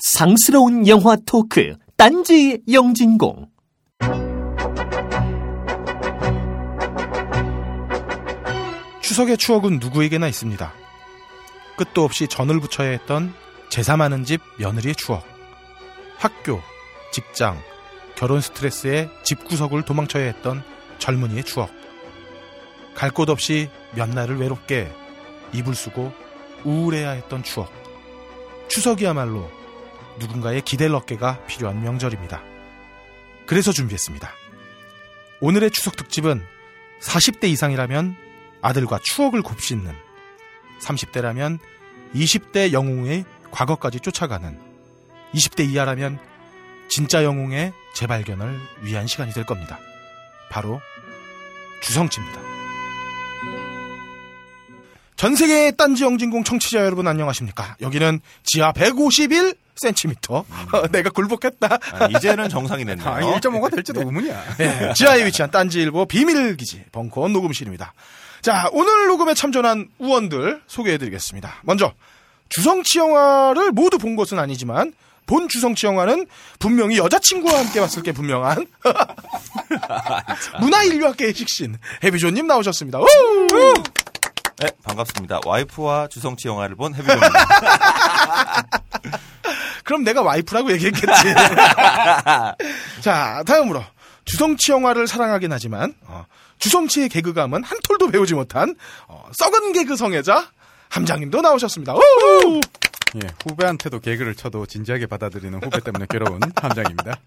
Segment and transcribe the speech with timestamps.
[0.00, 3.48] 상스러운 영화 토크 딴지 영진공
[9.02, 10.72] 추석의 추억은 누구에게나 있습니다.
[11.76, 13.34] 끝도 없이 전을 붙여야 했던
[13.68, 15.24] 제사 많은 집 며느리의 추억.
[16.16, 16.60] 학교,
[17.12, 17.58] 직장,
[18.14, 20.62] 결혼 스트레스에 집구석을 도망쳐야 했던
[20.98, 21.70] 젊은이의 추억.
[22.94, 24.90] 갈 곳 없이 몇 날을 외롭게
[25.52, 26.12] 이불 쓰고
[26.64, 27.70] 우울해야 했던 추억.
[28.68, 29.50] 추석이야말로
[30.18, 32.42] 누군가의 기댈 어깨가 필요한 명절입니다.
[33.46, 34.30] 그래서 준비했습니다.
[35.40, 36.44] 오늘의 추석 특집은
[37.00, 38.16] 40대 이상이라면
[38.62, 39.92] 아들과 추억을 곱씹는
[40.80, 41.58] 30대라면
[42.14, 44.58] 20대 영웅의 과거까지 쫓아가는
[45.34, 46.18] 20대 이하라면
[46.88, 49.78] 진짜 영웅의 재발견을 위한 시간이 될 겁니다.
[50.50, 50.80] 바로
[51.82, 52.40] 주성치입니다.
[55.16, 57.76] 전 세계의 딴지 영진공 청취자 여러분 안녕하십니까?
[57.80, 58.72] 여기는 지하
[59.80, 60.44] 151cm.
[60.92, 61.68] 내가 굴복했다.
[61.92, 63.08] 아, 이제는 정상이 됐네요.
[63.08, 64.56] 아, 1.5가 될지도 의문이야.
[64.58, 67.92] 네, 지하에 위치한 딴지일보 비밀기지 벙커원 녹음실입니다.
[68.42, 71.56] 자, 오늘 녹음에 참전한 우원들 소개해드리겠습니다.
[71.62, 71.92] 먼저
[72.48, 74.92] 주성치 영화를 모두 본 것은 아니지만
[75.26, 76.26] 본 주성치 영화는
[76.58, 78.66] 분명히 여자친구와 함께 봤을 게 분명한
[80.60, 82.98] 문화인류학계의 식신 해비조님 나오셨습니다.
[82.98, 83.04] 우!
[84.58, 85.40] 네, 반갑습니다.
[85.46, 87.30] 와이프와 주성치 영화를 본 해비조입니다.
[89.84, 91.06] 그럼 내가 와이프라고 얘기했겠지.
[93.00, 93.82] 자, 다음으로
[94.24, 96.26] 주성치 영화를 사랑하긴 하지만 어,
[96.58, 98.74] 주성치의 개그감은 한 톨도 배우지 못한
[99.08, 100.50] 어, 썩은 개그 성애자
[100.88, 101.94] 함장님도 나오셨습니다.
[101.94, 102.60] 우!
[103.16, 107.18] 예, 후배한테도 개그를 쳐도 진지하게 받아들이는 후배 때문에 괴로운 함장입니다.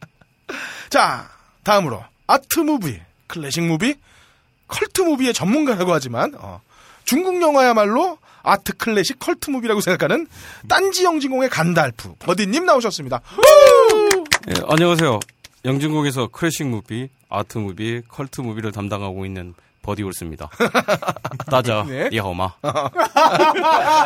[0.90, 1.30] 자,
[1.64, 3.96] 다음으로 art movie, classic movie,
[4.68, 6.62] cult movie의 전문가라고 하지만 어,
[7.04, 10.28] 중국 영화야말로 art classic cult movie라고 생각하는
[10.68, 13.22] 딴지 영진공의 간달프 버디님 나오셨습니다.
[14.50, 15.20] 예, 안녕하세요.
[15.66, 20.50] 영진공에서 classic movie, art movie, cult movie를 담당하고 있는 버디 올스입니다.
[21.50, 22.53] 大家你好吗.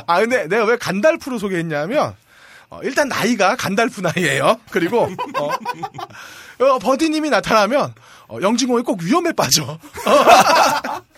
[0.07, 2.15] 아 근데 내가 왜 간달프로 소개했냐면
[2.69, 4.59] 어, 일단 나이가 간달프 나이예요.
[4.69, 5.03] 그리고
[5.39, 7.93] 어, 어, 버디님이 나타나면
[8.27, 9.79] 어, 영진공이 꼭 위험에 빠져.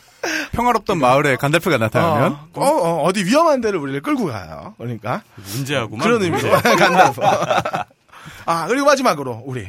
[0.52, 4.76] 평화롭던 마을에 간달프가 나타나면 어, 어, 어, 디 위험한 데를 우리를 끌고 가요.
[4.78, 6.06] 그러니까 문제하고만.
[6.06, 7.22] 그런 의미로 간달프.
[8.46, 9.68] 아 그리고 마지막으로 우리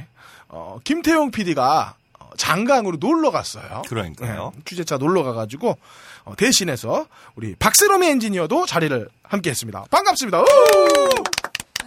[0.48, 1.94] 어, 김태용 PD가
[2.36, 3.82] 장강으로 놀러 갔어요.
[3.88, 4.52] 그러니까요.
[4.54, 5.76] 네, 취재차 놀러 가가지고
[6.24, 7.06] 어, 대신해서
[7.36, 9.84] 우리 박세롬이 엔지니어도 자리를 함께했습니다.
[9.90, 10.42] 반갑습니다.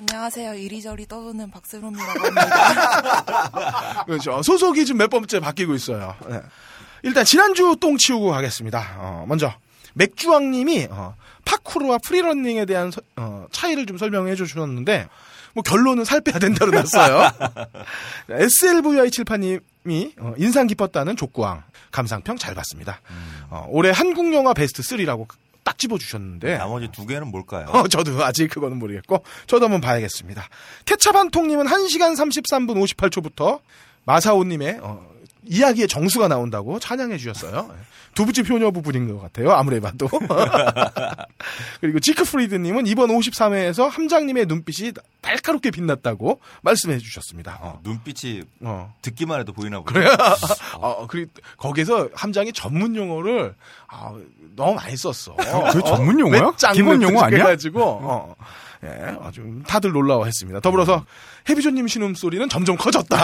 [0.03, 0.05] 우!
[0.11, 0.53] 안녕하세요.
[0.55, 4.03] 이리저리 떠도는 박세롬이라고 합니다.
[4.05, 4.41] 그렇죠.
[4.43, 6.15] 소속이 지금 몇 번째 바뀌고 있어요.
[6.29, 6.41] 네.
[7.03, 8.95] 일단 지난주 똥 치우고 가겠습니다.
[8.97, 9.53] 어, 먼저
[9.93, 15.07] 맥주왕님이 어, parkour와 freerunning에 대한 서- 어, 차이를 좀 설명해 주셨는데
[15.53, 17.29] 뭐 결론은 살 빼야 된다로 났어요.
[18.29, 22.99] SLVI78님이 어, 인상 깊었다는 족구왕 감상평 잘 봤습니다.
[23.49, 25.27] 어, 올해 한국 영화 베스트 3라고
[25.63, 27.67] 딱 집어주셨는데 나머지 두 개는 뭘까요?
[27.69, 30.47] 어, 저도 아직 그거는 모르겠고, 저도 한번 봐야겠습니다.
[30.85, 33.61] 케찹 한통님은 1시간 33분 58초부터
[34.05, 35.12] 마사오님의 어,
[35.45, 37.69] 이야기의 정수가 나온다고 찬양해 주셨어요.
[38.15, 39.51] 두부집 효녀 부분인 것 같아요.
[39.51, 40.07] 아무리 봐도.
[41.81, 47.57] 그리고 지크프리드님은 이번 53회에서 함장님의 눈빛이 날카롭게 빛났다고 말씀해 주셨습니다.
[47.61, 48.93] 어, 눈빛이 어.
[49.01, 49.93] 듣기만 해도 보이나 보네.
[49.93, 50.15] 그래요?
[50.77, 53.55] 어, 그리고 거기서 함장이 전문 용어를
[53.87, 54.13] 아,
[54.55, 55.35] 너무 많이 썼어.
[55.73, 56.51] 그 전문 용어야?
[56.73, 57.39] 기본 용어 아니야?
[57.39, 58.35] 해가지고 어,
[58.83, 60.59] 예, 아주 다들 놀라워했습니다.
[60.59, 61.05] 더불어서
[61.49, 63.17] 해비조님 신음 소리는 점점 커졌다.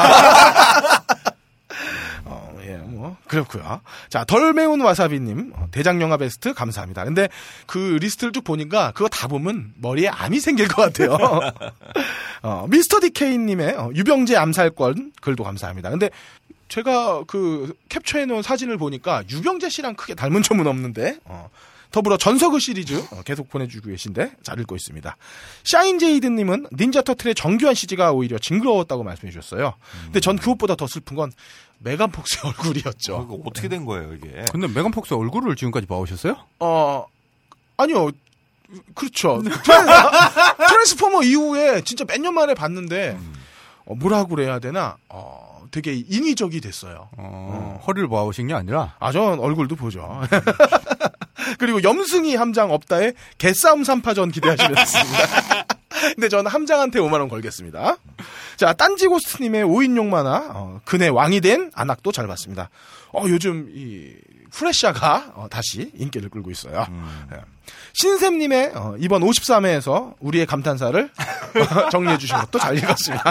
[2.69, 3.81] 어, 예, 뭐 그렇고요.
[4.09, 7.03] 자, 덜 매운 와사비님 어, 대장 영화 베스트 감사합니다.
[7.03, 7.30] 근데
[7.66, 11.18] 그 리스트를 쭉 보니까 그거 다 보면 머리에 암이 생길 것 같아요.
[12.44, 15.90] 어, 미스터 디케이님의 어, 유병재 암살권 글도 감사합니다.
[15.90, 16.09] 근데
[16.68, 21.50] 제가 그 캡처해 놓은 사진을 보니까 유병재 씨랑 크게 닮은 점은 없는데 어,
[21.91, 25.18] 더불어 전서그 시리즈 어, 계속 보내주고 계신데 잘 읽고 있습니다.
[25.63, 29.74] 샤인제이드님은 닌자 터틀의 정교한 CG가 오히려 징그러웠다고 말씀해 주셨어요.
[30.06, 31.31] 근데 전 그것보다 더 슬픈 건
[31.80, 33.16] 메간 폭스의 얼굴이었죠.
[33.16, 34.46] 어, 이거 어떻게 된 거예요, 이게?
[34.52, 36.36] 근데 메간 폭스 얼굴을 지금까지 봐오셨어요?
[36.60, 37.06] 어
[37.78, 38.10] 아니요
[38.94, 39.42] 그렇죠.
[39.44, 39.88] 트랜-
[40.68, 43.18] 트랜스포머 이후에 진짜 몇 년 만에 봤는데
[43.86, 47.10] 어, 뭐라고 그래야 되나 어, 되게 인위적이 됐어요.
[47.18, 50.22] 어, 허리를 봐오신 게 아니라 아, 전 얼굴도 보죠.
[51.58, 55.38] 그리고 염승희 함장 없다의 개싸움 3파전 기대하시면 좋습니다.
[56.16, 57.98] 근데 저는 함장한테 5만원 걸겠습니다.
[58.57, 62.69] 자, 딴지고스트님의 5인용 만화, 어, 그네 왕이 된 안악도 잘 봤습니다.
[63.13, 64.13] 어, 요즘 이
[64.51, 66.86] 프레샤가 어, 다시 인기를 끌고 있어요.
[67.34, 67.42] 예.
[67.94, 71.10] 신샘님의 어, 이번 53회에서 우리의 감탄사를
[71.92, 73.24] 정리해 주신 것도 잘 읽었습니다.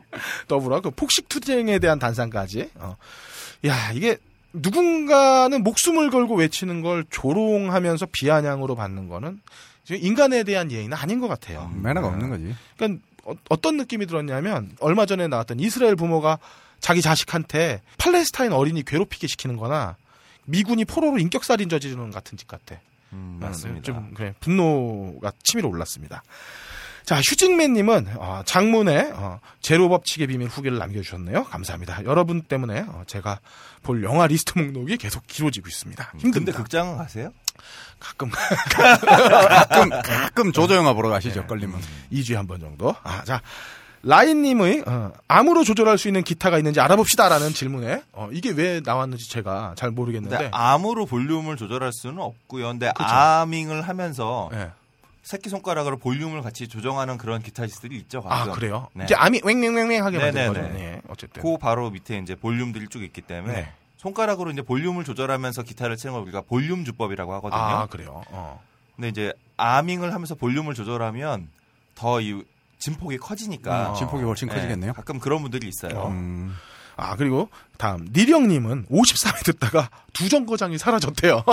[0.48, 2.70] 더불어 그 폭식투쟁에 대한 단상까지.
[2.76, 2.96] 어.
[3.66, 4.16] 야, 이게
[4.52, 9.40] 누군가는 목숨을 걸고 외치는 걸 조롱하면서 비아냥으로 받는 거는
[9.94, 11.70] 인간에 대한 예의는 아닌 것 같아요.
[11.74, 12.54] 매너가 없는 거지.
[12.76, 13.02] 그러니까
[13.48, 16.38] 어, 떤 느낌이 들었냐면 얼마 전에 나왔던 이스라엘 부모가
[16.80, 19.96] 자기 자식한테 팔레스타인 어린이 괴롭히게 시키는 거나
[20.44, 22.76] 미군이 포로로 인격살인 저지르는 같은 짓 같아.
[23.12, 23.82] 음, 아, 맞습니다.
[23.82, 26.22] 좀 그래, 분노가 치밀어 올랐습니다.
[27.06, 31.44] 자, 휴직맨님은 어, 장문에 어, 제로 법칙의 비밀 후기를 남겨주셨네요.
[31.44, 32.04] 감사합니다.
[32.04, 33.38] 여러분 때문에 어, 제가
[33.84, 36.04] 볼 영화 리스트 목록이 계속 길어지고 있습니다.
[36.10, 36.58] 근데 힘듭니다.
[36.58, 37.30] 극장 가세요?
[38.00, 41.46] 가끔 가끔 가끔 조조 영화 보러 가시죠.
[41.46, 41.80] 걸리면.
[42.12, 42.94] 2주에 한 번 정도.
[43.04, 43.40] 아, 자.
[44.02, 49.74] 라인님의 어, 암으로 조절할 수 있는 기타가 있는지 알아봅시다라는 질문에 어, 이게 왜 나왔는지 제가
[49.76, 52.66] 잘 모르겠는데 암으로 볼륨을 조절할 수는 없고요.
[52.68, 53.08] 근데 그쵸.
[53.08, 54.70] 아밍을 하면서 예.
[55.26, 58.22] 새끼 손가락으로 볼륨을 같이 조정하는 그런 기타리스트들이 있죠.
[58.26, 58.52] 아 가끔.
[58.54, 58.88] 그래요?
[58.92, 59.04] 네.
[59.04, 59.40] 이제 암이
[60.18, 60.68] 만든 네네네.
[60.68, 60.78] 거죠.
[60.78, 63.72] 예, 어쨌든 그 바로 밑에 이제 볼륨들이 쭉 있기 때문에 네.
[63.96, 67.60] 손가락으로 이제 볼륨을 조절하면서 기타를 치는 걸 우리가 볼륨 주법이라고 하거든요.
[67.60, 68.22] 아 그래요.
[68.30, 68.62] 어.
[68.94, 71.48] 근데 이제 아밍을 하면서 볼륨을 조절하면
[71.96, 72.44] 더 이
[72.78, 74.92] 진폭이 커지니까 음, 진폭이 훨씬 네, 커지겠네요.
[74.92, 76.06] 가끔 그런 분들이 있어요.
[76.06, 76.54] 음.
[76.94, 77.48] 아 그리고
[77.78, 81.42] 다음 니령님은 53회 듣다가 두 정거장이 사라졌대요.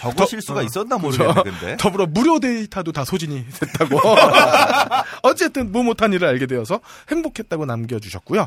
[0.00, 0.98] 저거 더- 실수가 어, 있었나.
[0.98, 1.76] 모르겠네 근데.
[1.78, 3.98] 더불어 무료 데이터도 다 소진이 됐다고.
[5.22, 6.80] 어쨌든 뭐 못한 일을 알게 되어서
[7.10, 8.46] 행복했다고 남겨주셨고요.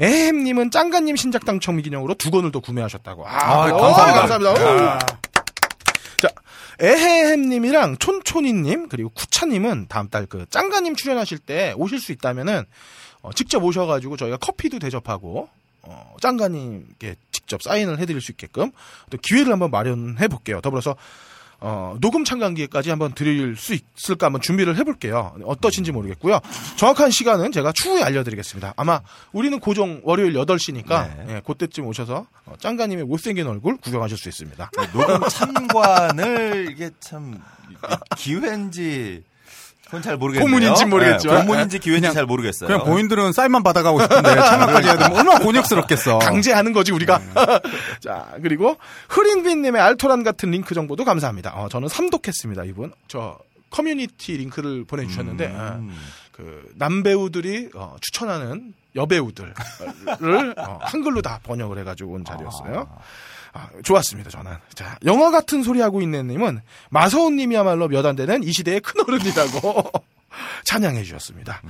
[0.00, 3.26] 에햄님은 짱가님 신작 당첨 기념으로 두 권을 더 구매하셨다고.
[3.26, 4.20] 아, 아, 어, 감사합니다.
[4.26, 4.52] 감사합니다.
[4.94, 4.98] 오.
[6.18, 6.28] 자,
[6.80, 12.64] 에헤햄님이랑 촌촌이님 그리고 쿠차님은 다음 달 그 짱가님 출연하실 때 오실 수 있다면은
[13.22, 15.48] 어, 직접 오셔가지고 저희가 커피도 대접하고
[15.82, 17.14] 어, 짱가님께
[17.44, 18.72] 직접 사인을 해드릴 수 있게끔
[19.10, 20.60] 또 기회를 한번 마련해 볼게요.
[20.60, 20.96] 더불어서
[21.60, 25.34] 어, 녹음 참관기까지 한번 드릴 수 있을까 한번 준비를 해볼게요.
[25.44, 26.40] 어떠신지 모르겠고요.
[26.76, 28.74] 정확한 시간은 제가 추후에 알려드리겠습니다.
[28.76, 29.00] 아마
[29.32, 31.36] 우리는 고정 월요일 8시니까 네.
[31.36, 34.70] 예, 그때쯤 오셔서 어, 짱가님의 못생긴 얼굴 구경하실 수 있습니다.
[34.92, 37.40] 녹음 참관을 이게 참
[38.16, 39.22] 기회인지
[39.94, 40.44] 그건 잘 모르겠네요.
[40.50, 41.36] 고문인지 모르겠지만.
[41.38, 42.66] 네, 고문인지 기회인지 그냥- 잘 모르겠어요.
[42.68, 46.18] 그냥 본인들은 쌀만 받아가고 싶은데 참여까지 해야 되면 얼마나 곤욕스럽겠어.
[46.24, 47.20] 강제하는 거지 우리가.
[48.00, 48.76] 자 그리고
[49.08, 51.52] 흐린빈님의 알토란 같은 링크 정보도 감사합니다.
[51.54, 52.92] 어, 저는 삼독했습니다 이분.
[53.08, 53.38] 저
[53.70, 55.54] 커뮤니티 링크를 보내주셨는데 음.
[55.54, 55.90] 어,
[56.32, 59.54] 그 남배우들이 어, 추천하는 여배우들을
[60.58, 62.88] 어, 한글로 다 번역을 해가지고 온 자리였어요.
[62.90, 62.98] 아,
[63.82, 64.52] 좋았습니다, 저는.
[64.74, 66.60] 자, 영화 같은 소리 하고 있는 님은
[66.90, 69.90] 마서운 님이야말로 몇 안 되는 이 시대의 큰 어른이라고
[70.64, 71.62] 찬양해 주셨습니다.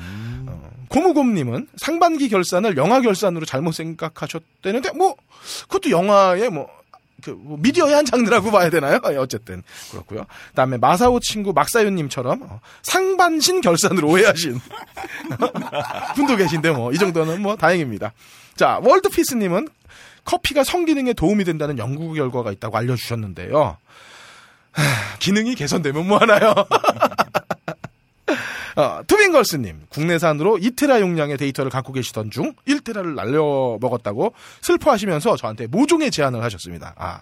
[0.46, 5.14] 어, 고무곰 님은 상반기 결산을 영화 결산으로 잘못 생각하셨다는데, 뭐,
[5.68, 6.68] 그것도 영화의 뭐,
[7.22, 8.98] 그, 뭐 미디어의 한 장르라고 봐야 되나요?
[9.10, 14.58] 예, 어쨌든, 그렇고요 다음에 마사오 친구 막사윤님처럼 어, 상반신 결산으로 오해하신
[16.16, 18.12] 분도 계신데, 뭐, 이 정도는 뭐, 다행입니다.
[18.56, 19.68] 자, 월드피스님은
[20.24, 23.76] 커피가 성기능에 도움이 된다는 연구 결과가 있다고 알려주셨는데요.
[24.72, 24.82] 하,
[25.18, 26.54] 기능이 개선되면 뭐하나요?
[28.76, 36.10] 어, 투빙걸스님, 국내산으로 2테라 용량의 데이터를 갖고 계시던 중 1테라를 날려 먹었다고 슬퍼하시면서 저한테 모종의
[36.10, 36.94] 제안을 하셨습니다.
[36.96, 37.20] 아,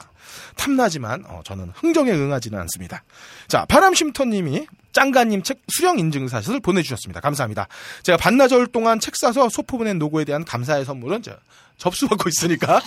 [0.57, 3.05] 탐나지만 어, 저는 흥정에 응하지는 않습니다.
[3.49, 7.21] 자, 바람쉼터님이 짱가님 책 수령 인증 사실을 보내주셨습니다.
[7.21, 7.67] 감사합니다.
[8.03, 11.37] 제가 반나절 동안 책 사서 소포 보낸 노고에 대한 감사의 선물은 저,
[11.79, 12.81] 접수받고 있으니까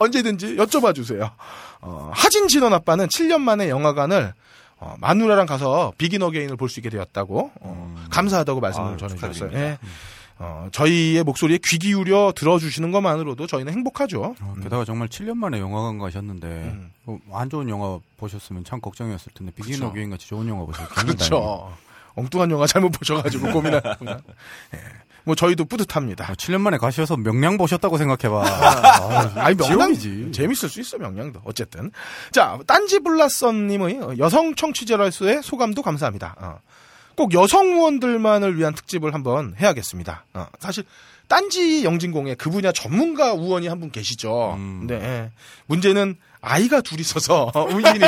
[0.00, 1.30] 언제든지 여쭤봐 주세요.
[1.80, 4.32] 어, 하진 진원 아빠는 7년 만에 영화관을
[4.84, 9.50] 어, 마누라랑 가서 비긴 어게인을 볼 수 있게 되었다고 어, 감사하다고 말씀을 아유, 전해주셨어요.
[9.54, 9.78] 예.
[10.38, 14.34] 어, 저희의 목소리에 귀 기울여 들어주시는 것만으로도 저희는 행복하죠.
[14.40, 16.90] 어, 게다가 정말 7년 만에 영화관 가셨는데 음.
[17.06, 19.82] 어, 안 좋은 영화 보셨으면 참 걱정이었을 텐데 비긴.
[19.84, 20.94] 어게인 같이 좋은 영화 다행이에요.
[21.16, 21.72] 그렇죠.
[22.16, 24.20] 엉뚱한 영화 잘못 보셔가지고 고민하구나.
[24.74, 24.78] 예.
[25.24, 26.24] 뭐 저희도 뿌듯합니다.
[26.30, 28.44] 어, 7년 만에 가셔서 명량 보셨다고 생각해봐.
[28.46, 30.32] 아, 아니 명량 지옥이지.
[30.32, 31.90] 재밌을 수 있어 명량도 어쨌든
[32.30, 36.36] 자 딴지 블라썸님의 여성 청취자로서의 소감도 감사합니다.
[36.38, 36.58] 어.
[37.16, 40.24] 꼭 여성 의원들만을 위한 특집을 한번 해야겠습니다.
[40.34, 40.46] 어.
[40.58, 40.84] 사실
[41.28, 44.54] 딴지 영진공에 그 분야 전문가 의원이 한 분 계시죠.
[44.58, 44.86] 음.
[44.90, 45.30] 예.
[45.66, 47.98] 문제는 아이가 둘 있어서 운신이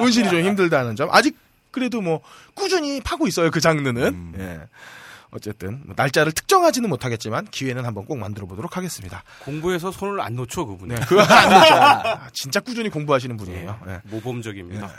[0.00, 1.08] 운신이 좀 힘들다는 점.
[1.12, 1.36] 아직
[1.70, 2.20] 그래도 뭐
[2.54, 4.02] 꾸준히 파고 있어요 그 장르는.
[4.02, 4.32] 음.
[4.38, 4.60] 예.
[5.32, 9.22] 어쨌든 뭐 날짜를 특정하지는 못하겠지만 기회는 한번 꼭 만들어 보도록 하겠습니다.
[9.44, 10.94] 공부해서 손을 안 놓죠 그분이.
[10.94, 11.74] 네, 그거 안 되죠.
[11.74, 13.80] 아, 진짜 꾸준히 공부하시는 분이에요.
[13.88, 14.00] 예.
[14.04, 14.90] 모범적입니다.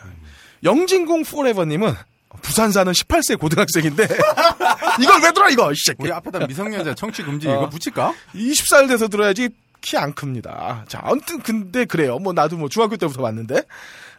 [0.64, 1.94] 영진공 포레버님은
[2.42, 4.04] 부산 사는 18세 고등학생인데
[5.02, 5.98] 이걸 왜 들어 이거 이 새끼.
[6.04, 7.54] 우리 앞에다 미성년자 청취 금지 어.
[7.54, 8.14] 이거 붙일까?
[8.36, 9.50] 20살 돼서 들어야지
[9.82, 10.86] 키 안 큽니다.
[10.88, 12.20] 자, 아무튼 근데 그래요.
[12.20, 13.64] 뭐 나도 뭐 중학교 때부터 봤는데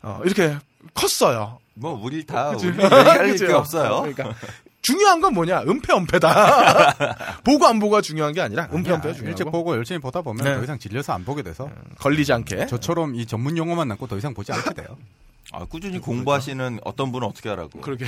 [0.02, 0.56] 어, 이렇게
[0.92, 1.60] 컸어요.
[1.74, 2.50] 뭐 우리 다?
[2.50, 3.46] 우리 얘기할 그치?
[3.46, 4.00] 게 없어요.
[4.02, 4.34] 그러니까
[4.82, 5.62] 중요한 건 뭐냐?
[5.62, 7.38] 은폐 은폐다.
[7.44, 10.56] 보고 안 보고가 중요한 게 아니라 은폐 은폐가 제일 중요하고 보고 열심히 보다 보면 네.
[10.56, 12.66] 더 이상 질려서 안 보게 돼서 걸리지 않게.
[12.66, 14.98] 저처럼 이 전문 용어만 남고 더 이상 보지 않게 돼요.
[15.52, 17.80] 아, 꾸준히 공부하시는 어떤 분은 어떻게 하라고?
[17.80, 18.06] 그러게.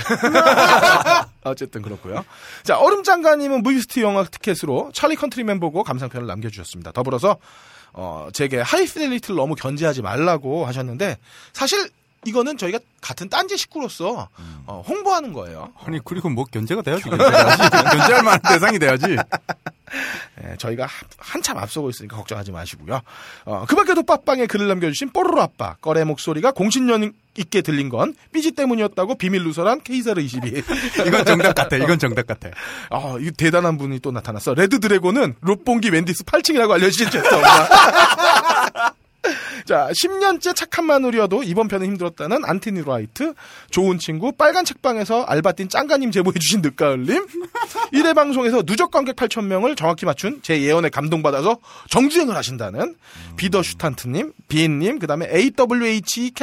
[1.43, 2.25] 어쨌든 그렇고요.
[2.63, 6.91] 자, 얼음장가님은 무비스트 영화 티켓으로 찰리 컨트리맨 보고 감상편을 남겨주셨습니다.
[6.91, 7.37] 더불어서
[7.93, 11.17] 어, 제게 High Fidelity를 너무 견제하지 말라고 하셨는데
[11.53, 11.89] 사실
[12.25, 14.27] 이거는 저희가 같은 딴지 식구로서
[14.65, 15.71] 어, 홍보하는 거예요.
[15.85, 19.15] 아니 그리고 뭐 견제가 돼야지 견제할 만한 대상이 돼야지.
[20.43, 22.99] 예, 저희가 하- 한참 앞서고 있으니까 걱정하지 마시고요.
[23.45, 27.01] 어, 그 밖에도 팟빵에 글을 남겨주신 뽀로로 아빠, 꺼레 목소리가 공신력
[27.37, 30.63] 있게 들린 건 삐지 때문이었다고 비밀 누설한 케이사르 22.
[31.07, 31.77] 이건 정답 같아.
[31.77, 32.49] 이건 정답 같아.
[32.89, 34.53] 아, 이 대단한 분이 또 나타났어.
[34.55, 38.95] 레드 드래곤은 롯봉기 웬디스 8층이라고 알려주신 죄송합니다.
[39.65, 43.33] 자, 10년째 착한 마누라여도 이번 편은 힘들었다는 안티니 라이트,
[43.69, 47.25] 좋은 친구, 빨간 책방에서 알바딘 짱가님 제보해주신 늦가을님,
[47.93, 51.57] 1회 방송에서 누적 관객 8,000명을 정확히 맞춘 제 예언에 감동받아서
[51.89, 52.95] 정주행을 하신다는
[53.37, 56.35] 비더 슈탄트님, 비엔님, 그 다음에 AWHKLGSDI님,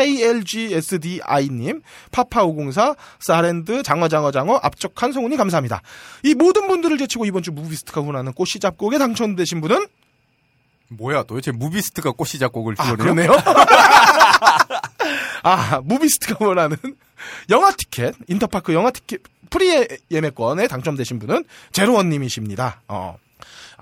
[2.11, 5.83] 파파504, 사랜드, 장어장어장어, 앞쪽 한성훈이 감사합니다.
[6.25, 9.87] 이 모든 분들을 제치고 이번 주 무비스트가 훈하는 꽃이 잡곡에 당첨되신 분은
[10.97, 13.15] 뭐야 도대체 무비스트가 꽃이 작곡을 아, 주거든요.
[13.15, 13.33] 그러네요.
[15.43, 16.77] 아, 무비스트가 후원하는
[17.51, 19.21] 영화 티켓, 인터파크 영화 티켓
[19.51, 22.83] free 예매권에 당첨되신 분은 제로원님이십니다.
[22.89, 23.17] 어.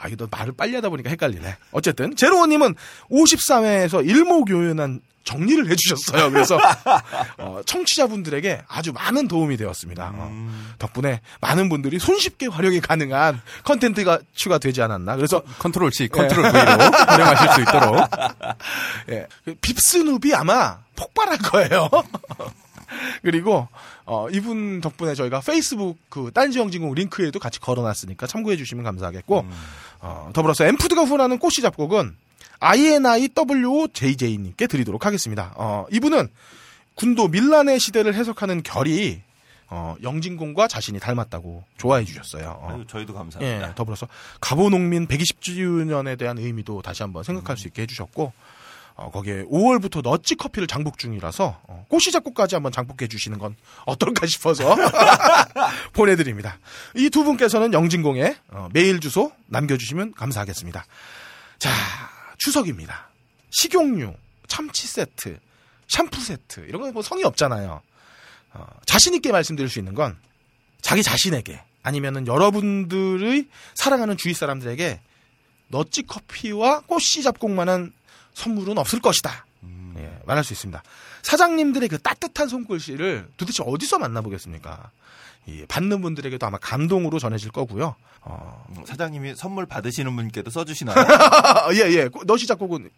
[0.00, 1.56] 아, 이거 말을 빨리 하다 보니까 헷갈리네.
[1.72, 2.74] 어쨌든, 제로원님은
[3.10, 6.30] 53회에서 일목요연한 정리를 해주셨어요.
[6.32, 6.58] 그래서,
[7.36, 10.12] 어, 청취자분들에게 아주 많은 도움이 되었습니다.
[10.14, 15.16] 어, 덕분에 많은 분들이 손쉽게 활용이 가능한 컨텐츠가 추가되지 않았나.
[15.16, 18.10] 그래서, Control C, Control V로 활용하실 수 있도록.
[19.10, 19.26] 예.
[19.44, 21.90] 그 빕스눕이 아마 폭발할 거예요.
[23.22, 23.68] 그리고
[24.04, 29.46] 어, 이분 덕분에 저희가 페이스북 그 딴지영진공 링크에도 같이 걸어놨으니까 참고해 주시면 감사하겠고
[30.00, 32.16] 어, 더불어서 엠푸드가 후원하는 꽃이 잡곡은
[32.60, 35.52] INIWJJ님께 드리도록 하겠습니다.
[35.56, 36.28] 어, 이분은
[36.94, 39.22] 군도 밀란의 시대를 해석하는 결이
[39.68, 42.58] 어, 영진공과 자신이 닮았다고 좋아해 주셨어요.
[42.60, 42.82] 어.
[42.88, 43.70] 저희도 감사합니다.
[43.70, 44.08] 예, 더불어서
[44.40, 48.32] 가보농민 120주년에 대한 의미도 다시 한번 생각할 수 있게 해주셨고
[49.00, 54.26] 어, 거기에 5월부터 너찌 커피를 장복 중이라서 어, 꽃이 작곡까지 한번 장복해 주시는 건 어떨까
[54.26, 54.76] 싶어서
[55.94, 56.58] 보내드립니다.
[56.94, 60.84] 이 두 분께서는 영진공에 어, 메일 주소 남겨주시면 감사하겠습니다.
[61.58, 61.70] 자
[62.38, 63.08] 추석입니다.
[63.50, 64.12] 식용유,
[64.48, 65.38] 참치 세트,
[65.88, 67.80] 샴푸 세트 이런 거뭐 성의 없잖아요.
[68.52, 70.18] 어, 자신 있게 말씀드릴 수 있는 건
[70.82, 75.00] 자기 자신에게 아니면은 여러분들의 사랑하는 주위 사람들에게
[75.68, 77.92] 너찌 커피와 꽃씨 잡곡만한
[78.34, 79.46] 선물은 없을 것이다.
[79.98, 80.82] 예, 말할 수 있습니다.
[81.22, 84.90] 사장님들의 그 따뜻한 손글씨를 도대체 어디서 만나보겠습니까?
[85.46, 87.96] 이 받는 분들에게도 아마 감동으로 전해질 거고요.
[88.22, 90.96] 어, 음, 사장님이 선물 받으시는 분께도 써주시나요?
[91.74, 92.08] 예, 예.
[92.08, 92.90] 꽃- 너씨 작곡은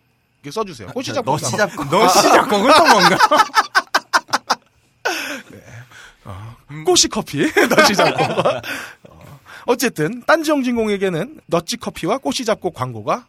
[0.51, 0.89] 써주세요.
[0.89, 1.37] 꽃씨 작곡.
[1.39, 3.19] 너시 잡고 너 시 작곡은 또 뭔가?
[6.85, 7.45] 꽃이 커피,
[7.95, 8.47] 잡곡.
[9.09, 13.27] 어, 어쨌든, 딴지영진공에게는 너찌 커피와 꽃이 잡곡 광고가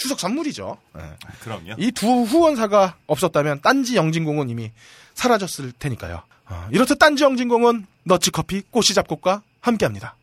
[0.00, 0.78] 추석 선물이죠.
[0.98, 1.00] 예.
[1.44, 1.74] 그럼요.
[1.78, 4.70] 이 두 후원사가 없었다면 딴지 영진공은 이미
[5.14, 6.22] 사라졌을 테니까요.
[6.48, 10.16] 어, 이렇듯 딴지 영진공은 너치커피 꽃이 잡곡과 함께합니다.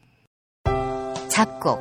[1.30, 1.80] 잡곡.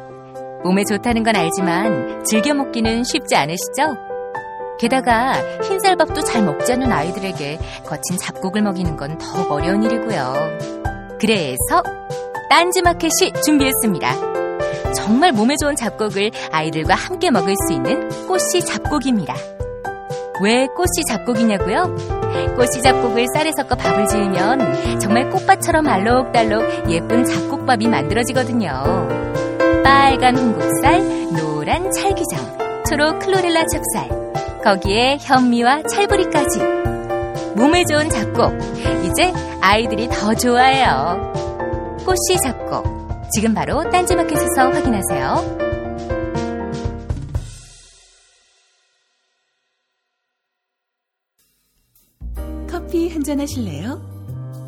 [0.65, 3.97] 몸에 좋다는 건 알지만 즐겨 먹기는 쉽지 않으시죠?
[4.79, 10.35] 게다가 흰쌀밥도 잘 먹지 않는 아이들에게 거친 잡곡을 먹이는 건 더욱 어려운 일이고요.
[11.19, 11.83] 그래서
[12.51, 14.46] 딴지마켓이 준비했습니다.
[14.97, 19.35] 정말 몸에 좋은 잡곡을 아이들과 함께 먹을 수 있는 꽃씨 잡곡입니다.
[20.43, 21.95] 왜 꽃씨 잡곡이냐고요?
[22.57, 28.71] 꽃씨 잡곡을 쌀에 섞어 밥을 지으면 정말 꽃밭처럼 알록달록 예쁜 잡곡밥이 만들어지거든요.
[29.83, 36.61] 빨간 홍국살, 노란 찰기장, 초록 클로렐라 찹쌀, 거기에 현미와 찰부리까지.
[37.55, 38.53] 몸에 좋은 잡곡,
[39.05, 41.33] 이제 아이들이 더 좋아해요.
[42.05, 43.06] 꽃씨 잡곡,
[43.37, 45.59] 지금 바로 딴지마켓에서 확인하세요.
[52.67, 54.01] 커피 한 잔 하실래요?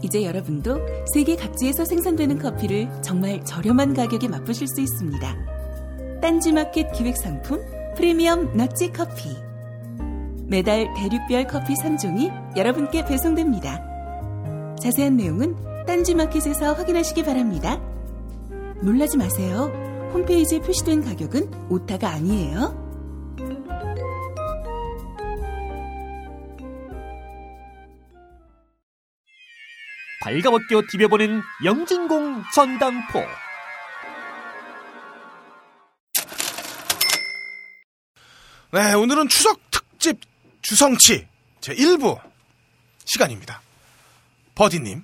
[0.03, 0.81] 이제 여러분도
[1.15, 5.37] 세계 각지에서 생산되는 커피를 정말 저렴한 가격에 맛보실 수 있습니다.
[6.21, 7.65] 딴지마켓 기획 상품
[7.97, 9.31] 프리미엄 너치 커피.
[10.47, 13.83] 매달 대륙별 커피 3종이 여러분께 배송됩니다.
[14.83, 15.57] 자세한 내용은
[15.87, 17.81] 딴지마켓에서 확인하시기 바랍니다.
[18.83, 19.73] 놀라지 마세요.
[20.13, 22.87] 홈페이지에 표시된 가격은 오타가 아니에요.
[30.23, 33.21] 발가벗겨 디벼보는 영진공 전당포.
[38.73, 40.21] 네, 오늘은 추석 특집
[40.63, 41.27] 주성치
[41.61, 42.21] 제 1부
[43.07, 43.63] 시간입니다.
[44.55, 45.03] 버디님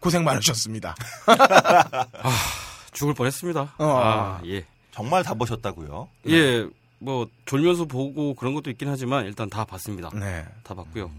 [0.00, 0.94] 고생 많으셨습니다.
[2.98, 3.74] 죽을 뻔했습니다.
[3.78, 3.84] 어.
[3.84, 4.64] 아, 예.
[4.90, 6.08] 정말 다 보셨다고요?
[6.28, 6.66] 예,
[6.98, 10.10] 뭐 졸면서 보고 그런 것도 있긴 하지만 일단 다 봤습니다.
[10.12, 10.44] 네.
[10.64, 11.10] 다 봤고요.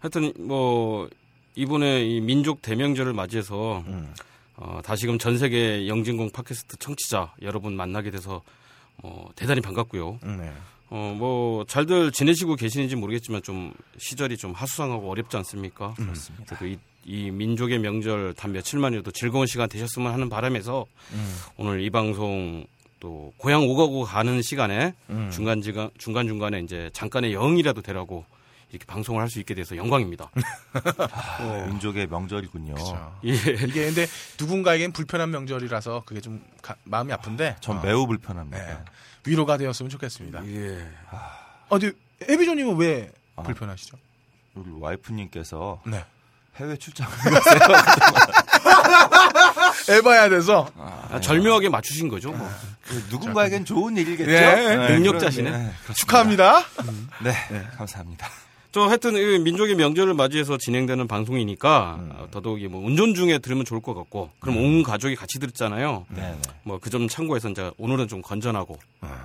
[0.00, 1.08] 하여튼 뭐
[1.54, 4.12] 이번에 이 민족 대명절을 맞이해서 음.
[4.56, 8.42] 어, 다시금 전 세계 영진공 팟캐스트 청취자 여러분 만나게 돼서
[9.02, 10.18] 어, 대단히 반갑고요.
[10.22, 10.52] 네.
[10.90, 15.94] 어, 뭐 잘들 지내시고 계시는지 모르겠지만 좀 시절이 좀 하수상하고 어렵지 않습니까?
[15.94, 16.56] 그렇습니다.
[16.56, 21.36] 그래도 이, 이 민족의 명절 단 며칠만이라도 즐거운 시간 되셨으면 하는 바람에서 음.
[21.56, 22.64] 오늘 이 방송
[23.00, 25.28] 또 고향 오가고 가는 시간에 음.
[25.30, 28.24] 중간 중간 중간에 이제 잠깐의 영이라도 되라고
[28.70, 30.30] 이렇게 방송을 할 수 있게 돼서 영광입니다.
[30.72, 32.74] 아, 민족의 명절이군요.
[33.26, 33.32] 예.
[33.32, 34.06] 이게 근데
[34.40, 38.58] 누군가에겐 불편한 명절이라서 그게 좀 가- 마음이 아픈데 전 어, 매우 불편합니다.
[38.64, 38.78] 네.
[39.26, 40.46] 위로가 되었으면 좋겠습니다.
[40.46, 40.88] 예.
[41.68, 41.92] 어, 근데
[42.22, 43.42] 에비조님은 왜 아.
[43.42, 43.98] 불편하시죠?
[44.54, 46.04] 우리 와이프님께서 네.
[46.56, 47.12] 해외 출장을
[49.88, 52.32] 에바야 돼서 아, 절묘하게 맞추신 거죠.
[52.32, 52.48] 뭐.
[52.86, 54.30] 그 누군가에겐 좋은 일이겠죠.
[54.30, 54.88] 네.
[54.90, 55.50] 능력자시네.
[55.50, 55.72] 네.
[55.94, 56.64] 축하합니다.
[57.22, 57.32] 네,
[57.76, 58.28] 감사합니다.
[58.72, 63.82] 저 하여튼 이 민족의 명절을 맞이해서 진행되는 방송이니까 어, 더더욱이 뭐 운전 중에 들으면 좋을
[63.82, 66.06] 것 같고 그럼 온 가족이 같이 듣잖아요.
[66.08, 66.38] 네, 네.
[66.64, 68.78] 뭐그 점 참고해서 이제 오늘은 좀 건전하고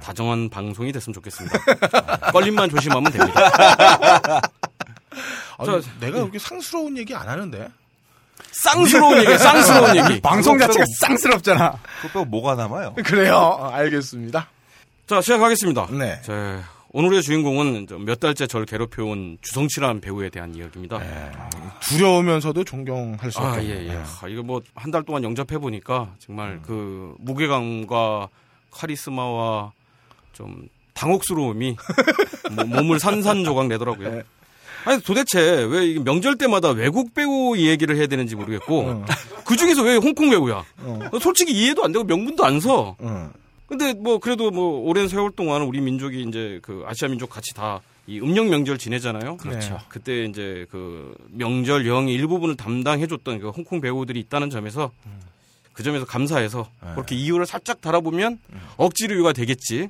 [0.03, 1.59] 다정한 방송이 됐으면 좋겠습니다.
[2.33, 4.41] 걸림만 조심하면 됩니다.
[5.57, 7.67] 아, 저- 내가 그렇게 상스러운 얘기 안 하는데.
[8.63, 10.21] 쌍스러운 얘기, 쌍스러운 얘기.
[10.21, 11.71] 방송 자체가 쌍스럽잖아.
[12.01, 12.93] 그거 빼고 뭐가 남아요?
[13.05, 13.35] 그래요.
[13.35, 14.47] 어, 알겠습니다.
[15.07, 15.87] 자 시작하겠습니다.
[15.91, 16.21] 네.
[16.21, 20.99] 자, 오늘의 주인공은 좀몇 달째 저를 괴롭혀온 주성치라는 배우에 대한 이야기입니다.
[21.81, 23.67] 두려우면서도 존경할 수 아, 없게.
[23.69, 23.91] 예, 예.
[24.21, 28.29] 아, 이거 뭐 한 달 동안 영접해 보니까 정말 그 무게감과
[28.71, 29.71] 카리스마와
[30.33, 31.75] 좀 당혹스러움이
[32.55, 34.09] 뭐 몸을 산산조각 내더라고요.
[34.15, 34.23] 네.
[34.87, 39.03] 아니 도대체 왜 이게 명절 때마다 외국 배우 얘기를 해야 되는지 모르겠고
[39.45, 40.63] 그 중에서 왜 홍콩 배우야?
[40.79, 40.99] 어.
[41.21, 42.95] 솔직히 이해도 안 되고 명분도 안 서.
[43.01, 43.31] 응.
[43.67, 47.81] 근데 뭐 그래도 뭐 오랜 세월 동안 우리 민족이 이제 그 아시아 민족 같이 다
[48.07, 49.35] 이 음력 명절 지내잖아요.
[49.35, 49.79] 그렇죠.
[49.89, 54.91] 그때 이제 그 명절 영의 일부분을 담당해줬던 그 홍콩 배우들이 있다는 점에서
[55.73, 56.91] 그 점에서 감사해서 네.
[56.93, 58.39] 그렇게 이유를 살짝 달아보면
[58.77, 59.89] 억지로 이유가 되겠지.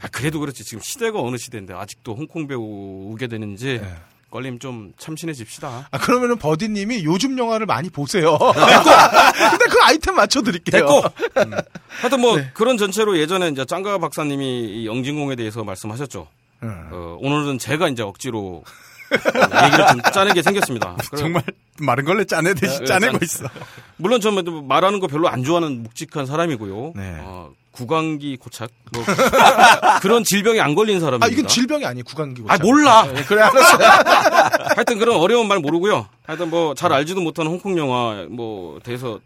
[0.00, 3.94] 아, 그래도 그렇지 지금 시대가 어느 시대인데 아직도 홍콩 배우 우게 되는지 네.
[4.30, 5.88] 걸림 좀 참신해집시다.
[5.90, 8.38] 아, 그러면은 버디님이 요즘 영화를 많이 보세요.
[8.38, 10.80] 근데 그 아이템 맞춰드릴게요.
[10.86, 11.02] 됐고.
[11.46, 11.52] 음.
[12.00, 16.28] 하여튼 뭐 그런 전체로 예전에 이제 짱가 박사님이 이 영진공에 대해서 말씀하셨죠.
[16.62, 16.88] 응.
[16.92, 18.62] 어, 오늘은 제가 이제 억지로
[19.64, 20.94] 얘기를 좀 짜내게 생겼습니다.
[21.10, 21.42] 그래- 정말
[21.80, 23.22] 마른 걸레 짜내듯이 네, 짜내고 짠.
[23.22, 23.44] 있어.
[23.96, 26.92] 물론 저는 뭐 말하는 거 별로 안 좋아하는 묵직한 사람이고요.
[26.94, 27.16] 네.
[27.22, 29.04] 어, 구강기 고착 뭐
[30.02, 31.26] 그런 질병이 안 걸린 사람입니다.
[31.26, 32.04] 아, 이건 질병이 아니에요.
[32.04, 32.42] 구강기.
[32.48, 33.04] 아, 몰라.
[33.12, 33.86] 네, 그래, 알았어요.
[34.76, 36.06] 하여튼 그런 어려운 말 모르고요.
[36.26, 39.20] 하여튼 뭐 잘 알지도 못하는 홍콩 영화 뭐 대해서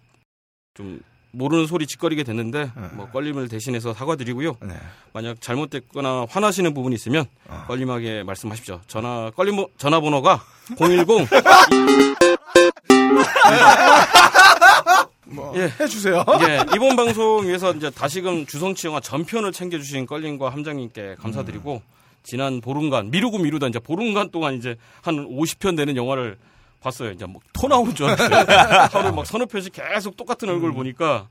[0.74, 1.00] 좀
[1.32, 4.56] 모르는 소리 짓거리게 됐는데 뭐 걸림을 대신해서 사과드리고요.
[4.62, 4.74] 네.
[5.12, 7.64] 만약 잘못됐거나 화나시는 부분이 있으면 어.
[7.66, 8.80] 걸림하게 말씀하십시오.
[8.86, 10.40] 전화 번- 전화번호가
[10.78, 11.28] 010
[15.26, 15.70] 뭐, 예.
[15.80, 16.24] 해주세요.
[16.48, 21.82] 예, 이번 방송 위해서 이제 다시금 주성치 영화 전편을 챙겨주신 껄림과 함장님께 감사드리고
[22.22, 26.38] 지난 보름간 미루고 미루다 이제 보름간 동안 이제 한 50편 되는 영화를
[26.80, 27.10] 봤어요.
[27.12, 28.88] 이제 뭐토 나오는 줄 알았어요.
[28.92, 31.28] 하루에 막 서너 편씩 계속 똑같은 얼굴 보니까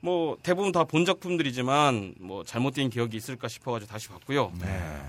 [0.00, 4.52] 뭐 대부분 다 본 작품들이지만 뭐 잘못된 기억이 있을까 싶어가지고 다시 봤고요.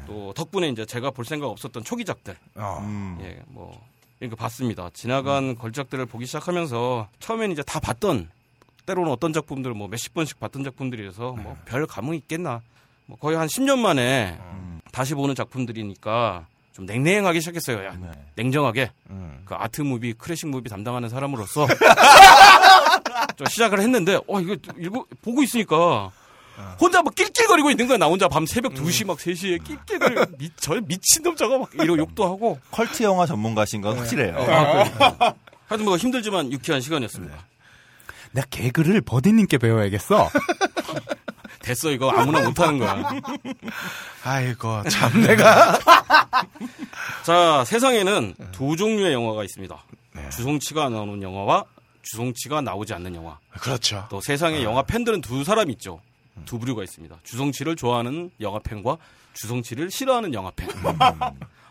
[0.08, 2.80] 또 덕분에 이제 제가 볼 생각 없었던 초기 작들 어.
[2.84, 3.18] 음.
[3.22, 3.80] 예, 뭐
[4.19, 4.89] 이거 봤습니다.
[4.93, 8.30] 지나간 걸작들을 보기 시작하면서 처음엔 이제 다 봤던
[8.86, 12.62] 때로는 어떤 작품들 뭐 몇십 번씩 봤던 작품들이어서 뭐 별 감흥 있겠나.
[13.06, 14.38] 뭐 거의 한 10년 만에
[14.91, 17.84] 다시 보는 작품들이니까 좀 냉랭하게 시작했어요.
[17.86, 18.12] 야, 네.
[18.36, 19.41] 냉정하게 음.
[19.45, 21.67] 그 art movie, classic movie 담당하는 사람으로서
[23.36, 26.12] 좀 시작을 했는데 어 이거 이거 보고 있으니까
[26.80, 27.98] 혼자 막 낄낄거리고 있는 거야.
[27.98, 32.26] 나 혼자 밤 새벽 2시 막 3시에 낄낄거리고 미, 저 미친놈 저거 막 이러고 욕도
[32.26, 34.36] 하고 컬트 영화 전문가신 건 확실해요.
[35.67, 37.36] 하여튼 뭐 힘들지만 유쾌한 시간이었습니다.
[38.32, 40.30] 내가 개그를 버디님께 배워야겠어.
[41.62, 43.04] 됐어 이거 아무나 못하는 거야.
[44.24, 45.78] 아이고, 참, 내가.
[47.26, 49.76] 자 세상에는 두 종류의 영화가 있습니다.
[50.32, 51.65] 주성치가 나오는 영화와
[52.04, 53.38] 주성치가 나오지 않는 영화.
[53.60, 54.08] 그렇죠.
[54.10, 56.00] 또 세상에 영화 팬들은 두 사람 있죠.
[56.45, 57.17] 두 부류가 있습니다.
[57.23, 58.97] 주성치를 좋아하는 영화 팬과
[59.34, 60.67] 주성치를 싫어하는 영화 팬.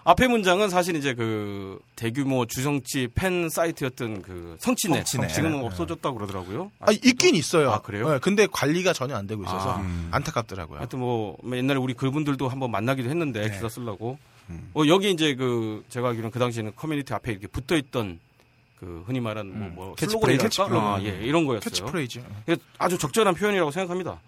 [0.04, 5.34] 앞에 문장은 사실 이제 그 대규모 주성치 팬 사이트였던 그 성치넷 성치넷.
[5.34, 6.70] 지금은 없어졌다고 그러더라고요.
[6.78, 7.72] 아, 있긴 있어요.
[7.72, 8.12] 아, 그래요?
[8.12, 10.08] 네, 근데 관리가 전혀 안 되고 있어서 아.
[10.12, 10.78] 안타깝더라고요.
[10.78, 14.16] 하여튼 뭐 옛날에 우리 그분들도 한번 만나기도 했는데 기사 쓰려고.
[14.74, 18.20] 어, 여기 이제 그 제가 알기로는 그 당시에는 커뮤니티 앞에 이렇게 붙어 있던
[18.78, 20.48] 그 흔히 말하는 뭐, 뭐 캐치프레이즈, 슬로건이랄까?
[20.48, 20.84] 캐치플로건.
[20.84, 21.68] 아, 예, 이런 거였어요.
[21.68, 22.22] 캐치프레이즈.
[22.78, 24.20] 아주 적절한 표현이라고 생각합니다.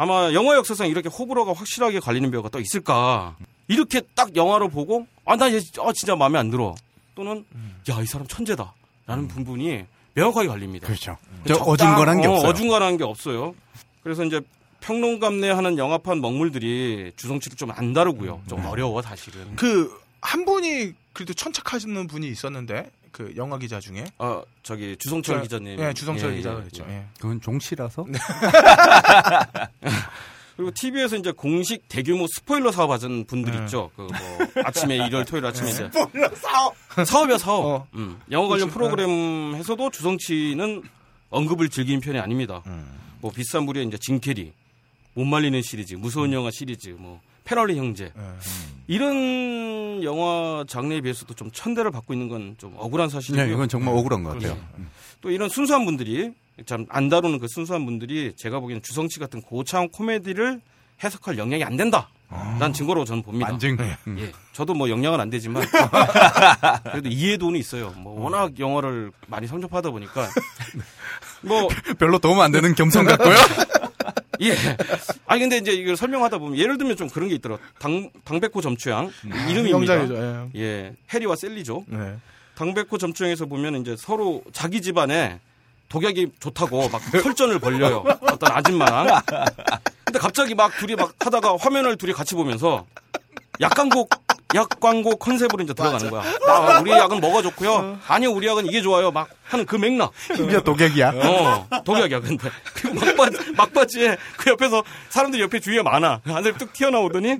[0.00, 3.36] 아마 영화 역사상 이렇게 호불호가 확실하게 갈리는 배우가 또 있을까?
[3.66, 6.74] 이렇게 딱 영화로 보고 아나 얘 아, 진짜 마음에 안 들어.
[7.16, 7.44] 또는
[7.90, 9.84] 야 이 사람 천재다라는 부분이
[10.14, 10.86] 명확하게 갈립니다.
[10.86, 11.16] 그렇죠.
[11.46, 12.48] 저 적당- 어중간한 게 어, 없어요.
[12.50, 13.54] 어중간한 게 없어요.
[14.04, 14.40] 그래서 이제
[14.80, 18.42] 평론깨나 하는 영화판 먹물들이 주성치를 좀 안 다루고요.
[18.48, 19.56] 좀 어려워 사실은.
[19.56, 25.42] 그 한 분이 그래도 천착하시는 분이 있었는데 그 영화 기자 중에 아 저기 주성철 저-
[25.42, 25.78] 기자님.
[25.80, 26.84] 예, 주성철 예, 기자가 예, 그랬죠.
[26.88, 26.92] 예.
[26.94, 27.04] 예.
[27.20, 28.04] 그건 종씨라서
[30.56, 33.58] 그리고 TV에서 이제 공식 대규모 스포일러 사업 하는 분들 네.
[33.64, 33.90] 있죠.
[33.94, 34.12] 그 뭐
[34.64, 36.74] 아침에 일요일 토요일 아침에 이제 스포일러 사업
[37.06, 37.64] 사업이야 사업.
[37.64, 37.86] 어.
[37.94, 38.74] 음, 영어 관련 그치.
[38.78, 40.82] 프로그램에서도 주성치는
[41.30, 42.62] 언급을 즐기는 편이 아닙니다.
[42.66, 42.98] 음.
[43.20, 44.52] 뭐 비싼 물에 이제 진캐리,
[45.14, 48.12] 못 말리는 시리즈, 무서운 영화 시리즈, 뭐 패럴리 형제 예.
[48.88, 53.46] 이런 영화 장르에 비해서도 좀 천대를 받고 있는 건 좀 억울한 사실이고요.
[53.46, 54.56] 네, 이건 정말 억울한 것 같아요.
[55.22, 56.32] 또 이런 순수한 분들이
[56.66, 60.60] 참 안 다루는 그 순수한 분들이 제가 보기에는 주성치 같은 고차원 코미디를
[61.02, 62.08] 해석할 역량이 안 된다.
[62.58, 63.48] 난 증거로 저는 봅니다.
[63.48, 63.76] 만증.
[64.08, 64.16] 음.
[64.18, 65.64] 예, 저도 뭐 역량은 안 되지만
[66.92, 67.90] 그래도 이해도는 있어요.
[67.96, 70.28] 뭐 워낙 영어를 많이 선접하다 보니까
[71.42, 73.34] 뭐 별로 도움 안 되는 겸손 같고요.
[74.40, 74.54] 예.
[75.26, 77.58] 아니 근데 이제 이걸 설명하다 보면 예를 들면 좀 그런 게 있더라.
[77.78, 79.10] 당 당백호 점추양
[79.48, 79.94] 이름입니다.
[79.96, 80.50] 명작이죠.
[80.56, 80.60] 예.
[80.60, 81.84] 예, 해리와 셀리죠.
[81.88, 82.16] 네.
[82.54, 85.40] 당백호 점추양에서 보면 이제 서로 자기 집안에
[85.88, 88.04] 독약이 좋다고 막 설전을 벌려요.
[88.22, 89.20] 어떤 아줌마랑.
[90.04, 92.86] 근데 갑자기 막 둘이 막 하다가 화면을 둘이 같이 보면서
[93.60, 94.08] 약 광고
[94.54, 96.22] 약 광고 컨셉으로 이제 들어가는 거야.
[96.46, 97.98] 아, 우리 약은 뭐가 좋고요.
[98.08, 99.10] 아니요, 우리 약은 이게 좋아요.
[99.10, 100.10] 막 하는 그 맥락.
[100.34, 101.10] 심지어 독약이야.
[101.16, 102.48] 어, 독약이야, 근데.
[102.74, 106.20] 그리고 막바, 막바지에 그 옆에서 사람들이 옆에 주위에 많아.
[106.24, 107.36] 그 안에 뚝 튀어나오더니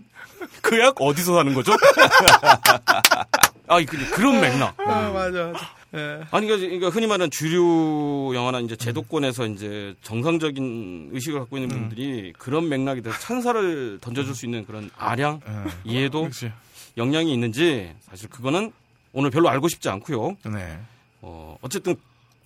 [0.60, 1.72] 그 약 어디서 사는 거죠?
[3.68, 4.74] 아, 그, 그런 맥락.
[4.78, 5.46] 아, 맞아.
[5.46, 5.70] 맞아.
[5.94, 6.20] 예.
[6.30, 12.34] 아니, 그러니까, 그러니까 흔히 말하는 주류 영화나 이제 제도권에서 이제 정상적인 의식을 갖고 있는 분들이
[12.38, 15.70] 그런 맥락에 대해서 찬사를 던져줄 수 있는 그런 아량, 예.
[15.90, 16.50] 이해도, 그렇
[16.98, 17.00] 지.
[17.00, 18.72] 역량이 있는지 사실 그거는
[19.12, 20.36] 오늘 별로 알고 싶지 않고요.
[20.52, 20.78] 네.
[21.22, 21.96] 어, 어쨌든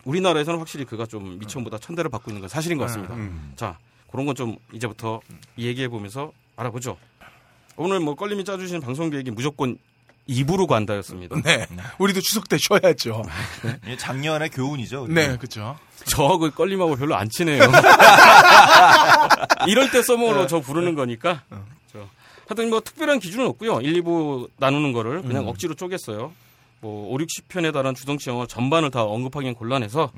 [0.04, 3.14] 우리나라에서는 확실히 그가 좀 미천보다 천대를 받고 있는 건 사실인 것 같습니다.
[3.14, 3.52] 음.
[3.56, 3.78] 자,
[4.10, 5.20] 그런 건 좀 이제부터
[5.58, 6.96] 얘기해 보면서 알아보죠.
[7.76, 9.76] 오늘 뭐 껄림이 짜주시는 방송 계획이 무조건
[10.28, 11.40] 2부로 간다였습니다.
[11.42, 11.66] 네.
[11.98, 13.22] 우리도 추석 때 쉬어야죠.
[13.98, 15.06] 작년의 교훈이죠.
[15.08, 15.78] 네, 그렇죠.
[16.04, 17.62] 저그 껄림하고 별로 안 친해요.
[19.66, 21.42] 이럴 때 써먹으러 저 부르는 거니까.
[22.54, 22.62] 저.
[22.62, 23.80] 하여튼 뭐 특별한 기준은 없고요.
[23.80, 26.30] 1, 2부 나누는 거를 그냥 억지로 쪼갰어요.
[26.80, 30.10] 뭐 5, 60편에 달한 주성치 영화 전반을 다 언급하기엔 곤란해서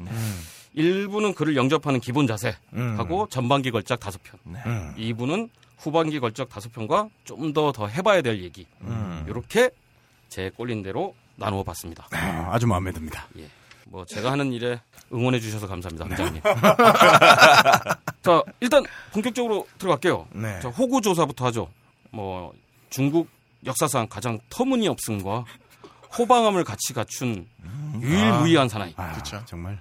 [0.77, 2.99] 1부는 그를 영접하는 기본 자세 음.
[2.99, 4.38] 하고 전반기 걸작 5편.
[4.66, 4.94] 음.
[4.97, 8.66] 2부는 후반기 걸작 5편과 좀더더 해봐야 될 얘기.
[8.83, 9.25] 음.
[9.29, 9.70] 이렇게
[10.29, 12.09] 제 꼴린 대로 나누어 봤습니다.
[12.12, 13.27] 아, 아주 마음에 듭니다.
[13.38, 13.49] 예.
[13.87, 14.81] 뭐 제가 하는 일에
[15.12, 16.42] 응원해 주셔서 감사합니다, 원장님.
[18.23, 20.27] 자, 일단 본격적으로 들어갈게요.
[20.33, 20.59] 네.
[20.61, 21.68] 자, 호구 조사부터 하죠.
[22.14, 22.53] 뭐
[22.90, 23.29] 중국
[23.66, 25.44] 역사상 가장 터무니없음과
[26.16, 27.46] 호방함을 같이 갖춘
[28.00, 28.92] 유일무이한 사나이.
[28.96, 29.42] 아, 그쵸.
[29.46, 29.79] 정말.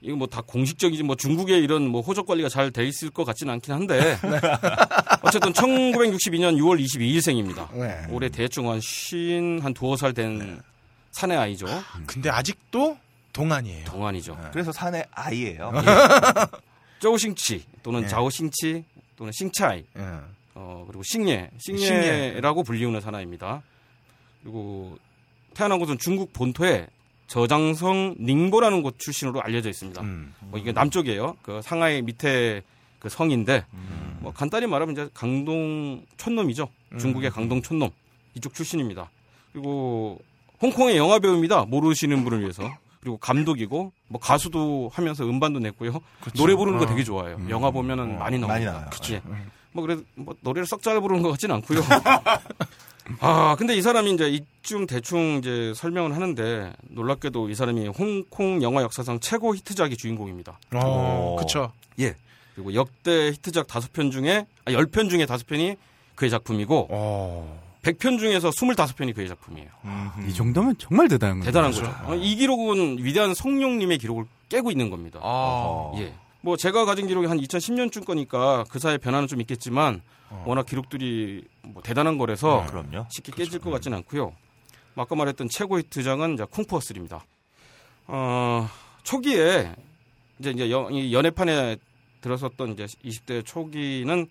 [0.00, 3.52] 이거 뭐 다 공식적이지 뭐 중국의 이런 뭐 호적 관리가 잘 돼 있을 것 같지는
[3.54, 4.16] 않긴 한데
[5.22, 7.72] 어쨌든 1962년 6월 22일생입니다.
[7.74, 8.06] 네.
[8.10, 10.60] 올해 대충 한 쉰, 한 두어 살 된
[11.10, 11.66] 사내 아이죠.
[12.06, 12.96] 근데 아직도
[13.32, 13.84] 동안이에요.
[13.86, 14.38] 동안이죠.
[14.52, 15.72] 그래서 산의 아이예요.
[17.00, 18.08] 쪼우싱치 또는 네.
[18.08, 18.84] 자오싱치
[19.16, 20.02] 또는 싱차이 예.
[20.60, 21.78] 어, 그리고 싱예 싱예.
[21.78, 23.62] 싱예라고 불리우는 사나이입니다.
[24.42, 24.98] 그리고
[25.54, 26.88] 태어난 곳은 중국 본토의
[27.28, 30.00] 저장성 닝보라는 곳 출신으로 알려져 있습니다.
[30.02, 30.34] 음.
[30.40, 31.36] 뭐 이게 남쪽이에요.
[31.42, 32.62] 그 상하이 밑에
[32.98, 33.64] 그 성인데
[34.18, 36.68] 뭐 간단히 말하면 이제 강동 촌놈이죠.
[36.98, 37.90] 중국의 강동 촌놈
[38.34, 39.10] 이쪽 출신입니다.
[39.52, 40.18] 그리고
[40.60, 41.66] 홍콩의 영화 배우입니다.
[41.66, 42.68] 모르시는 분을 위해서.
[43.00, 46.00] 그리고 감독이고 뭐 가수도 하면서 음반도 냈고요.
[46.36, 47.38] 노래 부르는 거 되게 좋아해요.
[47.48, 48.46] 영화 보면은 많이 나옵니다.
[48.48, 48.90] 많이 나와요.
[49.12, 49.22] 예.
[49.78, 51.80] 뭐 그래도 뭐 노래를 썩 잘 부르는 것 같지는 않고요.
[53.20, 58.82] 아 근데 이 사람이 이제 이쯤 대충 이제 설명을 하는데 놀랍게도 이 사람이 홍콩 영화
[58.82, 60.58] 역사상 최고 히트작의 주인공입니다.
[60.74, 61.36] 어, 오.
[61.36, 61.72] 그쵸.
[62.00, 62.14] 예.
[62.54, 65.76] 그리고 역대 히트작 다섯 편 중에 아, 10편 중에 다섯 편이
[66.16, 67.60] 그의 작품이고 어.
[67.82, 69.68] 100편 중에서 25편이 그의 작품이에요.
[69.84, 70.26] 음.
[70.28, 71.46] 이 정도면 정말 대단한 거죠.
[71.46, 71.86] 대단한 거죠.
[72.04, 75.20] 어, 이 기록은 위대한 성룡님의 기록을 깨고 있는 겁니다.
[75.22, 75.92] 아.
[75.96, 76.12] 예.
[76.48, 80.00] 뭐 제가 가진 기록이 한 2010년쯤 거니까 그 사이에 변화는 좀 있겠지만
[80.46, 83.04] 워낙 기록들이 뭐 대단한 거라서 그럼요.
[83.10, 84.32] 쉽게 깨질 것 같진 않고요.
[84.94, 87.22] 뭐 아까 말했던 최고의 드장은 이제 쿵푸어스입니다.
[88.06, 88.66] 어,
[89.02, 89.74] 초기에
[90.38, 91.76] 이제 이제 연, 이 연애판에
[92.22, 94.26] 들어섰던 이제 20대 초기는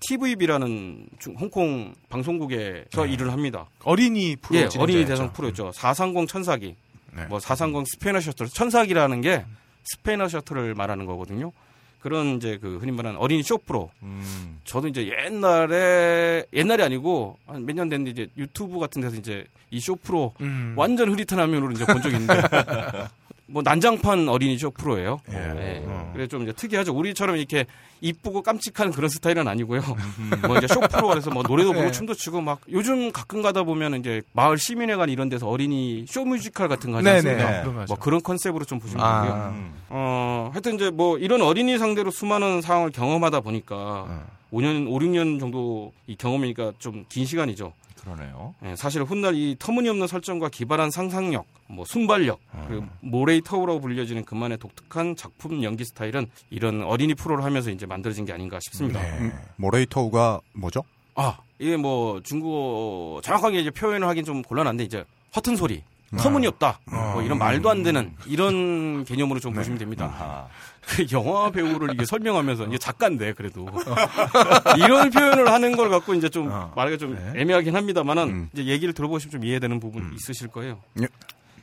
[0.00, 3.68] TVB라는 중, 홍콩 방송국에서 일을 합니다.
[3.84, 4.68] 어린이 프로 예.
[4.76, 5.70] 어린이 대상 프로였죠.
[5.70, 6.74] 430 천사기.
[7.12, 7.28] 네.
[7.28, 8.48] 뭐430 Space Shuttle.
[8.48, 9.44] 천사기라는 게
[9.84, 11.52] Space Shuttle을 말하는 거거든요.
[12.00, 13.90] 그런 이제 그 흔히 말하는 어린이 쇼 프로.
[14.02, 14.58] 음.
[14.64, 19.78] 저도 이제 옛날에 옛날이 아니고 한 몇 년 됐는데 이제 유튜브 같은 데서 이제 이
[19.80, 20.72] 쇼 프로 음.
[20.76, 22.40] 완전 흐릿한 화면으로 이제 본 적이 있는데
[23.50, 25.20] 뭐 난장판 어린이 쇼 프로예요.
[25.32, 25.36] 예.
[25.36, 25.84] 예.
[25.86, 26.10] 어.
[26.14, 26.94] 그래 좀 이제 특이하죠.
[26.94, 27.66] 우리처럼 이렇게
[28.00, 29.80] 이쁘고 깜찍한 그런 스타일은 아니고요.
[30.46, 31.92] 뭐 이제 쇼 프로 안에서 뭐 노래도 부르고 예.
[31.92, 36.68] 춤도 추고 막 요즘 가끔 가다 보면 이제 마을 시민회관 이런 데서 어린이 쇼 뮤지컬
[36.68, 37.08] 같은 거 하지.
[37.08, 37.62] 않습니까?
[37.62, 37.84] 네.
[37.88, 39.22] 뭐 그런 컨셉으로 좀 보시면 아.
[39.22, 39.54] 되고요.
[39.54, 39.72] 음.
[39.88, 44.26] 어, 하여튼 이제 뭐 이런 어린이 상대로 수많은 상황을 경험하다 보니까 어.
[44.52, 47.72] 5년, 5, 6년 정도 이 경험이니까 좀 긴 시간이죠.
[48.00, 48.54] 그러네요.
[48.64, 54.58] 예, 사실 훗날 이 터무니없는 설정과 기발한 상상력, 뭐 순발력, 그리고 모레이 터우라고 불려지는 그만의
[54.58, 59.00] 독특한 작품 연기 스타일은 이런 어린이 프로를 하면서 이제 만들어진 게 아닌가 싶습니다.
[59.00, 59.18] 네.
[59.18, 60.82] 음, 모레이 터우가 뭐죠?
[61.14, 65.04] 아, 이게 뭐 중국어 정확하게 이제 표현을 하긴 좀 곤란한데 이제
[65.36, 65.82] 허튼 소리,
[66.16, 70.48] 터무니없다, 뭐 이런 말도 안 되는 이런 개념으로 좀 보시면 됩니다.
[70.86, 73.66] 그 영화 배우를 이게 설명하면서 이게 작가인데 그래도
[74.76, 76.72] 이런 표현을 하는 걸 갖고 이제 좀 어.
[76.74, 77.40] 말하기가 좀 네.
[77.40, 78.48] 애매하긴 합니다만은 음.
[78.52, 80.80] 이제 얘기를 들어보시면 좀 이해되는 부분 있으실 거예요.
[81.00, 81.06] 예.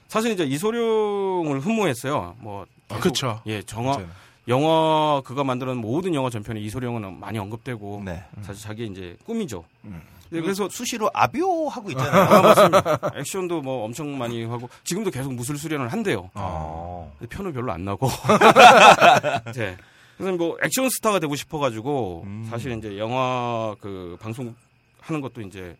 [0.08, 2.36] 사실 이제 이소룡을 흠모했어요.
[2.40, 3.42] 뭐 아, 그쵸.
[3.48, 4.00] 예, 정화.
[4.48, 8.24] 영화 그가 만드는 모든 영화 전편에 이소룡은 많이 언급되고 네.
[8.44, 9.66] 사실 자기의 이제 꿈이죠.
[9.84, 10.02] 음.
[10.30, 12.24] 네, 그래서 수시로 아비오 하고 있잖아요.
[12.24, 13.00] 아, 맞습니다.
[13.16, 16.30] 액션도 뭐 엄청 많이 하고 지금도 계속 무술 수련을 한대요.
[16.34, 17.14] 어.
[17.18, 18.08] 근데 편은 별로 안 나고.
[19.56, 19.78] 네.
[20.18, 22.48] 그래서 뭐 액션 스타가 되고 싶어가지고 음.
[22.50, 24.56] 사실 이제 영화 그 방송
[25.00, 25.78] 하는 것도 이제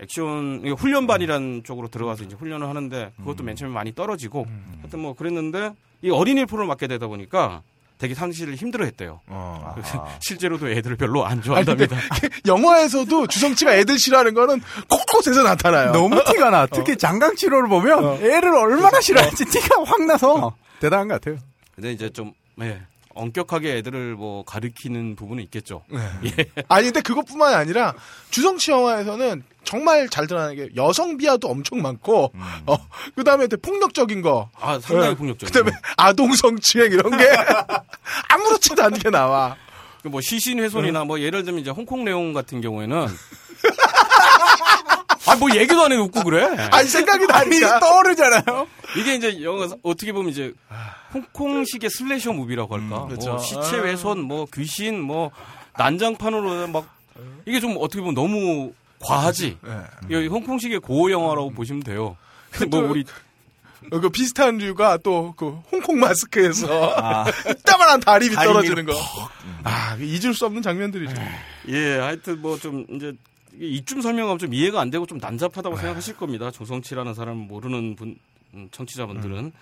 [0.00, 4.46] 액션 훈련반이라는 쪽으로 들어가서 이제 훈련을 하는데 그것도 맨 처음에 많이 떨어지고
[4.80, 7.62] 하여튼 뭐 그랬는데 이 어린이 프로를 맡게 되다 보니까
[7.98, 9.20] 되게 상실을 힘들어했대요.
[9.26, 9.74] 어.
[9.78, 10.08] 아하.
[10.20, 11.96] 실제로도 애들을 별로 안 아니, 좋아한답니다.
[12.46, 15.92] 영화에서도 주성치가 애들 싫어하는 거는 곳곳에서 나타나요.
[15.92, 16.66] 너무 티가 나.
[16.66, 21.38] 특히 장강 치료를 보면 애를 얼마나 싫어할지 티가 확 나서 대단한 것 같아요.
[21.74, 22.80] 근데 이제 좀 예,
[23.16, 25.82] 엄격하게 애들을 뭐 가르키는 부분은 있겠죠.
[26.68, 27.94] 아니 근데 그것뿐만 아니라
[28.30, 32.32] 주성치 영화에서는 정말 잘 드러나는 게 여성 비하도 엄청 많고
[32.66, 32.76] 어
[33.16, 35.16] 그다음에 폭력적인 거 아 상당히 네.
[35.16, 35.58] 폭력적이죠.
[35.64, 37.24] 그다음에 아동 성추행 이런 게
[38.28, 39.56] 아무렇지도 않게 나와
[40.02, 43.06] 그뭐 시신 훼손이나 뭐 예를 들면 이제 홍콩 내용 같은 경우에는
[45.28, 46.44] 아 뭐 얘기도 안 해 웃고 그래.
[46.70, 48.66] 아니 생각이 나니까 떠오르잖아요.
[48.96, 50.52] 이게 이제 영화 어떻게 보면 이제
[51.14, 53.02] 홍콩식의 슬래셔 무비라고 할까.
[53.04, 53.30] 음, 그렇죠.
[53.30, 55.30] 뭐 시체 훼손, 뭐 귀신, 뭐
[55.78, 56.86] 난장판으로 막
[57.46, 59.58] 이게 좀 어떻게 보면 너무 과하지.
[59.62, 60.16] 네.
[60.24, 62.16] 이 홍콩식의 고어 영화라고 보시면 돼요.
[62.50, 63.04] 근데 뭐 또- 우리
[63.92, 67.24] 어, 그 비슷한 류가 또 그 홍콩 마스크에서 아.
[67.48, 68.92] 이따만한 다리미 다리미를 떨어지는 거.
[69.64, 71.14] 아 잊을 수 없는 장면들이죠.
[71.68, 73.12] 예, 하여튼 뭐 좀 이제
[73.60, 76.50] 이쯤 설명하면 좀 이해가 안 되고 좀 난잡하다고 생각하실 겁니다.
[76.50, 78.16] 조성치라는 사람 모르는 분
[78.54, 79.52] 음, 청취자분들은.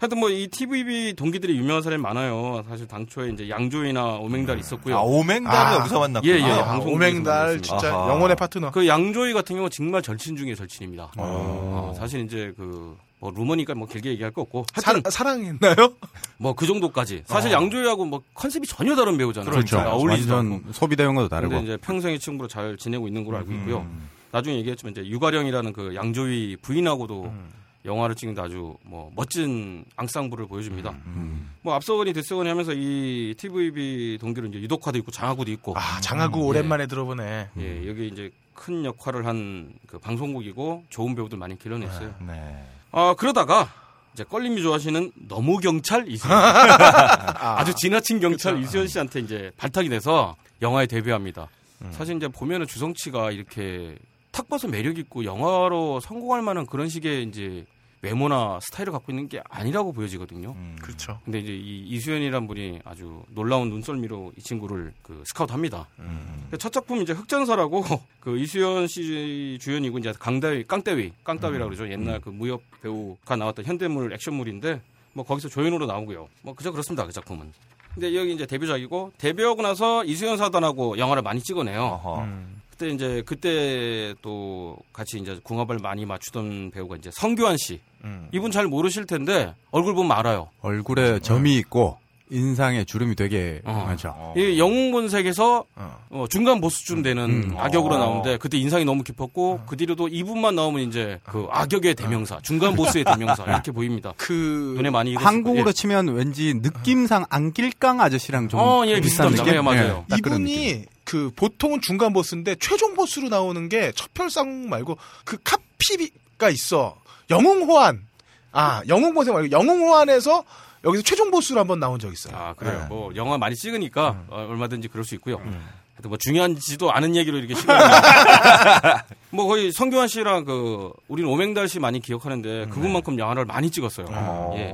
[0.00, 2.62] 하여튼 뭐 이 TVB 동기들이 유명한 사람이 많아요.
[2.68, 4.96] 사실 당초에 이제 양조이나 오맹달 있었고요.
[4.98, 5.78] 아, 오맹달이 아.
[5.80, 6.34] 여기서 만났구나.
[6.34, 6.50] 예, 예.
[6.50, 7.62] 아, 오맹달.
[7.62, 8.10] 진짜 아하.
[8.12, 8.70] 영혼의 파트너.
[8.72, 11.12] 그 양조이 같은 경우 는 정말 절친 중에 절친입니다.
[11.16, 15.94] 어, 사실 이제 그 뭐 루머니까 뭐 길게 얘기할 거 없고 사, 하여튼 사 랑했나요?
[16.36, 17.22] 뭐 그 정도까지.
[17.24, 19.50] 사실 양조이하고 뭐 컨셉이 전혀 다른 배우잖아요.
[19.50, 19.78] 그렇죠.
[19.78, 20.72] 어울리지도 않고.
[20.72, 21.64] 소비 대용과도 근데 다르고.
[21.64, 23.78] 이제 평생의 친구로 잘 지내고 있는 걸로 알고 있고요.
[23.78, 24.10] 음.
[24.30, 27.48] 나중에 얘기했지만 이제 유가령이라는 그 양조위 부인하고도 음.
[27.86, 30.90] 영화를 찍는데 아주 뭐 멋진 앙상블을 보여줍니다.
[30.90, 31.50] 음.
[31.62, 36.86] 뭐 앞서거니 뒤서거니 하면서 이 TVB 동기로 이제 유독화도 있고 장하구도 있고 아 장하구 오랜만에
[36.86, 37.48] 들어보네.
[37.58, 42.14] 예 여기 이제 큰 역할을 한 그 방송국이고 좋은 배우들 많이 길러냈어요.
[42.26, 42.64] 네.
[42.96, 43.68] 아 그러다가
[44.12, 46.32] 이제 껄림이 좋아하시는 너무 경찰 이수연.
[46.38, 51.48] 아주 지나친 경찰 이수연 씨한테 이제 발탁이 돼서 영화에 데뷔합니다.
[51.90, 53.96] 사실 이제 보면은 주성치가 이렇게
[54.30, 57.66] 탁 봐서 매력 있고 영화로 성공할 만한 그런 식의 이제
[58.04, 60.52] 외모나 스타일을 갖고 있는 게 아니라고 보여지거든요.
[60.56, 60.76] 음.
[60.80, 61.18] 그렇죠.
[61.24, 65.88] 근데 이제 이 이수연이란 분이 아주 놀라운 눈썰미로 이 친구를 그 스카우트합니다.
[66.00, 66.48] 음.
[66.58, 67.82] 첫 작품 이제 흑전사라고
[68.20, 71.90] 그 이수연 씨 주연이고 이제 강다위 깡대위 깡따위라고 그러죠.
[71.90, 74.80] 옛날 그 무협 배우가 나왔던 현대물 액션물인데
[75.14, 76.28] 뭐 거기서 조연으로 나오고요.
[76.42, 77.06] 뭐 그저 그렇습니다.
[77.06, 77.52] 그 작품은.
[77.94, 82.22] 근데 여기 이제 데뷔작이고 데뷔하고 나서 이수연 사단하고 영화를 많이 찍어내요.
[82.24, 82.60] 음.
[82.74, 87.80] 그때 이제 그때 또 같이 이제 궁합을 많이 맞추던 배우가 이제 성규환 씨.
[88.02, 88.28] 음.
[88.32, 90.50] 이분 잘 모르실 텐데 얼굴 보면 알아요.
[90.60, 91.98] 얼굴에 점이 있고
[92.30, 93.84] 인상에 주름이 되게 어.
[93.86, 94.34] 많죠.
[94.36, 95.98] 이 영웅본색에서 어.
[96.10, 97.54] 어, 중간 보스쯤 되는 음.
[97.56, 97.98] 악역으로 어.
[97.98, 103.04] 나오는데 그때 인상이 너무 깊었고 그 뒤로도 이분만 나오면 이제 그 악역의 대명사, 중간 보스의
[103.04, 104.14] 대명사 이렇게 보입니다.
[104.16, 105.72] 그 눈에 많이 한국으로 거예요.
[105.72, 109.44] 치면 왠지 느낌상 안길강 아저씨랑 좀 어, 예, 비슷한 비슷합니다.
[109.44, 109.54] 느낌.
[109.54, 110.04] 예, 맞아요.
[110.08, 110.18] 느낌.
[110.18, 110.84] 이분이
[111.14, 116.96] 그 보통은 중간 보스인데 최종 보스로 나오는 게 첫편상 말고 그 카피가 있어.
[117.30, 118.04] 영웅 호한.
[118.50, 120.42] 아, 영웅본색 말고 영웅 호한에서
[120.82, 122.36] 여기서 최종 보스로 한번 나온 적 있어요.
[122.36, 122.80] 아 그래요.
[122.80, 122.86] 네.
[122.88, 124.26] 뭐 영화 많이 찍으니까 음.
[124.28, 125.36] 어, 얼마든지 그럴 수 있고요.
[125.36, 127.54] 하여튼 뭐 중요한지도 않은 얘기로 이렇게
[129.30, 134.06] 뭐 거의 성규안 씨랑 그 우리는 오맹달 씨 많이 기억하는데 그분만큼 영화를 많이 찍었어요.
[134.10, 134.54] 어.
[134.56, 134.72] 예.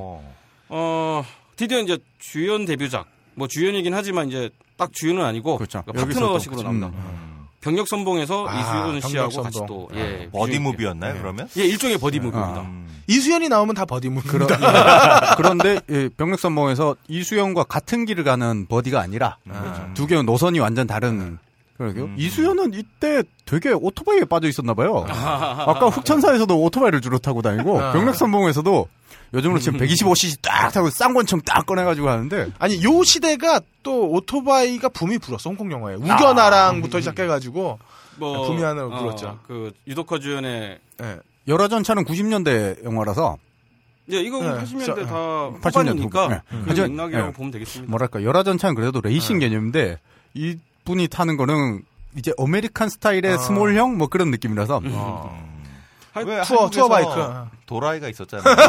[0.69, 1.23] 어
[1.55, 4.49] 드디어 이제 주연 데뷔작 뭐 주연이긴 하지만 이제
[4.81, 5.83] 딱 주연은 아니고 그렇죠.
[5.85, 6.87] 그러니까 파트너식으로 또, 나옵니다.
[6.87, 7.45] 음.
[7.61, 9.67] 벽력 선봉에서 아, 이수현 씨하고 벽력 같이 선봉.
[9.67, 11.47] 또 예, buddy 주연- movie였나요, 그러면?
[11.57, 12.61] 예 일종의 buddy movie입니다.
[12.61, 12.87] 음.
[13.05, 15.35] 이수연이 나오면 다 버디문입니다.
[15.37, 19.37] 그런데 예, 병력 선봉에서 이수연과 같은 길을 가는 버디가 아니라
[19.93, 21.37] 두 개의 노선이 완전 다른
[21.77, 22.05] 그러게요.
[22.05, 22.15] 음.
[22.17, 25.05] 이수연은 이때 되게 오토바이에 빠져 있었나 봐요.
[25.07, 27.91] 아까 흑천사에서도 오토바이를 주로 타고 다니고 아.
[27.91, 28.87] 병력 선봉에서도
[29.33, 35.17] 요즘으로 지금 125cc 딱 타고 쌍권총 딱 꺼내가지고 하는데 아니 요 시대가 또 오토바이가 붐이
[35.19, 37.79] 불었어 홍콩 영화에 우겨나랑부터 시작해가지고
[38.17, 39.39] 뭐 붐이 하나 어, 불었죠.
[39.47, 41.19] 그 유덕화 주연의 예.
[41.47, 43.37] 열화 전차는 90년대 영화라서
[44.11, 46.41] 예, 이거 네, 80년대 저- 다 80년대 후반이니까 후반.
[46.49, 46.73] 네.
[46.75, 47.33] 그 맥락이라고 네.
[47.33, 47.89] 보면 되겠습니다.
[47.89, 49.97] 뭐랄까 열화 전차는 그래도 레이싱 개념인데
[50.33, 51.83] 이 분이 타는 거는
[52.17, 53.37] 이제 American 스타일의 아.
[53.37, 54.81] small형 뭐 그런 느낌이라서
[56.25, 57.09] 왜 tour tour bike.
[57.71, 58.43] 도라이가 있었잖아요.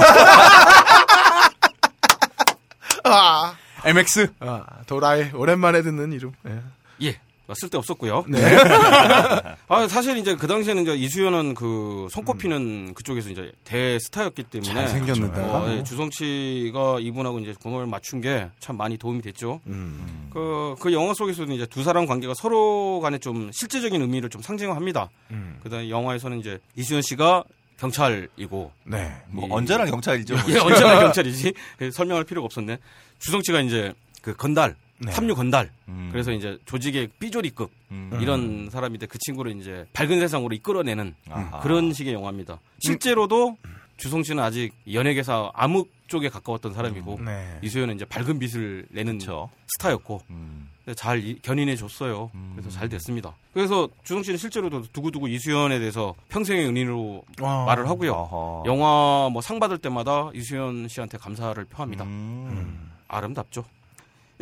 [3.04, 6.30] 아, MX 아, 도라이 오랜만에 듣는 이름.
[6.46, 6.60] 예.
[7.08, 7.18] 예.
[7.54, 8.24] 쓸데 없었고요.
[8.28, 8.38] 네.
[9.68, 15.40] 아, 사실 이제 그 당시에는 이제 이수연은 그 손꼽히는 그쪽에서 이제 대스타였기 때문에 잘생겼는데.
[15.40, 19.60] 어, 예, 주성치가 이분하고 이제 궁합을 맞춘 게 참 많이 도움이 됐죠.
[19.66, 20.30] 음.
[20.32, 25.10] 그, 그 영화 속에서도 이제 두 사람 관계가 서로 간에 좀 실제적인 의미를 좀 상징합니다.
[25.32, 25.58] 음.
[25.62, 27.44] 그 다음 에 영화에서는 이제 이수연 씨가
[27.92, 29.12] 경찰이고, 네.
[29.28, 30.34] 뭐 이- 언제나 경찰이죠.
[30.34, 30.42] 뭐.
[30.54, 31.52] 예, 언제나 경찰이지.
[31.78, 32.78] 그 설명할 필요가 없었네.
[33.18, 33.92] 주성치가 이제
[34.22, 35.10] 그 건달, 네.
[35.12, 35.70] 탐류 건달.
[35.88, 36.08] 음.
[36.12, 38.18] 그래서 이제 조직의 삐조리급 음.
[38.22, 41.60] 이런 사람인데 그 친구를 이제 밝은 세상으로 이끌어내는 아하.
[41.60, 42.60] 그런 식의 영화입니다.
[42.80, 43.56] 실제로도
[43.96, 47.58] 주성치는 아직 연예계사 암흑 쪽에 가까웠던 사람이고 네.
[47.62, 49.50] 이수연은 이제 밝은 빛을 내는 그렇죠.
[49.76, 50.68] 스타였고 음.
[50.96, 52.30] 잘 이- 견인해 줬어요.
[52.34, 52.52] 음.
[52.56, 53.34] 그래서 잘 됐습니다.
[53.54, 57.64] 그래서 주성치는 실제로도 두고두고 이수연에 대해서 평생의 은인으로 와.
[57.66, 58.12] 말을 하고요.
[58.12, 58.64] 어허.
[58.66, 62.04] 영화 뭐 상 받을 때마다 이수연 씨한테 감사를 표합니다.
[62.04, 62.90] 음.
[63.08, 63.64] 아름답죠.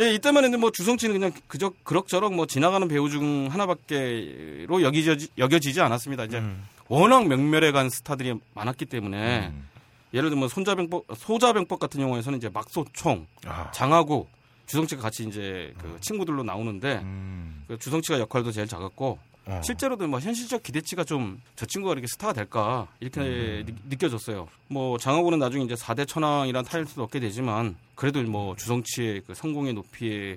[0.00, 5.80] 예, 이때만 해도 뭐 주성치는 그냥 그저 그럭저럭 뭐 지나가는 배우 중 하나밖에로 여기지, 여겨지지
[5.80, 6.24] 않았습니다.
[6.24, 6.64] 이제 음.
[6.88, 9.68] 워낙 명멸에 간 스타들이 많았기 때문에 음.
[10.14, 13.70] 예를 들면 손자병법, 소자병법 같은 영화에서는 이제 막소총, 아.
[13.72, 14.26] 장하고
[14.70, 17.64] 주성치가 같이 이제 그 친구들로 나오는데 음.
[17.68, 19.60] 그 주성치가 역할도 제일 작았고 어.
[19.64, 24.48] 실제로도 뭐 현실적 기대치가 좀 저 친구가 이렇게 스타가 될까 이렇게 느- 느껴졌어요.
[24.68, 30.36] 뭐 장하고는 나중에 이제 4대 천왕이란 타이틀도 얻게 되지만 그래도 뭐 주성치의 그 성공의 높이에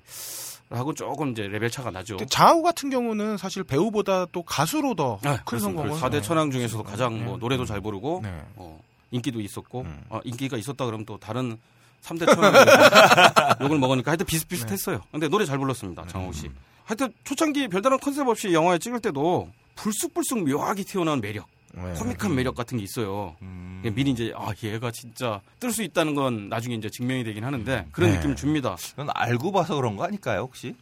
[0.70, 2.18] 하고 조금 이제 레벨 차가 나죠.
[2.30, 5.60] 장학우 같은 경우는 사실 배우보다 또 가수로 더큰 네.
[5.60, 5.92] 성공을.
[5.92, 7.24] 4대 천왕 중에서도 가장 네.
[7.26, 8.42] 뭐 노래도 잘 부르고 네.
[8.56, 10.02] 어, 인기도 있었고 음.
[10.10, 11.58] 아, 인기가 있었다 그러면 또 다른
[12.04, 12.54] 3대 천왕
[13.62, 14.98] 욕을 먹으니까 하여튼 비슷비슷했어요.
[14.98, 15.04] 네.
[15.12, 16.06] 근데 노래 잘 불렀습니다.
[16.08, 16.50] 장학우 씨.
[16.86, 21.94] 하여튼 초창기 별다른 컨셉 없이 영화에 찍을 때도 불쑥불쑥 묘하게 튀어나온 매력, 네.
[21.94, 23.36] 코믹한 매력 같은 게 있어요.
[23.42, 23.80] 음.
[23.82, 27.88] 그냥 미리 이제 아 얘가 진짜 뜰 수 있다는 건 나중에 이제 증명이 되긴 하는데
[27.92, 28.18] 그런 네.
[28.18, 28.76] 느낌을 줍니다.
[28.92, 30.76] 그건 알고 봐서 그런 거 아닐까요, 혹시?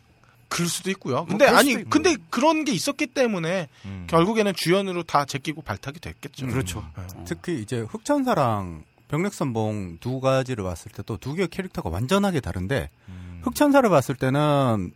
[0.50, 1.24] 그럴 수도 있고요.
[1.26, 1.90] 근데 아니 있고.
[1.90, 4.06] 근데 그런 게 있었기 때문에 음.
[4.10, 6.48] 결국에는 주연으로 다 제끼고 발탁이 됐겠죠.
[6.48, 6.86] 그렇죠.
[6.98, 7.24] 네.
[7.26, 13.42] 특히 이제 흑천사랑 병력선봉 두 가지를 봤을 때도 두 개의 캐릭터가 완전하게 다른데 음.
[13.44, 14.92] 흑천사를 봤을 때는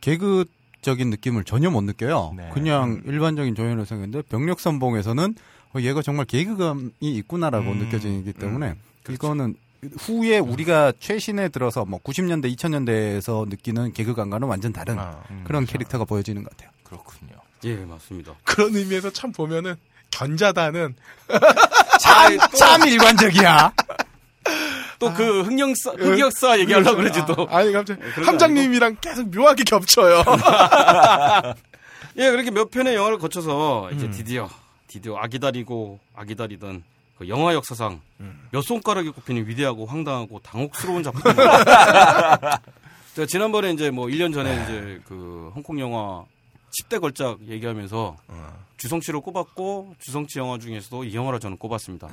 [0.00, 0.44] 개그
[0.82, 2.32] 적인 느낌을 전혀 못 느껴요.
[2.36, 2.50] 네.
[2.52, 5.34] 그냥 일반적인 조연을 생겼는데 병력선봉에서는
[5.74, 8.74] 어, 얘가 정말 개그감이 있구나라고 음, 느껴지기 때문에
[9.08, 9.54] 이거는
[9.98, 15.44] 후에 우리가 최신에 들어서 뭐 90년대, 2000년대에서 느끼는 개그감과는 완전 다른 아, 음.
[15.46, 16.70] 그런 캐릭터가 보여지는 것 같아요.
[16.82, 17.34] 그렇군요.
[17.64, 18.34] 예 맞습니다.
[18.42, 19.76] 그런 의미에서 참 보면은
[20.10, 20.94] 견자다는
[22.00, 23.72] 참, 참 일관적이야.
[24.98, 27.48] 또그 흑역사 흑역사 얘기하려고 그러지 또.
[27.50, 30.22] 아, 아니 갑자기 거 함장님이랑 계속 묘하게 겹쳐요.
[32.18, 34.10] 예, 그렇게 몇 편의 영화를 거쳐서 이제 음.
[34.10, 34.50] 드디어
[34.88, 36.82] 드디어 아기다리고 아기다리던
[37.18, 38.48] 그 영화 역사상 음.
[38.50, 42.60] 몇 손가락에 꼽히는 위대하고 황당하고 당혹스러운 작품입니다.
[43.14, 46.24] 제가 지난번에 이제 뭐 1년 전에 이제 그 홍콩 영화
[46.70, 48.64] 10대 걸작 얘기하면서 어.
[48.76, 52.08] 주성치를 꼽았고 주성치 영화 중에서도 이 영화를 저는 꼽았습니다.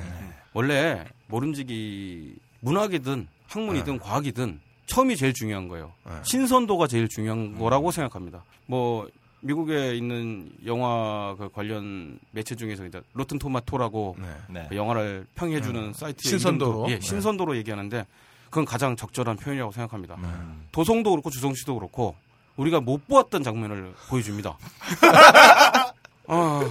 [0.53, 5.93] 원래 모름지기 문학이든 학문이든 과학이든 처음이 제일 중요한 거예요.
[6.05, 6.13] 네.
[6.23, 8.43] 신선도가 제일 중요한 거라고 생각합니다.
[8.65, 9.07] 뭐
[9.41, 14.27] 미국에 있는 영화 그 관련 매체 중에서 이제 로튼 토마토라고 네.
[14.49, 14.65] 네.
[14.69, 16.85] 그 영화를 평해주는 사이트 신선도로?
[16.89, 17.01] 예, 네.
[17.01, 18.05] 신선도로 얘기하는데
[18.45, 20.15] 그건 가장 적절한 표현이라고 생각합니다.
[20.15, 20.67] 음.
[20.71, 22.15] 도성도 그렇고 주성치도 그렇고
[22.57, 24.57] 우리가 못 보았던 장면을 보여줍니다.
[26.27, 26.69] 아,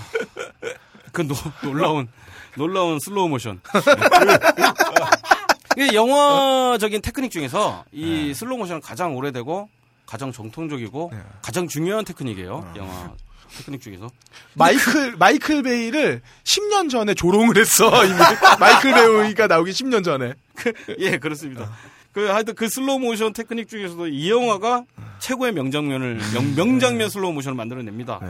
[1.13, 2.09] 그 노, 놀라운
[2.57, 3.61] 놀라운 슬로우 모션.
[5.77, 9.69] 이게 영화적인 테크닉 중에서 이 슬로우 모션은 가장 오래되고
[10.07, 11.19] 가장 정통적이고 네.
[11.43, 12.73] 가장 중요한 테크닉이에요.
[12.77, 13.13] 영화
[13.59, 14.09] 테크닉 중에서.
[14.55, 18.17] 마이클 마이클 베이를 10년 전에 조롱을 했어 이미
[18.59, 20.35] 마이클 베이가 나오기 10년 전에
[20.99, 21.71] 예, 그렇습니다.
[22.17, 24.87] 그 하여튼 그 슬로우 모션 테크닉 중에서도 이 영화가
[25.19, 28.21] 최고의 명장면을 명, 명장면 슬로우 모션을 만들어냅니다.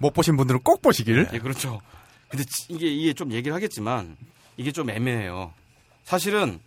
[0.00, 1.28] 못 보신 분들은 꼭 보시길.
[1.32, 1.80] 예, 그렇죠.
[2.28, 4.16] 근데 지- 이게 이게 좀 얘기를 하겠지만
[4.56, 5.52] 이게 좀 애매해요.
[6.02, 6.58] 사실은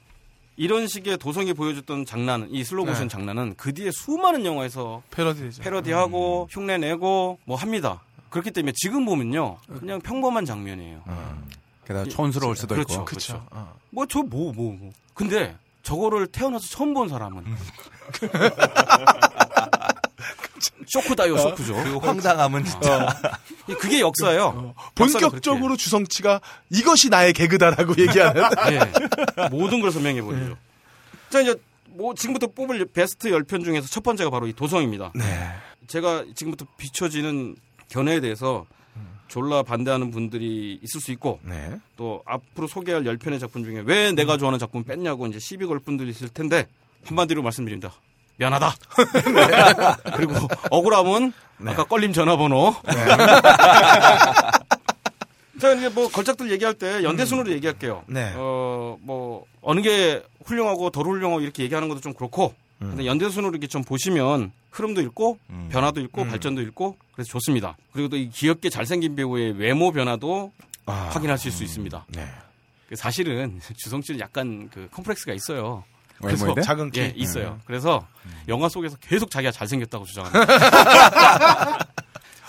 [0.55, 3.07] 이런 식의 도성이 보여줬던 장난, 이 슬로우 모션 네.
[3.09, 5.61] 장난은 그 뒤에 수많은 영화에서 패러디죠.
[5.63, 7.99] 패러디하고 흉내 내고 뭐 합니다.
[8.30, 11.03] 그렇기 때문에 지금 보면요, 그냥 평범한 장면이에요.
[11.86, 12.93] 게다가 촌스러울 수도 그렇죠.
[12.93, 13.03] 있고.
[13.05, 13.45] 그렇죠.
[13.51, 13.74] 어.
[13.89, 14.91] 뭐저 뭐 뭐 뭐.
[15.13, 17.43] 근데 저거를 태어나서 처음 본 사람은
[20.88, 21.73] 쇼크다요, 쇼크죠.
[21.73, 23.07] 그 황당함은 진짜
[23.79, 24.41] 그게 역사예요.
[24.43, 29.47] 역사는 본격적으로 주성치가 이것이 나의 개그다라고 얘기하는 예.
[29.49, 30.57] 모든 걸 설명해 버리죠.
[31.29, 31.55] 자 이제
[31.86, 35.13] 뭐 지금부터 뽑을 베스트 10편 중에서 첫 번째가 바로 이 도성입니다.
[35.15, 35.49] 네.
[35.88, 37.55] 제가 지금부터 비춰지는
[37.88, 38.65] 견해에 대해서
[39.32, 41.79] 졸라 반대하는 분들이 있을 수 있고 네.
[41.95, 46.09] 또 앞으로 소개할 10편의 작품 중에 왜 내가 좋아하는 작품 뺐냐고 이제 시비 걸 분들이
[46.09, 46.67] 있을 텐데
[47.05, 47.93] 한마디로 말씀드립니다.
[48.38, 48.75] 미안하다.
[50.17, 50.34] 그리고
[50.69, 51.32] 억울함은
[51.65, 52.75] 아까 껄림 전화번호.
[55.61, 58.03] 자 이제 뭐 걸작들 얘기할 때 연대순으로 얘기할게요.
[58.07, 58.34] 네.
[58.36, 62.53] 어 뭐 어느 게 훌륭하고 덜 훌륭하고 이렇게 얘기하는 것도 좀 그렇고
[62.89, 65.69] 근데 연대순으로 이렇게 좀 보시면 흐름도 있고 음.
[65.71, 67.77] 변화도 있고 발전도 있고 그래서 좋습니다.
[67.93, 70.51] 그리고 또 이 귀엽게 잘생긴 배우의 외모 변화도
[70.88, 71.11] 아.
[71.13, 72.05] 확인하실 수 있습니다.
[72.09, 72.27] 네.
[72.89, 75.84] 그 사실은 주성치는 약간 그 컴플렉스가 있어요.
[76.55, 76.63] 대해?
[76.63, 76.99] 작은 키.
[77.01, 77.59] 예, 있어요.
[77.65, 78.07] 그래서
[78.47, 80.45] 영화 속에서 계속 자기가 잘생겼다고 주장합니다.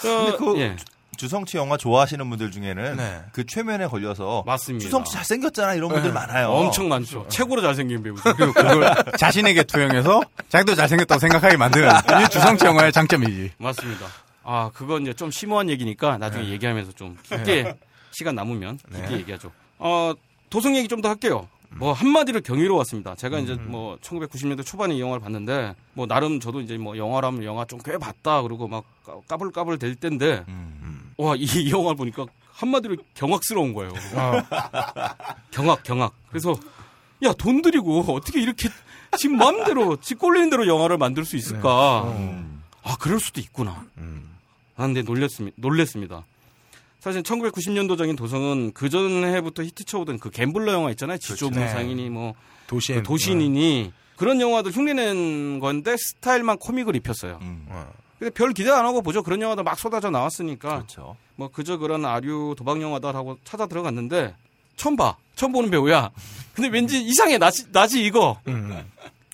[0.02, 0.76] 근데 그 예,
[1.22, 3.22] 주성치 영화 좋아하시는 분들 중에는 네.
[3.30, 4.82] 그 최면에 걸려서 맞습니다.
[4.82, 6.48] 주성치 잘 생겼잖아 이런 분들 많아요.
[6.48, 7.26] 엄청 많죠.
[7.28, 8.34] 최고로 잘생긴 배우죠.
[8.34, 13.52] 그리고 그걸 자신에게 투영해서 자기도 잘생겼다고 생각하게 만드는 이게 주성치 영화의 장점이지.
[13.58, 14.06] 맞습니다.
[14.42, 17.76] 아, 그건 이제 좀 심오한 얘기니까 나중에 얘기하면서 좀 깊게
[18.10, 19.52] 시간 남으면 깊게 얘기하죠.
[19.78, 20.14] 어,
[20.50, 21.46] 도성 얘기 좀 더 할게요.
[21.74, 23.14] 뭐 한마디로 경이로웠습니다.
[23.14, 27.64] 제가 이제 뭐 1990년대 초반에 이 영화를 봤는데 뭐 나름 저도 이제 뭐 영화라면 영화
[27.64, 30.81] 좀 꽤 봤다 그러고 막 까- 까불까불 될 때인데 음.
[31.16, 33.92] 와, 이, 이 영화를 보니까 한마디로 경악스러운 거예요.
[35.50, 36.14] 경악, 경악.
[36.28, 36.54] 그래서
[37.24, 38.68] 야, 돈 들이고 어떻게 이렇게
[39.18, 42.04] 지 마음대로 지 꼴리는 대로 영화를 만들 수 있을까?
[42.82, 43.84] 아, 그럴 수도 있구나.
[44.76, 45.56] 아, 근데 놀랬습니다.
[45.60, 46.24] 놀랬습니다.
[47.00, 51.18] 사실 1990년도적인 도성은 그 전해부터 히트쳐오던 그 갬블러 영화 있잖아요.
[51.18, 51.68] 지조부 네.
[51.68, 52.34] 상인이 뭐
[52.68, 53.02] 도시엔.
[53.02, 57.38] 도시인이니 그런 영화들 흉내낸 건데 스타일만 코믹을 입혔어요.
[57.42, 57.66] 음.
[58.22, 58.24] 어.
[58.24, 59.22] 근데 별 기대 안 하고 보죠.
[59.24, 61.16] 그런 영화도 막 쏟아져 나왔으니까 그렇죠.
[61.34, 64.34] 뭐 그저 그런 아류 도박 영화다라고 찾아 들어갔는데
[64.76, 65.16] 처음 봐.
[65.34, 66.10] 처음 보는 배우야.
[66.54, 67.38] 근데 왠지 이상해.
[67.38, 68.38] 나지, 나지 이거.
[68.46, 68.68] 음.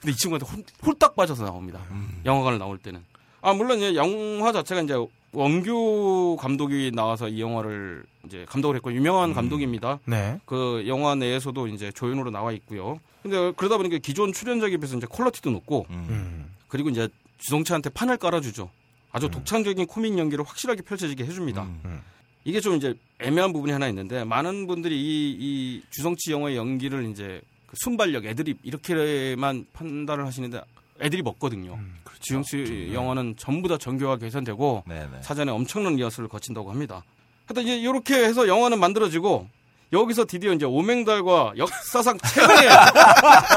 [0.00, 1.80] 근데 이 친구한테 홀, 홀딱 빠져서 나옵니다.
[2.24, 3.04] 영화관을 나올 때는.
[3.42, 4.94] 아 물론 이제 영화 자체가 이제
[5.32, 9.98] 원규 감독이 나와서 이 영화를 이제 감독을 했고 유명한 감독입니다.
[10.06, 10.40] 네.
[10.46, 13.00] 그 영화 내에서도 이제 조연으로 나와 있고요.
[13.22, 16.06] 근데 그러다 보니까 기존 출연작에 비해서 이제 퀄러티도 높고 음.
[16.08, 16.54] 음.
[16.68, 17.08] 그리고 이제
[17.38, 18.70] 주성치한테 판을 깔아주죠.
[19.10, 21.62] 아주 독창적인 코믹 연기를 확실하게 펼쳐지게 해줍니다.
[21.62, 22.02] 음.
[22.44, 27.40] 이게 좀 이제 애매한 부분이 하나 있는데 많은 분들이 이, 이 주성치 영화의 연기를 이제
[27.66, 30.60] 그 순발력, 애드립 이렇게만 판단을 하시는데
[31.00, 31.78] 애드립 없거든요.
[32.20, 35.22] 주성치 영화는 전부 다 정교화 개선되고 네네.
[35.22, 37.04] 사전에 엄청난 리허설을 거친다고 합니다.
[37.46, 39.48] 하여튼 이제 이렇게 해서 영화는 만들어지고
[39.92, 42.68] 여기서 드디어 이제 오맹달과 역사상 최고의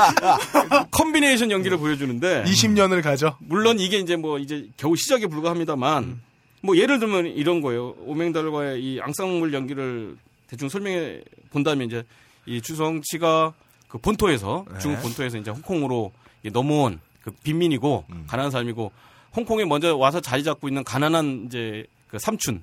[0.91, 3.35] 콤비네이션 연기를 보여주는데 20년을 가죠.
[3.39, 6.21] 물론 이게 이제 뭐 이제 겨우 시작에 불과합니다만
[6.61, 7.95] 뭐 예를 들면 이런 거예요.
[8.05, 10.15] 오맹달과의 이 앙상블 연기를
[10.47, 11.21] 대충 설명해
[11.51, 12.03] 본다면 이제
[12.45, 13.53] 이 주성치가
[13.87, 16.11] 그 본토에서 중국 본토에서 이제 홍콩으로
[16.43, 18.23] 이 넘어온 그 빈민이고 음.
[18.27, 18.91] 가난한 삶이고
[19.35, 22.61] 홍콩에 먼저 와서 자리 잡고 있는 가난한 이제 그 삼촌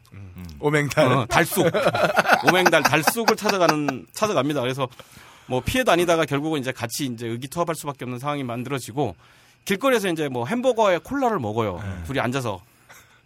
[0.60, 1.10] 오맹달.
[1.12, 1.66] 어, 달쑥
[2.48, 4.60] 오맹달 달쑥을 찾아가는 찾아갑니다.
[4.60, 4.86] 그래서
[5.46, 9.16] 뭐 피해 다니다가 결국은 이제 같이 이제 의기투합할 수밖에 없는 상황이 만들어지고
[9.64, 11.82] 길거리에서 이제 뭐 햄버거에 콜라를 먹어요.
[12.06, 12.60] 둘이 앉아서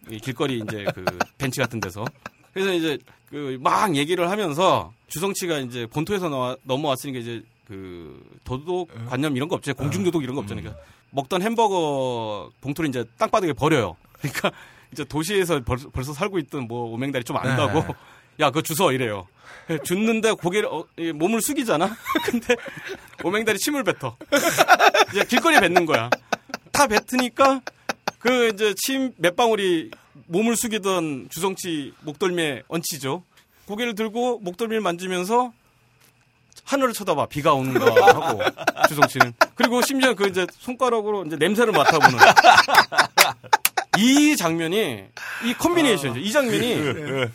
[0.08, 1.04] 이 길거리 이제 그
[1.38, 2.04] 벤치 같은 데서.
[2.52, 2.98] 그래서 이제
[3.28, 9.56] 그 막 얘기를 하면서 주성치가 이제 본토에서 나와, 넘어왔으니까 이제 그 도덕 관념 이런 거
[9.56, 9.74] 없죠.
[9.74, 10.62] 공중도덕 이런 거 없잖아요.
[10.62, 13.96] 그러니까 먹던 햄버거 봉투를 이제 땅바닥에 버려요.
[14.20, 14.52] 그러니까
[14.92, 17.84] 이제 도시에서 벌써, 벌써 살고 있던 뭐 오맹달이 좀 안다고
[18.40, 19.26] 야 그거 주워 이래요.
[19.84, 21.94] 줬는데 고개를 어, 이 몸을 숙이잖아.
[22.24, 22.56] 근데
[23.22, 24.16] 오맹달이 침을 뱉어.
[25.12, 26.10] 이제 길거리에 뱉는 거야.
[26.72, 27.60] 다 뱉으니까
[28.18, 29.90] 그 이제 침 몇 방울이
[30.26, 33.22] 몸을 숙이던 주성치 목덜미에 얹히죠.
[33.66, 35.52] 고개를 들고 목덜미를 만지면서
[36.64, 38.40] 하늘을 쳐다봐 비가 오는가 하고
[38.88, 42.18] 주성치는 그리고 심지어 그 이제 손가락으로 이제 냄새를 맡아보는
[43.98, 45.04] 이 장면이
[45.44, 46.20] 이 컨비네이션이죠.
[46.20, 47.28] 이 장면이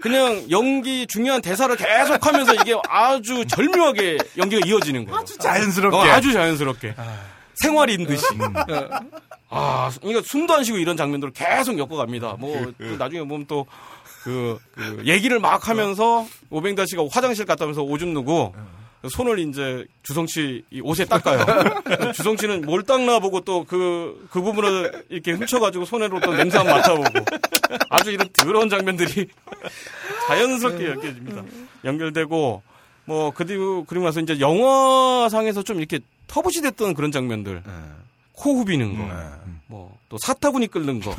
[0.00, 5.20] 그냥 연기 중요한 대사를 계속 하면서 이게 아주 절묘하게 연기가 이어지는 거예요.
[5.20, 5.96] 아주 자연스럽게.
[5.96, 6.94] 아주 자연스럽게.
[7.62, 8.26] 생활인 듯이.
[8.70, 8.88] 예.
[9.48, 12.36] 아, 그러니까 숨도 안 쉬고 이런 장면들을 계속 엮어갑니다.
[12.38, 13.66] 뭐, 또 나중에 보면 또,
[14.22, 18.54] 그, 그 얘기를 막 하면서 오뱅다 씨가 화장실 갔다 오면서 오줌 누고
[19.10, 21.44] 손을 이제 주성치 이 옷에 닦아요.
[22.14, 27.08] 주성치는 뭘 닦나 보고 또 그, 그 부분을 이렇게 훔쳐가지고 손으로 또 냄새 한번 맡아보고.
[27.90, 29.28] 아주 이런 더러운 장면들이
[30.28, 31.42] 자연스럽게 연결됩니다.
[31.84, 32.62] 연결되고
[33.04, 37.62] 뭐 그리고 그리고 나서 이제 영화상에서 좀 이렇게 터부시 됐던 그런 장면들.
[38.32, 39.08] 코 후비는 거,
[39.68, 41.14] 뭐또 사타구니 끓는 거,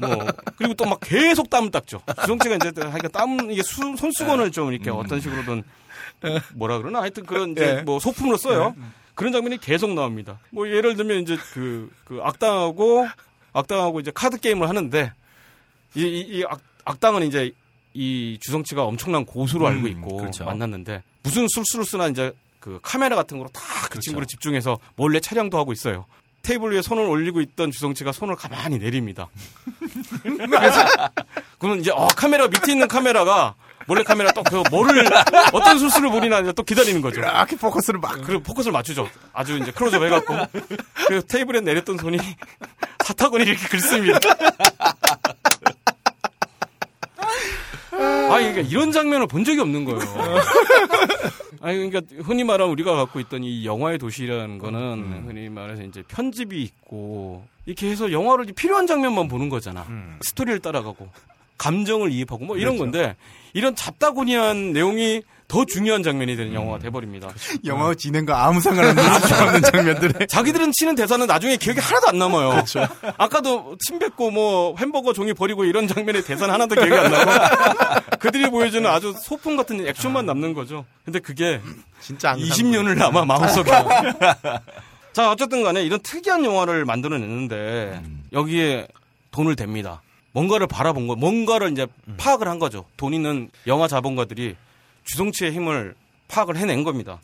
[0.00, 2.00] 뭐 그리고 또 막 계속 땀을 닦죠.
[2.20, 5.64] 주성치가 이제 하니까 땀 이게 수, 손수건을 좀 이렇게 어떤 식으로든
[6.54, 7.82] 뭐라 그러나 하여튼 그런 이제 예.
[7.82, 8.74] 뭐 소품으로 써요.
[9.14, 10.38] 그런 장면이 계속 나옵니다.
[10.50, 13.08] 뭐 예를 들면 이제 그, 그 악당하고
[13.52, 15.12] 악당하고 이제 카드 게임을 하는데
[15.94, 17.52] 이, 이, 이 악, 악당은 이제
[17.94, 20.44] 이 주성치가 엄청난 고수로 알고 있고 그렇죠.
[20.44, 25.72] 만났는데 무슨 술수를 쓰나 이제 그 카메라 같은 거로 다그 친구를 집중해서 몰래 촬영도 하고
[25.72, 26.04] 있어요.
[26.42, 29.28] 테이블 위에 손을 올리고 있던 주성치가 손을 가만히 내립니다.
[30.22, 30.84] 그래서
[31.58, 33.54] 그러면 이제 어 카메라 밑에 있는 카메라가
[33.86, 35.06] 몰래 카메라 또그 뭐를
[35.52, 37.20] 어떤 술수를 부리나 또 기다리는 거죠.
[37.20, 38.20] 이렇게 포커스를 막.
[38.22, 39.08] 그리고 포커스를 맞추죠.
[39.32, 40.34] 아주 이제 클로즈업 해갖고.
[41.08, 42.18] 그 테이블에 내렸던 손이
[43.04, 44.18] 사타구니 이렇게 긁습니다.
[47.92, 50.00] 아, 그러니까 이런 장면을 본 적이 없는 거예요.
[51.62, 56.60] 아니, 그러니까 흔히 말하면 우리가 갖고 있던 이 영화의 도시라는 거는 흔히 말해서 이제 편집이
[56.60, 59.86] 있고 이렇게 해서 영화를 필요한 장면만 보는 거잖아.
[60.22, 61.08] 스토리를 따라가고
[61.58, 63.16] 감정을 이입하고 뭐 이런 건데
[63.52, 67.28] 이런 잡다구니한 내용이 더 중요한 장면이 되는 영화가 돼버립니다.
[67.66, 69.02] 영화 진행과 아무 상관없는
[69.46, 70.26] 없는 장면들에.
[70.28, 72.64] 자기들은 치는 대사는 나중에 기억이 하나도 안 남아요.
[73.16, 77.30] 아까도 침 뱉고 뭐 햄버거 종이 버리고 이런 장면의 대사는 하나도 기억이 안 나고
[78.18, 80.84] 그들이 보여주는 아주 소품 같은 액션만 남는 거죠.
[81.04, 81.60] 근데 그게
[82.00, 83.70] 진짜 안 20년을 남아 마음속에.
[85.12, 88.02] 자, 어쨌든 간에 이런 특이한 영화를 만들어냈는데
[88.32, 88.88] 여기에
[89.30, 90.00] 돈을 댑니다.
[90.36, 91.86] 뭔가를 바라본 거, 뭔가를 이제
[92.18, 92.84] 파악을 한 거죠.
[92.98, 94.54] 돈 있는 영화 자본가들이
[95.04, 95.94] 주성치의 힘을
[96.28, 97.22] 파악을 해낸 겁니다.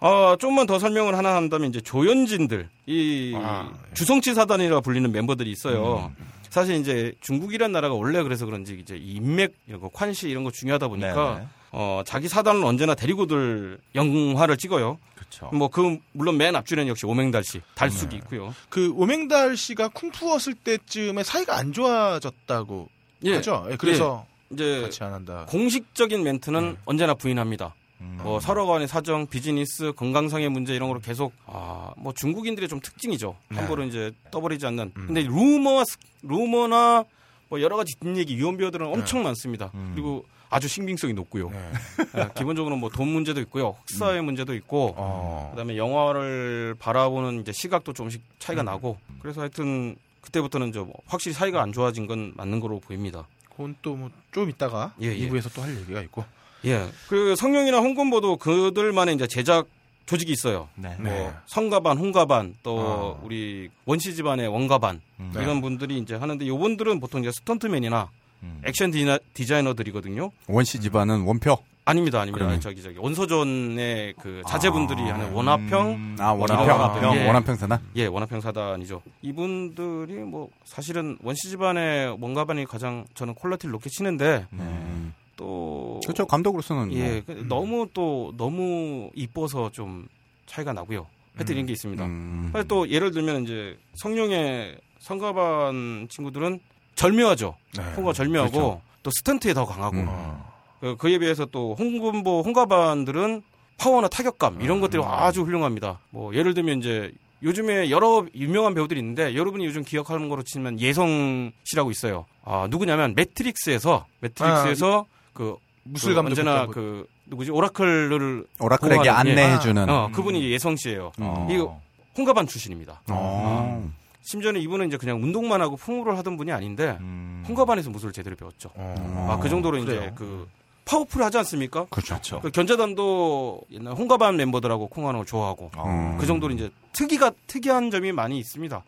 [0.00, 6.10] 어, 좀만 더 설명을 하나 한다면 이제 조연진들, 이 아, 주성치 사단이라 불리는 멤버들이 있어요.
[6.50, 10.50] 사실 이제 중국이란 나라가 원래 그래서 그런지 이제 이 인맥 이런 거 관시 이런 거
[10.50, 11.46] 중요하다 보니까 네네.
[11.72, 14.98] 어 자기 사단은 언제나 데리고들 영화를 찍어요.
[15.38, 15.56] 그렇죠.
[15.56, 18.54] 뭐 그 물론 맨 앞줄에는 역시 오맹달 씨, 달숙이 있고요.
[18.68, 22.88] 그 오맹달 씨가 쿵푸었을 때쯤에 사이가 안 좋아졌다고
[23.24, 23.34] 예.
[23.36, 23.66] 하죠.
[23.70, 25.46] 예, 그래서 이제 같이 안 한다.
[25.48, 27.74] 공식적인 멘트는 언제나 부인합니다.
[28.00, 28.18] 음.
[28.22, 33.36] 뭐 서로 간의 사정, 비즈니스, 건강상의 문제 이런 거로 계속 아, 뭐 중국인들의 좀 특징이죠.
[33.50, 34.92] 함부로 이제 떠버리지 않는.
[34.94, 35.82] 근데 루머
[36.22, 37.04] 루머나
[37.48, 39.70] 뭐 여러 가지 뒷얘기 유언비어들은 엄청 많습니다.
[39.94, 41.50] 그리고 아주 신빙성이 높고요.
[41.50, 41.72] 네.
[42.18, 43.76] 예, 기본적으로 뭐 돈 문제도 있고요.
[43.88, 45.48] 흑사의 문제도 있고 어.
[45.52, 51.72] 그다음에 영화를 바라보는 이제 시각도 조금씩 차이가 나고 그래서 하여튼 그때부터는 저 확실히 사이가 안
[51.72, 53.26] 좋아진 건 맞는 거로 보입니다.
[53.50, 55.28] 그건 또 뭐좀 이따가 예, 예.
[55.28, 56.24] 2부에서 또 할 얘기가 있고.
[56.64, 56.88] 예.
[57.08, 59.66] 그 성룡이나 홍금보도 그들만의 이제 제작
[60.06, 60.68] 조직이 있어요.
[60.76, 60.96] 네.
[61.00, 61.10] 네.
[61.10, 63.20] 뭐 성가반, 홍가반, 또 어.
[63.22, 65.32] 우리 원시 집안의 원가반 음.
[65.36, 68.10] 이런 분들이 이제 하는데 요분들은 보통 이제 스턴트맨이나
[68.44, 68.62] 음.
[68.64, 70.30] 액션 디나, 디자이너들이거든요.
[70.48, 71.56] 원씨 집안은 원표.
[71.86, 72.44] 아닙니다, 아닙니다.
[72.46, 72.60] 그러면.
[72.60, 75.14] 저기 저기 원소전의 그 자제분들이 아.
[75.14, 76.16] 하는 원화평, 음.
[76.18, 76.68] 아, 원화평.
[76.68, 77.16] 원화평.
[77.16, 77.26] 예.
[77.26, 77.78] 원화평 사단.
[77.96, 79.02] 예, 원화평 사단이죠.
[79.20, 85.12] 이분들이 뭐 사실은 원시 집안의 원가반이 가장 저는 quality를 높게 치는데 음.
[85.36, 86.26] 또 그렇죠.
[86.26, 86.92] 감독으로서는.
[86.94, 87.22] 예, 뭐.
[87.26, 90.08] 그 너무 또 너무 이뻐서 좀
[90.46, 91.06] 차이가 나고요.
[91.34, 92.02] 하여튼 이런 게 있습니다.
[92.04, 92.48] 음.
[92.52, 96.60] 사실 또 예를 들면 이제 성룡의 성가반 친구들은
[96.94, 97.54] 절묘하죠.
[97.76, 97.82] 네.
[97.96, 98.80] 홍가 절묘하고 그렇죠.
[99.02, 100.06] 또 스턴트에 더 강하고 음.
[100.08, 100.52] 어.
[100.80, 103.42] 그, 그에 비해서 또 홍군보 홍가반들은
[103.78, 105.98] 파워나 타격감 이런 것들이 아주 훌륭합니다.
[106.10, 111.52] 뭐 예를 들면 이제 요즘에 여러 유명한 배우들이 있는데 여러분이 요즘 기억하는 거로 치면 예성
[111.64, 112.26] 씨라고 있어요.
[112.44, 116.74] 아 누구냐면 매트릭스에서 매트릭스에서 그 무술 그 감독 언제나 분.
[116.74, 119.10] 그 누구지 오라클을 오라클에게 예.
[119.10, 119.88] 안내해주는.
[119.90, 121.12] 어 그분이 예성 씨예요.
[121.18, 121.48] 어.
[121.50, 121.80] 이거
[122.16, 123.02] 홍가반 출신입니다.
[123.10, 123.90] 어.
[124.24, 127.44] 심지어는 이분은 이제 그냥 운동만 하고 풍우를 하던 분이 아닌데 음.
[127.46, 128.70] 홍가반에서 무술을 제대로 배웠죠.
[128.74, 129.28] 어.
[129.30, 130.12] 아그 정도로 이제 그래요.
[130.16, 130.48] 그
[130.86, 131.86] 파워풀하지 않습니까?
[131.90, 132.40] 그렇죠.
[132.40, 136.16] 그 견자단도 옛날 홍가반 멤버들하고 콩하는 걸 좋아하고 음.
[136.18, 138.82] 그 정도로 이제 특이가 특이한 점이 많이 있습니다.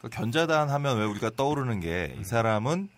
[0.00, 2.88] 그 견자단 하면 왜 우리가 떠오르는 게 이 사람은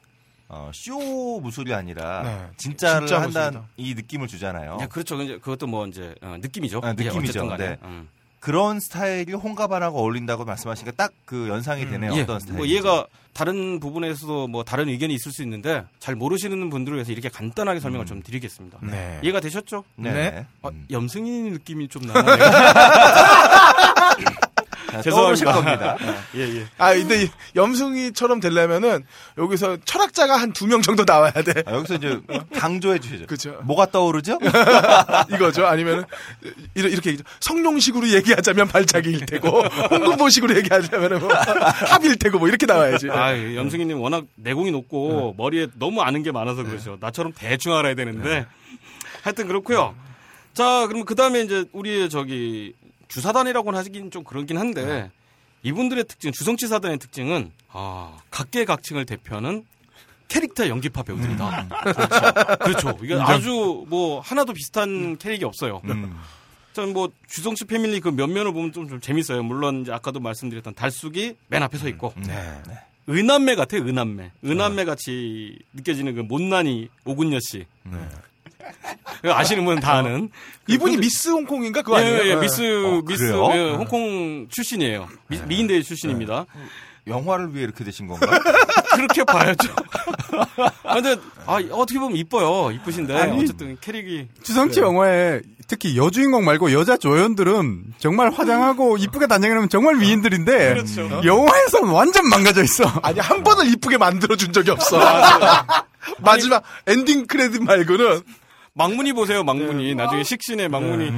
[0.48, 0.98] 어, 쇼
[1.40, 2.46] 무술이 아니라 네.
[2.56, 3.68] 진짜를 진짜 한다는 무술이다.
[3.76, 4.78] 이 느낌을 주잖아요.
[4.80, 5.20] 예, 그렇죠.
[5.22, 6.80] 이제 그것도 뭐 이제 어, 느낌이죠.
[6.82, 7.40] 아, 예, 느낌이죠.
[7.40, 7.68] 어쨌든 간에.
[7.70, 7.78] 네.
[7.84, 8.08] 음.
[8.40, 12.12] 그런 스타일이 홍가반하고 어울린다고 말씀하시니까 딱 그 연상이 되네요.
[12.16, 12.56] 예, 어떤 스타일?
[12.56, 17.28] 뭐 얘가 다른 부분에서도 뭐 다른 의견이 있을 수 있는데 잘 모르시는 분들을 위해서 이렇게
[17.28, 18.78] 간단하게 설명을 좀 드리겠습니다.
[18.82, 19.20] 네.
[19.22, 19.84] 이해가 되셨죠?
[19.94, 20.12] 네.
[20.12, 20.46] 네.
[20.62, 20.86] 아, 음.
[20.90, 22.36] 염승인 느낌이 좀 나네요.
[24.90, 25.52] 자, 죄송합니다.
[25.52, 25.96] 겁니다.
[26.36, 26.66] 예, 예.
[26.78, 29.04] 아, 근데 이 염승이처럼 되려면은
[29.38, 31.62] 여기서 철학자가 한 두 명 정도 나와야 돼.
[31.66, 32.20] 아, 여기서 이제
[32.54, 33.26] 강조해 주시죠.
[33.26, 33.58] 그쵸.
[33.62, 34.38] 뭐가 떠오르죠?
[35.32, 35.66] 이거죠.
[35.66, 36.04] 아니면은
[36.74, 37.24] 이렇게, 이렇게 얘기죠.
[37.40, 43.10] 성룡식으로 얘기하자면 발작일 테고 홍금보식으로 얘기하자면 뭐 합일 테고 뭐 이렇게 나와야지.
[43.10, 46.96] 아, 염승희님 워낙 내공이 높고 머리에 너무 아는 게 많아서 그러죠.
[47.00, 48.46] 나처럼 대충 알아야 되는데
[49.22, 49.94] 하여튼 그렇고요.
[50.52, 52.74] 자, 그럼 그 다음에 이제 우리의 저기
[53.10, 55.10] 주사단이라고는 하긴 좀 그러긴 한데
[55.62, 59.64] 이분들의 특징, 주성치 사단의 특징은 아, 각계각층을 대표하는
[60.28, 61.68] 캐릭터 연기파 배우들이다.
[61.82, 62.58] 그렇죠.
[62.58, 62.98] 그렇죠.
[63.02, 65.82] 이게 아주 뭐 하나도 비슷한 캐릭이 없어요.
[65.84, 66.16] 음.
[66.72, 69.42] 전뭐 주성치 패밀리 그 면면을 보면 좀, 좀 재밌어요.
[69.42, 72.62] 물론 이제 아까도 말씀드렸던 달숙이 맨 앞에 서 있고 네.
[73.08, 74.30] 은한매 같아 요 은한매.
[74.44, 77.66] 은한매 같이 느껴지는 그 못난이 오군여 씨.
[79.22, 80.30] 그 아시는 분은 다 아는.
[80.68, 82.22] 이분이 미스 홍콩인가 그거 예, 아니에요?
[82.22, 82.40] 예, 예, 네.
[82.40, 82.62] 미스
[83.06, 83.50] 미스 그래요?
[83.54, 85.08] 예, 홍콩 출신이에요.
[85.28, 86.46] 미, 미인대회 출신입니다.
[87.06, 88.26] 영화를 위해 이렇게 되신 건가?
[88.94, 89.68] 그렇게 봐야죠.
[90.84, 92.70] 아, 근데 아 어떻게 보면 이뻐요.
[92.72, 99.68] 이쁘신데 아니, 어쨌든 캐릭이 주성치 영화에 특히 여주인공 말고 여자 조연들은 정말 화장하고 이쁘게 단장해놓으면
[99.68, 101.22] 정말 미인들인데 그렇죠.
[101.24, 102.84] 영화에서는 완전 망가져 있어.
[103.02, 105.00] 아니 한 번을 이쁘게 만들어 준 적이 없어.
[106.18, 108.22] 마지막 ending credit 말고는
[108.74, 109.42] 막문위 보세요.
[109.42, 111.10] 막문위 나중에 식신의 막문위.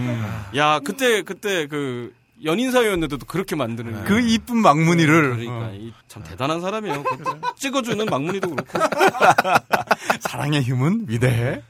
[0.56, 2.12] 야 그때 그때 그
[2.44, 4.04] 연인 사이였는데도 그렇게 만드는.
[4.04, 7.04] 그 이쁜 막문위를 그러니까 이참 대단한 사람이에요.
[7.56, 8.78] 찍어주는 막문위도 그렇고.
[10.20, 11.62] 사랑의 힘은 위대해.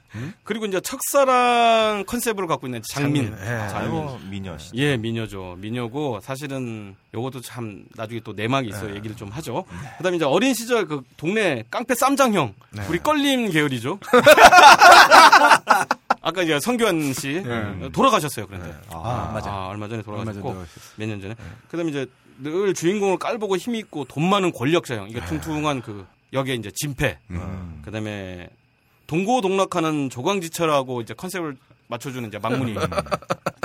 [0.44, 3.30] 그리고 이제 첫사랑 컨셉으로 갖고 있는 장민.
[3.30, 3.68] 장민, 예.
[3.68, 4.00] 장민.
[4.02, 4.70] 아유, 미녀 씨.
[4.74, 5.56] 예, 미녀죠.
[5.58, 9.64] 미녀고 사실은 요것도 참 나중에 또 내막이 있어 얘기를 좀 하죠.
[9.98, 12.54] 그다음에 이제 어린 시절 그 동네 깡패 쌈장형
[12.88, 13.98] 우리 껄림 계열이죠.
[16.22, 17.42] 아까 이제 성교환 씨
[17.92, 18.46] 돌아가셨어요.
[18.46, 19.50] 그런데 아, 맞아.
[19.50, 20.50] 아, 얼마 전에 돌아가셨고
[20.96, 21.34] 몇 년 전에.
[21.68, 22.06] 그다음에 이제
[22.38, 25.10] 늘 주인공을 깔보고 힘 있고 돈 많은 권력자형.
[25.10, 27.18] 이게 퉁퉁한 그 역에 이제 진패.
[27.84, 28.48] 그다음에
[29.06, 31.56] 동고동락하는 조광지철하고 이제 컨셉을
[31.88, 32.74] 맞춰주는 이제 막문이.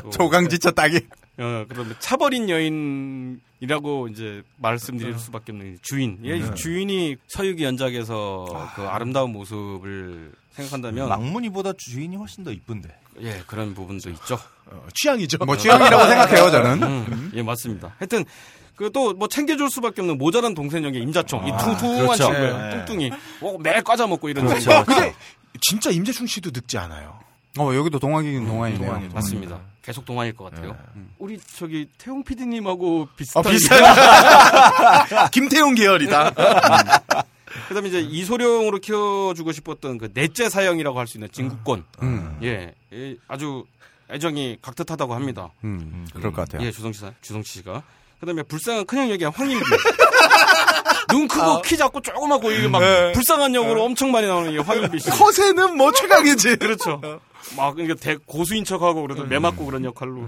[0.04, 1.00] 또 조강지처 딱이.
[1.40, 6.20] 어, 그러면 차버린 여인이라고 이제 말씀드릴 수밖에 없는 주인.
[6.24, 12.90] 예, 주인이 서유기 연작에서 그 아름다운 모습을 생각한다면 망문이보다 주인이 훨씬 더 이쁜데.
[13.22, 14.40] 예, 그런 부분도 있죠.
[14.66, 15.38] 어, 취향이죠.
[15.46, 16.84] 뭐 취향이라고 생각해요 저는.
[16.84, 17.94] 음, 예, 맞습니다.
[18.00, 18.26] 하여튼
[18.76, 21.48] 그또뭐 챙겨줄 수밖에 없는 모자란 동생 역의 임자총.
[21.48, 22.24] 이 퉁퉁한 그렇죠.
[22.26, 22.58] 친구예요.
[22.58, 22.70] 네.
[22.78, 23.12] 뚱뚱이.
[23.42, 24.70] 뭐 매일 과자 먹고 이런 그렇죠.
[24.70, 24.86] 친구.
[24.86, 25.14] 근데
[25.62, 27.20] 진짜 임재춘 씨도 늙지 않아요.
[27.60, 28.86] 어 여기도 동학이긴 동학이네요.
[28.86, 29.14] 동학이죠.
[29.16, 29.60] 맞습니다.
[29.88, 30.76] 계속 동안일 것 같아요.
[31.18, 33.42] 우리 저기 태용 PD님하고 아, 비슷한.
[33.44, 33.96] 비슷한.
[35.32, 36.32] 김태용 계열이다.
[37.70, 41.86] 그다음에 이제 이소룡으로 키워주고 싶었던 그 넷째 사형이라고 할 수 있는 진국권.
[42.04, 43.64] 음, 예, 예, 아주
[44.12, 45.52] 애정이 각듯하다고 합니다.
[45.64, 46.68] 음, 그럴 것 같아요.
[46.68, 47.82] 예, 주성치 사- 주성치 씨가.
[48.20, 49.64] 그다음에 불쌍한 큰형 얘기한 황인규.
[51.10, 53.12] 눈 크고 키 작고 조그맣고 이게 막 네.
[53.14, 55.10] 불쌍한 역으로 엄청 많이 나오는 이 황인규 씨.
[55.10, 56.58] 허세는 뭐 최강이지.
[56.58, 57.02] 그렇죠.
[57.56, 60.28] 막 이게 대 고수인 척하고 그래도 매 맞고 그런 역할로.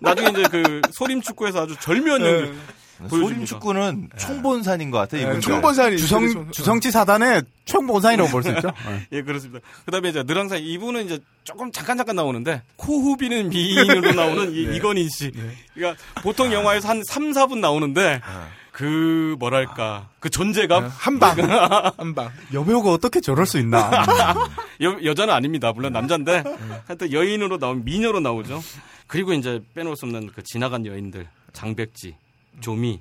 [0.00, 2.52] 나중에 이제 그 소림 축구에서 아주 절묘한 연기.
[2.98, 3.26] 보여줍니다.
[3.28, 5.34] 소림 축구는 총본산인 것 같아요.
[5.34, 5.40] 네.
[5.40, 8.72] 총본산이 주성 주성치 사단의 총본산이라고 볼 수 있죠.
[8.88, 9.06] 네.
[9.12, 9.60] 예, 그렇습니다.
[9.84, 14.62] 그 다음에 이제 늘 항상 이분은 이제 조금 잠깐 잠깐 나오는데 코후비는 미인으로 나오는 이,
[14.76, 15.30] 이건인 씨.
[15.74, 18.22] 그러니까 보통 영화에서 한 3, 4분 나오는데
[18.76, 21.34] 그 뭐랄까 그 존재감 한방.
[21.96, 22.30] 한방.
[22.52, 23.90] 여배우가 어떻게 저럴 수 있나?
[24.82, 25.72] 여, 여자는 아닙니다.
[25.72, 26.44] 물론 남자인데
[26.86, 28.62] 하여튼 여인으로 나온 미녀로 나오죠.
[29.06, 32.18] 그리고 이제 빼놓을 수 없는 그 지나간 여인들 장백지,
[32.60, 33.00] 조미,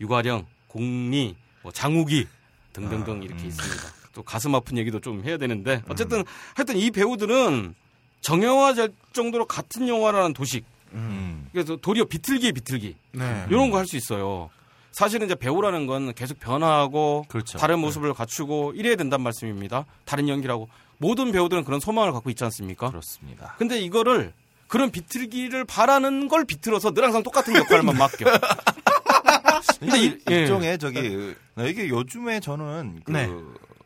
[0.00, 2.26] 유가령, 공리, 뭐 장욱이
[2.72, 3.82] 등등등 이렇게 있습니다.
[4.14, 6.24] 또 가슴 아픈 얘기도 좀 해야 되는데 어쨌든
[6.56, 7.76] 하여튼 이 배우들은
[8.22, 10.64] 정형화될 정도로 같은 영화라는 도식
[10.94, 11.48] 음.
[11.52, 13.46] 그래서 도리어 비틀기의 비틀기 네.
[13.50, 14.50] 이런 거 할 수 있어요.
[14.92, 17.58] 사실은 이제 배우라는 건 계속 변화하고 그렇죠.
[17.58, 19.86] 다른 모습을 갖추고 이래야 된단 말씀입니다.
[20.04, 20.68] 다른 연기라고
[20.98, 22.88] 모든 배우들은 그런 소망을 갖고 있지 않습니까?
[22.90, 23.54] 그렇습니다.
[23.58, 24.32] 근데 이거를
[24.68, 28.24] 그런 비틀기를 바라는 걸 비틀어서 늘 항상 똑같은 역할만 맡겨.
[29.80, 30.34] 근데 이- 예.
[30.40, 33.28] 일종의 저기 이게 요즘에 저는 그 네.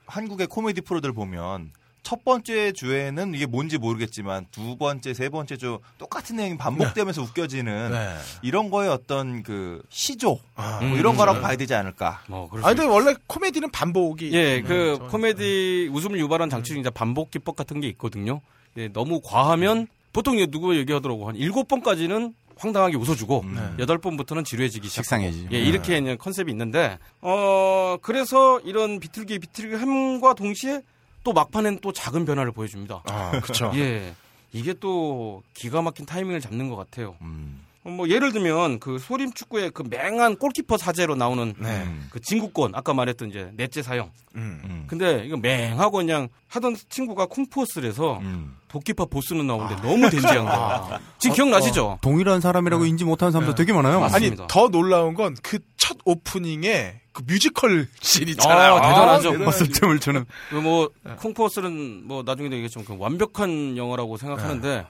[0.06, 1.70] 한국의 코미디 프로들 보면
[2.06, 7.90] 첫 번째 주에는 이게 뭔지 모르겠지만 두 번째, 세 번째 주 똑같은 내용이 반복되면서 웃겨지는
[7.90, 8.14] 네.
[8.42, 11.42] 이런 거에 어떤 그 시조 아, 뭐 음, 이런 거라고 음.
[11.42, 12.22] 봐야 되지 않을까.
[12.28, 16.90] 뭐 그럴 아수 근데 원래 코미디는 반복이 예, 그 음, 코미디 웃음을 유발한 장치 이제
[16.90, 18.40] 반복 기법 같은 게 있거든요.
[18.76, 23.76] 예, 너무 과하면 보통 이제 누구 얘기하더라고 한 일곱 번까지는 황당하게 웃어주고 음.
[23.80, 25.02] 여덟 번부터는 지루해지기 시작.
[25.02, 25.48] 식상해지.
[25.50, 30.82] 예, 이렇게 이제 컨셉이 있는데 어 그래서 이런 비틀기 비틀기 함과 동시에
[31.26, 33.02] 또 막판엔 또 작은 변화를 보여줍니다.
[33.06, 33.72] 아 그렇죠.
[33.74, 34.14] 예,
[34.52, 37.16] 이게 또 기가 막힌 타이밍을 잡는 것 같아요.
[37.20, 37.62] 음.
[37.82, 41.82] 어, 뭐 예를 들면 그 소림 축구의 그 맹한 골키퍼 사제로 나오는 네.
[41.82, 42.06] 음.
[42.12, 44.12] 그 진구권 아까 말했던 이제 넷째 사형.
[44.36, 44.60] 음.
[44.64, 44.84] 음.
[44.86, 48.54] 근데 이거 맹하고 그냥 하던 친구가 쿵푸 허슬에서 음.
[48.68, 51.00] 도끼파 보스는 나오는데 너무 dandy한 거야.
[51.18, 51.98] 지금 기억나시죠?
[52.02, 53.98] 동일한 사람이라고 인지 못하는 사람도 되게 많아요.
[53.98, 54.42] 맞습니다.
[54.44, 54.48] 아니.
[54.48, 58.74] 더 놀라운 건 그 첫 오프닝에 그 뮤지컬 씬 있잖아요.
[58.74, 59.32] 아, 대단하죠.
[59.32, 59.44] 대단하죠.
[59.44, 64.86] 버스점을 주는 그뭐 쿵푸스는 뭐 나중에도 얘기했지만 그 완벽한 영화라고 생각하는데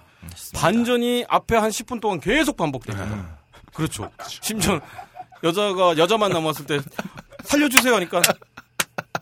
[0.54, 3.38] 반전이 앞에 한 10분 동안 계속 반복됩니다.
[3.72, 4.10] 그렇죠.
[4.26, 4.80] 심지어
[5.44, 6.80] 여자가 여자만 남았을 때
[7.44, 8.20] 살려주세요 하니까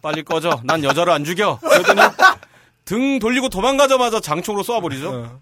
[0.00, 0.62] 빨리 꺼져.
[0.64, 1.58] 난 여자를 안 죽여.
[1.60, 2.00] 그러더니
[2.86, 5.40] 등 돌리고 도망가자마자 장총으로 쏘아버리죠.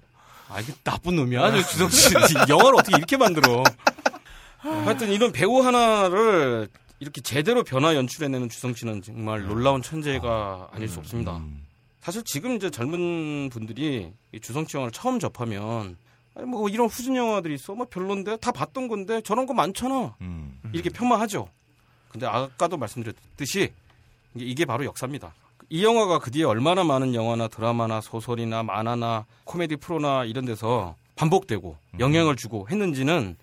[0.49, 1.45] 아, 이게 나쁜 놈이야.
[1.45, 2.13] 아주 주성 씨.
[2.49, 3.63] 영화를 어떻게 이렇게 만들어.
[4.59, 6.69] 하여튼 이런 배우 하나를
[7.03, 11.37] 이렇게 제대로 변화 연출해내는 주성 씨는 정말 놀라운 천재가 아 닐 수 없습니다.
[11.39, 11.67] 음.
[12.01, 15.97] 사실 지금 이제 젊은 분들이 이 주성치 영화를 처음 접하면
[16.37, 20.61] 아니 뭐 이런 후진 영화들이 있어 뭐 별론데 다 봤던 건데 저런 거 많잖아 음.
[20.73, 21.49] 이렇게 폄하하죠.
[22.09, 23.73] 근데 아까도 말씀드렸듯이
[24.37, 25.35] 이게, 이게 바로 역사입니다.
[25.71, 31.77] 이 영화가 그 뒤에 얼마나 많은 영화나 드라마나 소설이나 만화나 코미디 프로나 이런 데서 반복되고
[31.99, 33.37] 영향을 주고 했는지는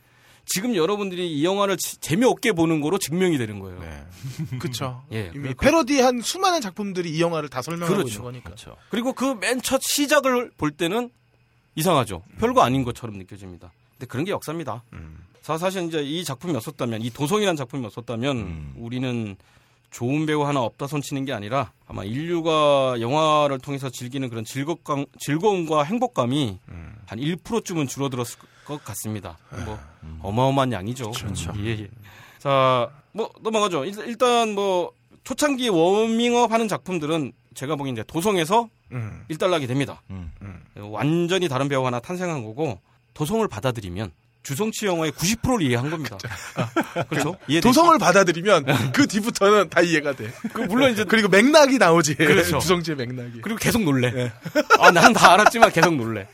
[0.50, 3.80] 지금 여러분들이 이 영화를 지- 재미없게 보는 거로 증명이 되는 거예요.
[3.80, 4.04] 네.
[4.60, 5.04] 그쵸.
[5.12, 5.32] 예.
[5.36, 8.10] 이미 그- 패러디한 수많은 작품들이 이 영화를 다 설명하고 그렇죠.
[8.10, 8.44] 있는 거니까.
[8.46, 8.76] 그렇죠.
[8.90, 11.10] 그리고 그 맨 첫 시작을 볼 때는
[11.76, 12.24] 이상하죠.
[12.40, 13.72] 별거 아닌 것처럼 느껴집니다.
[13.94, 14.84] 근데 그런 게 역사입니다.
[14.94, 15.20] 음.
[15.42, 18.74] 사- 사실 이제 이 작품이 없었다면, 이 도성이라는 작품이 없었다면, 음.
[18.78, 19.36] 우리는
[19.92, 25.84] 좋은 배우 하나 없다 손치는 게 아니라 아마 인류가 영화를 통해서 즐기는 그런 즐겁감, 즐거움과
[25.84, 26.96] 행복감이 음.
[27.08, 28.38] 한 1%쯤은 줄어들었을
[28.70, 29.38] 것 같습니다.
[29.66, 29.80] 뭐
[30.22, 31.12] 어마어마한 양이죠.
[31.12, 31.52] 그렇죠.
[31.58, 31.88] 예, 예.
[32.38, 33.84] 자, 뭐 넘어가죠.
[33.86, 34.92] 일- 일단 뭐
[35.24, 39.26] 초창기 워밍업 하는 작품들은 제가 보기엔 이제 도성에서 음.
[39.28, 40.02] 일단락이 됩니다.
[40.12, 40.32] 음.
[40.78, 42.80] 완전히 다른 배우가 하나 탄생한 거고
[43.16, 44.12] 도성을 받아들이면
[44.42, 46.18] 주성치 영화의 90%를 이해한 겁니다.
[47.10, 47.36] 그렇죠?
[47.50, 47.68] 이해되죠?
[47.68, 50.32] 도성을 받아들이면 그 뒤부터는 다 이해가 돼.
[50.54, 52.16] 그 물론 이제 그리고 맥락이 나오지.
[52.16, 52.58] 그렇죠.
[52.60, 53.42] 주성치의 맥락이.
[53.42, 54.32] 그리고 계속 놀래.
[54.80, 56.26] 아, 난 다 알았지만 계속 놀래.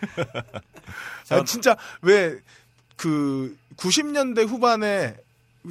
[1.29, 2.39] 아, 진짜 왜
[2.95, 5.15] 그 90년대 후반에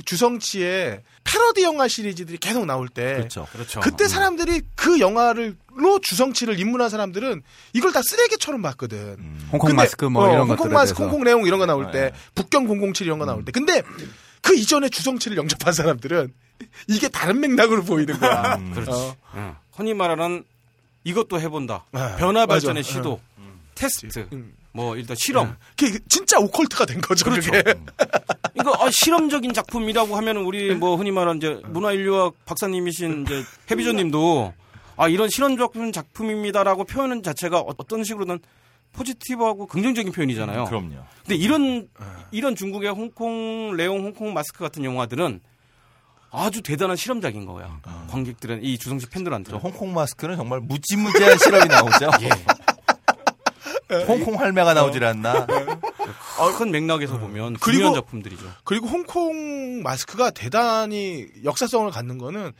[0.04, 3.46] 주성치의 패러디 영화 시리즈들이 계속 나올 때 그렇죠.
[3.52, 3.80] 그렇죠.
[3.80, 7.42] 그때 사람들이 그 영화를로 주성치를 입문한 사람들은
[7.72, 8.98] 이걸 다 쓰레기처럼 봤거든.
[9.18, 9.48] 음.
[9.52, 11.92] 홍콩 근데, 마스크 뭐 어, 이런 홍콩 마스크, 대해서 홍콩 레옹 이런 거 나올 네.
[12.10, 13.52] 때, 북경 007 이런 거 나올 때.
[13.52, 13.82] 근데
[14.42, 16.34] 그 이전에 주성치를 영접한 사람들은
[16.88, 18.56] 이게 다른 맥락으로 보이는 거야.
[18.56, 18.72] 음.
[18.74, 18.90] 그렇지.
[18.90, 19.16] 어.
[19.36, 19.54] 응.
[19.72, 20.44] 흔히 말하는
[21.04, 21.84] 이것도 해본다.
[21.92, 22.46] 아, 변화.
[22.46, 23.20] 발전의 시도,
[23.74, 24.52] 테스트, 음.
[24.74, 25.56] 뭐 일단 실험.
[25.76, 27.24] 그게 진짜 오컬트가 된 거죠.
[27.30, 27.50] 그렇죠.
[27.52, 27.74] 그게.
[28.58, 34.52] 이거 아, 실험적인 작품이라고 하면 우리 뭐 흔히 말하는 이제 문화인류학 박사님이신 이제 해비조님도
[34.96, 38.40] 아 이런 실험적인 작품입니다라고 표현은 자체가 어- 어떤 식으로든
[38.92, 40.64] 포지티브하고 긍정적인 표현이잖아요.
[40.64, 40.94] 그럼요.
[41.22, 41.88] 근데 이런
[42.32, 45.40] 이런 중국의 홍콩 레옹 홍콩 마스크 같은 영화들은
[46.32, 47.80] 아주 대단한 실험작인 거야.
[48.10, 49.52] 관객들은 이 주성식 저 팬들한테.
[49.56, 52.10] 홍콩 마스크는 정말 무지무지한 실험이 나오죠.
[52.22, 52.28] 예.
[54.08, 55.46] 홍콩 할매가 나오질 않나.
[56.58, 58.44] 큰 맥락에서 보면 그리고- 중요한 작품들이죠.
[58.64, 62.52] 그리고 홍콩 마스크가 대단히 역사성을 갖는 거는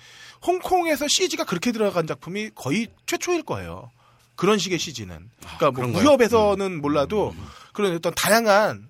[0.47, 3.91] 홍콩에서 CG가 그렇게 들어간 작품이 거의 최초일 거예요.
[4.37, 5.31] 그런 식의 CG는.
[5.41, 6.03] 그러니까 뭐 그런가요?
[6.03, 7.35] 무협에서는 몰라도
[7.73, 8.89] 그런 어떤 다양한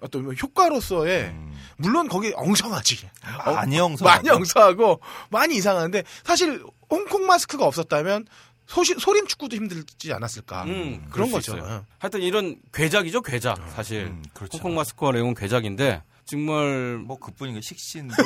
[0.00, 1.52] 어떤 뭐 효과로서의 음.
[1.76, 3.08] 물론 거기 엉성하지.
[3.44, 4.04] 어, 많이 엉성하죠.
[4.04, 8.26] 많이 엉성하고 많이 이상한데 사실 홍콩 마스크가 없었다면
[8.66, 10.64] 소시, 소림 축구도 힘들지 않았을까.
[10.64, 11.56] 음, 그런 그럴 수 거죠.
[11.56, 11.86] 있어요.
[11.98, 13.58] 하여튼 이런 괴작이죠, 괴작.
[13.74, 14.56] 사실 음, 그렇죠.
[14.58, 18.10] 홍콩 마스크와 레옹 괴작인데 정말 뭐 그뿐인 게 식신.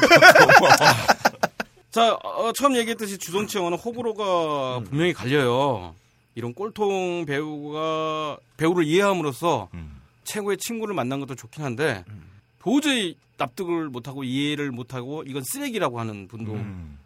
[1.91, 5.95] 자 어, 처음 얘기했듯이 주성치 영화는 호불호가 분명히 갈려요.
[6.35, 10.01] 이런 꼴통 배우가 배우를 이해함으로써 음.
[10.25, 12.29] 최고의 친구를 만난 것도 좋긴 한데 음.
[12.61, 16.99] 도저히 납득을 못하고 이해를 못하고 이건 쓰레기라고 하는 분도 음.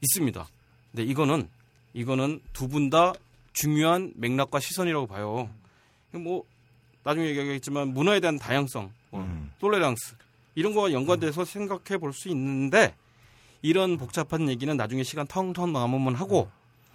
[0.00, 0.48] 있습니다.
[0.90, 1.48] 근데 이거는
[1.94, 3.12] 이거는 두 분 다
[3.52, 5.50] 중요한 맥락과 시선이라고 봐요.
[6.12, 6.44] 뭐
[7.02, 9.50] 나중에 얘기하겠지만 문화에 대한 다양성, 뭐 음.
[9.58, 10.14] 톨레랑스
[10.54, 12.94] 이런 거와 연관돼서 생각해 볼 수 있는데
[13.62, 16.48] 이런 복잡한 얘기는 나중에 시간 텅텅 남으면 하고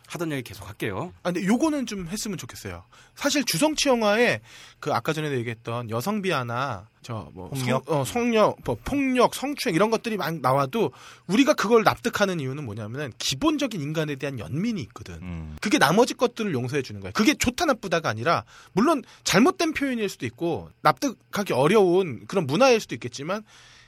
[0.07, 1.13] 하던 얘기 계속 할게요.
[1.23, 2.83] 아, 근데 요거는 좀 했으면 좋겠어요.
[3.15, 4.41] 사실 주성치 영화에
[4.79, 7.85] 그 아까 전에 얘기했던 여성 비하나 저뭐 폭력?
[7.85, 10.91] 성, 어, 성력, 뭐 폭력, 성추행 이런 것들이 막 나와도
[11.27, 15.15] 우리가 그걸 납득하는 이유는 뭐냐면은 기본적인 인간에 대한 연민이 있거든.
[15.21, 15.55] 음.
[15.61, 17.11] 그게 나머지 것들을 용서해 주는 거야.
[17.11, 18.43] 그게 좋다 나쁘다가 아니라
[18.73, 23.43] 물론 잘못된 표현일 수도 있고 납득하기 어려운 그런 문화일 수도 있겠지만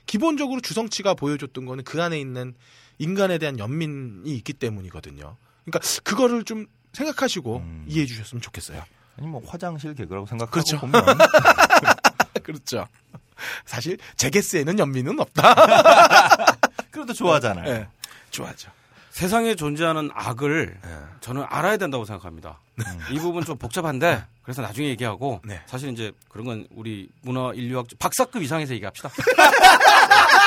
[0.06, 2.54] 기본적으로 주성치가 보여줬던 거는 그 안에 있는
[3.00, 5.38] 인간에 대한 연민이 있기 때문이거든요.
[5.70, 7.86] 그러니까 그거를 좀 생각하시고 음.
[7.88, 8.84] 이해해 주셨으면 좋겠어요.
[9.18, 10.80] 아니 뭐 화장실 개그라고 생각하고 그렇죠.
[10.80, 11.04] 보면
[12.44, 12.88] 그렇죠.
[13.66, 16.56] 사실 제게스에는 연민은 없다.
[16.92, 17.70] 그래도 좋아하잖아요.
[17.70, 17.88] 예.
[18.32, 18.72] 좋아하죠.
[19.12, 20.90] 세상에 존재하는 악을 예.
[21.22, 22.60] 저는 알아야 된다고 생각합니다.
[23.12, 25.62] 이 부분 좀 복잡한데 그래서 나중에 얘기하고 네.
[25.66, 29.10] 사실 이제 그런 건 우리 문화 인류학 박사급 이상에서 얘기합시다.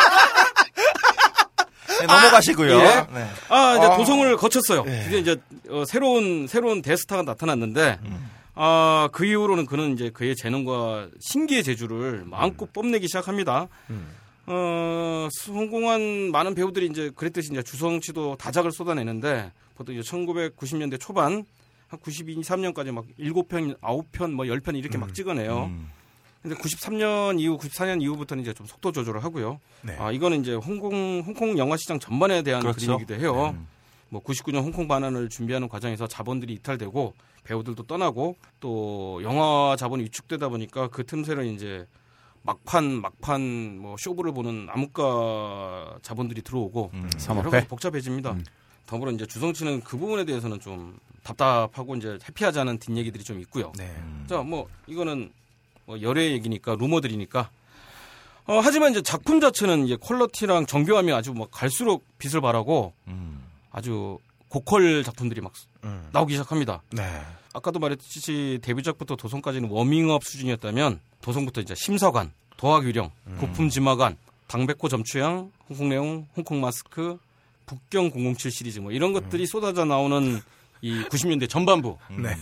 [2.00, 2.70] 네, 넘어가시고요.
[2.70, 3.06] 예.
[3.12, 3.26] 네.
[3.48, 3.96] 아 이제 아.
[3.96, 4.84] 도성을 거쳤어요.
[4.86, 5.04] 예.
[5.06, 5.36] 이제 이제
[5.68, 8.30] 어, 새로운 새로운 대스타가 나타났는데 음.
[8.54, 13.68] 아그 이후로는 그는 이제 그의 재능과 신기의 재주를 마음껏 뽐내기 시작합니다.
[13.90, 14.08] 음.
[14.46, 21.44] 어 성공한 많은 배우들이 이제 그랬듯이 이제 주성치도 다작을 쏟아내는데 보통 이제 1990년대 초반
[21.90, 25.64] 한 92, 3년까지 막 7편, 9편, 뭐 10편 이렇게 막 찍어내요.
[25.64, 25.90] 음.
[26.42, 29.60] 근데 93년 이후, 94년 이후부터는 이제 좀 속도 조절을 하고요.
[29.82, 29.96] 네.
[29.98, 32.78] 아, 이거는 이제 홍콩, 홍콩 영화 시장 전반에 대한 그렇죠.
[32.78, 33.50] 그림이기도 해요.
[33.54, 33.66] 음.
[34.08, 37.14] 뭐 99년 홍콩 반환을 준비하는 과정에서 자본들이 이탈되고
[37.44, 41.86] 배우들도 떠나고 또 영화 자본이 위축되다 보니까 그 틈새로 이제
[42.42, 47.10] 막판 막판 뭐 쇼부를 보는 암흑가 자본들이 들어오고 음.
[47.36, 47.50] 여러.
[47.50, 48.36] 가지 복잡해집니다.
[48.86, 53.72] 더불어 이제 주성치는 그 부분에 대해서는 좀 답답하고 이제 해피하지 않은 뒷얘기들이 좀 있고요.
[53.76, 53.84] 네.
[53.98, 54.24] 음.
[54.28, 55.30] 자, 뭐 이거는 뭐
[56.00, 57.50] 열애 얘기니까 루머들이니까.
[58.46, 63.44] 어, 하지만 이제 작품 자체는 이제 퀄러티랑 정교함이 아주 막 갈수록 빛을 발하고 음.
[63.70, 64.18] 아주
[64.48, 65.52] 고퀄 작품들이 막
[65.84, 66.08] 음.
[66.12, 66.82] 나오기 시작합니다.
[66.90, 67.02] 네.
[67.52, 74.16] 아까도 말했듯이 데뷔작부터 도성까지는 워밍업 수준이었다면 도성부터 이제 심사관, 도화규령, 고품지마관,
[74.46, 77.18] 당백호 점추양, 홍콩내용, 홍콩 마스크,
[77.66, 80.40] 북경 007 시리즈 뭐 이런 것들이 쏟아져 나오는
[80.82, 81.98] 이 90년대 전반부.
[82.10, 82.36] 네.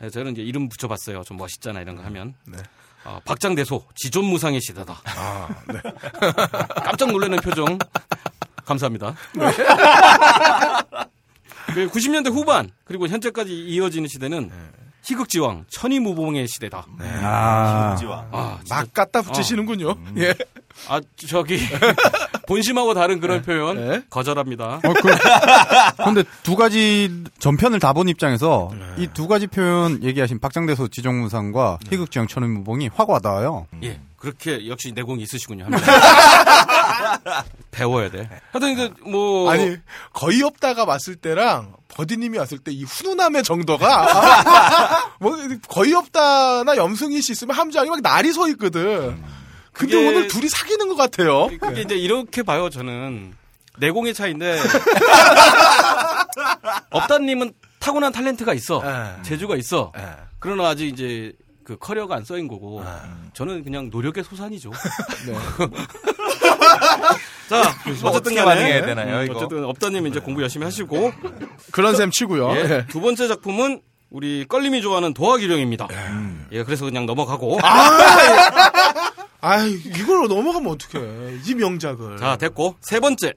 [0.00, 1.22] 네, 저는 이제 이름 붙여봤어요.
[1.24, 2.34] 좀 멋있잖아 이런 거 하면.
[2.46, 2.58] 네.
[3.04, 5.00] 아, 박장대소 지존무상의 시대다.
[5.04, 5.80] 아, 네.
[6.84, 7.78] 깜짝 놀라는 표정.
[8.64, 9.14] 감사합니다.
[11.74, 14.50] 그 90년대 후반 그리고 현재까지 이어지는 시대는
[15.04, 16.86] 희극지왕 천이무봉의 시대다.
[17.00, 18.26] 아, 지와.
[18.30, 19.96] 아, 진짜 막 갖다 붙이시는군요.
[20.18, 20.34] 예.
[20.88, 21.58] 아 저기
[22.48, 24.02] 본심하고 다른 그런 표현 네.
[24.08, 24.76] 거절합니다.
[24.76, 30.88] 어, 그, 근데 두 가지 전편을 다 본 입장에서 이 두 가지 표현 얘기하신 박장대소
[30.88, 33.66] 지정무상과 희극지형 천은무봉이 확 와닿아요.
[33.84, 35.66] 예, 그렇게 역시 내공이 있으시군요.
[37.70, 38.28] 배워야 돼.
[38.52, 39.76] 하여튼 이제 뭐 아니
[40.12, 45.36] 거의 없다가 왔을 때랑 버디님이 왔을 때 이 훈훈함의 정도가 뭐
[45.68, 49.22] 거의 없다나 염승희 씨 있으면 함장이 막 날이 서 있거든.
[49.72, 51.48] 근데 그게- 오늘 둘이 사귀는 것 같아요.
[51.60, 52.70] 그게 이제 이렇게 봐요.
[52.70, 53.34] 저는
[53.78, 54.58] 내공의 차인데
[56.90, 59.22] 업다님은 타고난 탤런트가 있어, 예.
[59.22, 59.92] 재주가 있어.
[59.98, 60.02] 예.
[60.38, 61.32] 그러나 아직 이제
[61.64, 62.84] 그 커리어가 안 써인 거고
[63.34, 64.70] 저는 그냥 노력의 소산이죠.
[65.26, 65.34] 네.
[67.62, 69.34] 자, 어떻게 어쨌든 반응해야 간에 되나요, 음, 이거?
[69.36, 71.12] 어쨌든 업다님 이제 공부 열심히 하시고
[71.72, 72.52] 그런 셈 치고요.
[72.56, 72.86] 예, 예.
[72.88, 73.80] 두 번째 작품은
[74.10, 75.88] 우리 껄림이 좋아하는 도화기령입니다.
[76.52, 77.58] 예, 그래서 그냥 넘어가고
[79.40, 81.38] 아 이걸 넘어가면 어떡해.
[81.46, 82.16] 이 명작을.
[82.18, 83.32] 자 됐고 세 번째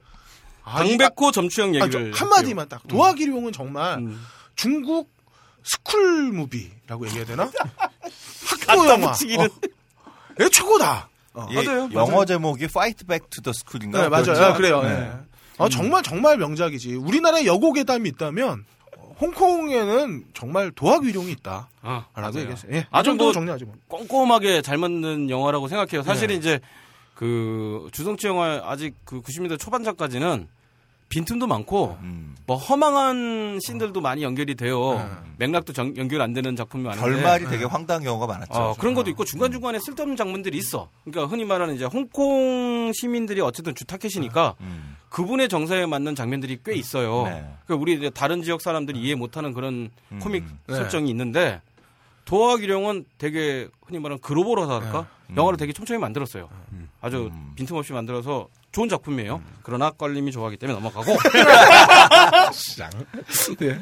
[0.64, 2.86] 아, 이- 강백호 점추형 아, 저 얘기를 한마디만 딱.
[2.88, 4.20] 도학위룡은 정말 음.
[4.54, 5.10] 중국
[5.64, 7.50] school movie라고 얘기해야 되나?
[8.68, 9.10] 학교 영화.
[9.10, 9.48] 어.
[10.40, 11.08] 얘 최고다.
[11.36, 11.46] 어.
[11.50, 14.02] 예, 맞아요, 영어 제목이 Fight Back to the School인가?
[14.02, 14.44] 네, 맞아요.
[14.44, 14.82] 아, 그래요.
[14.82, 14.88] 네.
[14.90, 15.12] 예.
[15.58, 16.94] 아, 정말 정말 명작이지.
[16.96, 18.64] 우리나라에 여고괴담이 있다면
[18.98, 21.68] 어, 홍콩에는 정말 도학위룡이 있다.
[21.82, 22.40] 아, 라고 맞아요.
[22.40, 22.72] 얘기했어요.
[22.74, 22.86] 예.
[22.90, 23.74] 아주 뭐- 정리하지 뭐.
[23.88, 26.02] 꼼꼼하게 잘 만든 영화라고 생각해요.
[26.02, 26.38] 사실은 네.
[26.38, 26.60] 이제
[27.14, 30.48] 그 주성치 영화 아직 그 90년대 초반작까지는
[31.08, 32.34] 빈틈도 많고 음.
[32.46, 34.94] 뭐 허망한 씬들도 많이 연결이 돼요.
[34.94, 35.06] 네.
[35.38, 38.52] 맥락도 정- 연결 안 되는 작품이 많은데 결말이 되게 황당한 경우가 많았죠.
[38.52, 40.88] 어, 그런 것도 있고 중간 중간에 쓸데없는 장면들이 있어.
[41.04, 44.96] 그러니까 흔히 말하는 이제 홍콩 시민들이 어쨌든 주 타켓이니까 음.
[45.08, 47.22] 그분의 정서에 맞는 장면들이 꽤 있어요.
[47.24, 47.44] 네.
[47.66, 50.18] 그러니까 우리 이제 다른 지역 사람들이 이해 못하는 그런 음.
[50.20, 50.74] 코믹 네.
[50.74, 51.60] 설정이 있는데
[52.26, 55.08] 도화기룡은 되게 흔히 말하는 글로벌하다 할까?
[55.34, 56.48] 영화를 되게 촘촘히 만들었어요.
[57.00, 57.52] 아주 음.
[57.56, 59.42] 빈틈없이 만들어서 좋은 작품이에요.
[59.62, 61.16] 그러나 껄림이 좋아하기 때문에 넘어가고.
[63.58, 63.80] 네.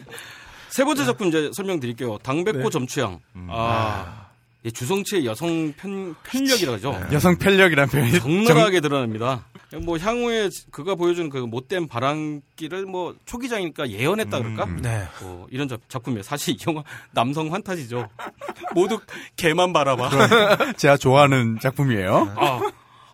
[0.68, 2.18] 세 번째 작품 이제 설명드릴게요.
[2.18, 2.70] 당백호 네.
[2.70, 3.20] 점취향.
[3.48, 4.28] 아,
[4.62, 6.98] 이 주성치의 여성 편, 편력이라 하죠.
[7.12, 9.44] 여성 편력이란 표현이 적나라하게 드러납니다.
[9.82, 14.66] 뭐 향후에 그가 보여준 그 못된 바람기를 뭐 초기장이니까 예언했다 그럴까?
[14.82, 15.04] 네.
[15.22, 16.22] 뭐 이런 작- 작품이에요.
[16.22, 18.08] 사실 이 영화 남성 환타지죠.
[18.74, 19.00] 모두
[19.36, 20.08] 개만 바라봐.
[20.10, 22.32] 정- 제가 좋아하는 작품이에요.
[22.36, 22.60] 아,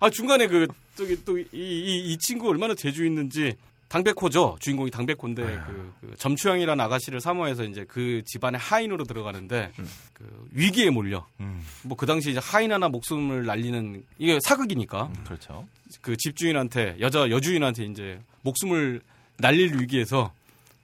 [0.01, 3.55] 아 중간에 그 저기 또이이 친구 얼마나 재주 있는지
[3.89, 4.57] 당백호죠.
[4.61, 9.73] 주인공이 당백호인데 그, 그 점추형이라는 아가씨를 사모해서 이제 그 집안의 하인으로 들어가는데
[10.13, 11.27] 그 위기에 몰려.
[11.41, 15.67] 음, 뭐그 당시 이제 하인 하나 목숨을 날리는 이게 사극이니까 그렇죠.
[16.01, 19.01] 그 집주인한테 여자 여주인한테 이제 목숨을
[19.39, 20.33] 날릴 위기에서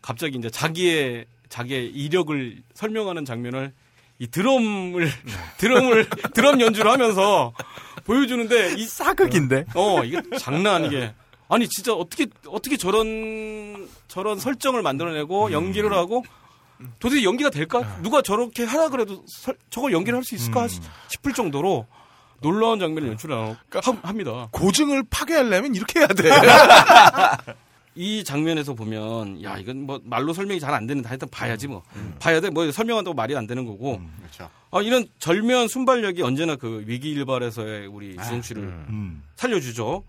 [0.02, 3.72] 갑자기 이제 자기의 자기의 이력을 설명하는 장면을
[4.18, 5.08] 이 드럼을
[5.58, 7.52] 드럼을 드럼 연주를 하면서
[8.04, 9.66] 보여주는데 이 사극인데.
[9.74, 11.12] 어 이게 장난 아니게
[11.48, 16.24] 아니 진짜 어떻게 어떻게 저런 저런 설정을 만들어내고 연기를 하고
[16.98, 17.98] 도대체 연기가 될까?
[18.02, 20.68] 누가 저렇게 하라 그래도 설- 저걸 연기를 할 수 있을까 음.
[21.08, 21.86] 싶을 정도로
[22.40, 24.48] 놀라운 장면을 연출합니다.
[24.52, 26.30] 고증을 파괴하려면 이렇게 해야 돼.
[27.98, 31.82] 이 장면에서 보면 야 이건 뭐 말로 설명이 잘 안 되는데 하여튼 봐야지 뭐
[32.18, 34.50] 봐야 돼 뭐 설명한다고 말이 안 되는 거고 그렇죠.
[34.70, 39.22] 아 이런 절묘한 순발력이 언제나 그 위기 일발에서의 우리 주성 씨를 음.
[39.36, 40.04] 살려주죠.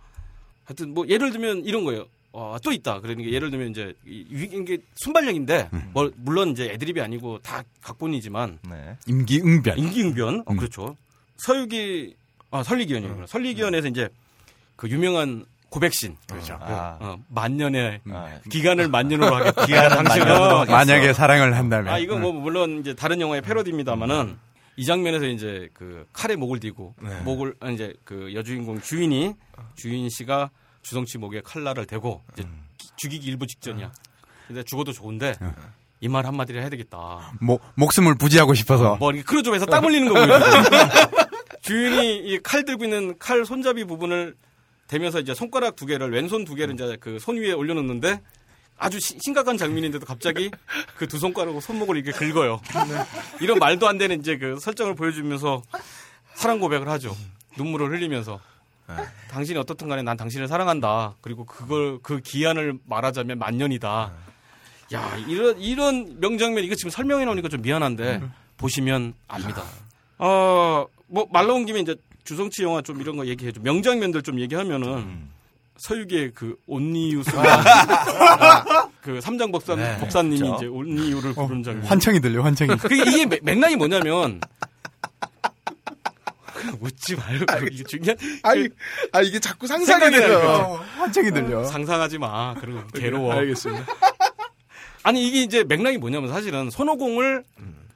[0.65, 2.05] 하여튼 뭐 예를 들면 이런 거예요.
[2.33, 2.99] 어, 또 있다.
[2.99, 8.59] 그러니까 예를 들면 이제 이- 이- 이게 순발력인데 뭐 물론 이제 애드립이 아니고 다 각본이지만
[8.69, 8.97] 네.
[9.07, 9.79] 임기응변.
[9.79, 10.57] 임기응변 어, 음.
[10.57, 10.97] 그렇죠.
[11.37, 12.15] 서유기
[12.51, 13.27] 아 설리기원이구나.
[13.27, 14.09] 설리기원에서 이제
[14.75, 16.57] 그 유명한 고백신 그렇죠.
[16.61, 16.97] 아.
[17.01, 19.65] 어, 만년의 아, 기간을 만년으로 하겠다.
[19.65, 20.65] 당신은 만년으로 어.
[20.65, 21.93] 만약에 사랑을 한다면.
[21.93, 24.37] 아 이건 뭐 물론 이제 다른 영화의 패러디입니다만은
[24.77, 27.19] 이 장면에서 이제 그 칼에 목을 띠고 네.
[27.21, 29.33] 목을 아, 이제 그 여주인공 주인이
[29.75, 30.49] 주인 씨가
[30.83, 32.63] 주성치 목에 칼날을 대고 이제 음.
[32.77, 33.91] 기- 죽이기 일부 직전이야.
[34.47, 35.33] 근데 죽어도 좋은데
[35.99, 37.33] 이말 한마디를 해야 되겠다.
[37.41, 38.95] 목, 목숨을 부지하고 싶어서.
[38.95, 40.39] 뭐 이렇게 크루즈에서 땀 흘리는 거 보여요.
[41.67, 44.35] 주인이 이 칼 들고 있는 칼 손잡이 부분을
[44.87, 48.21] 대면서 이제 손가락 두 개를 왼손 두 개를 이제 그 손 위에 올려놓는데
[48.77, 50.49] 아주 시- 심각한 장면인데도 갑자기
[50.97, 52.61] 그 두 손가락으로 손목을 이렇게 긁어요.
[53.41, 55.61] 이런 말도 안 되는 이제 그 설정을 보여주면서
[56.35, 57.15] 사랑 고백을 하죠.
[57.57, 58.39] 눈물을 흘리면서.
[59.29, 61.15] 당신이 어떻든 간에 난 당신을 사랑한다.
[61.21, 64.11] 그리고 그걸 그 기한을 말하자면 만년이다.
[64.93, 68.21] 야 이런 이런 명장면 이거 지금 설명해 놓으니까 좀 미안한데
[68.55, 69.63] 보시면 압니다.
[70.19, 73.61] 어 뭐 말 나온 김에 이제 주성치 영화 좀 이런 거 얘기해 줘.
[73.63, 75.31] 명장면들 좀 얘기하면은 음.
[75.77, 77.63] 서유기의 그 온리유 순간
[79.01, 79.95] 그 삼장 복사 네.
[79.99, 80.55] 복사님이 그렇죠.
[80.55, 81.85] 이제 온리유를 부르는 장면.
[81.85, 82.75] 환청이 들려, 환청이.
[82.77, 84.41] 그게 이게 맥- 맥락이 뭐냐면
[86.81, 88.67] 웃지 말고 이게 중요한 아이,
[89.11, 90.39] 아 이게 자꾸 상상이 돼요.
[90.39, 90.85] 나요.
[90.97, 91.63] 환청이 들려.
[91.63, 92.55] 상상하지 마.
[92.55, 93.33] 그리고 괴로워.
[93.33, 93.85] 알겠습니다.
[95.03, 97.43] 아니 이게 이제 맥락이 뭐냐면 사실은 손오공을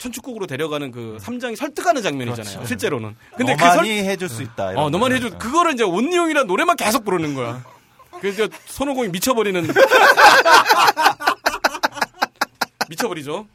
[0.02, 2.66] 천축국으로 데려가는 그 삼장이 설득하는 장면이잖아요.
[2.66, 3.16] 실제로는.
[3.38, 4.70] 근데 그 너만이 설, 해줄 수 있다.
[4.76, 5.12] 어 너만.
[5.12, 5.38] 해줘.
[5.38, 7.64] 그거를 이제 온니용이란 노래만 계속 부르는 거야.
[8.20, 9.68] 그래서 손오공이 미쳐버리는.
[12.89, 13.45] 미쳐버리죠.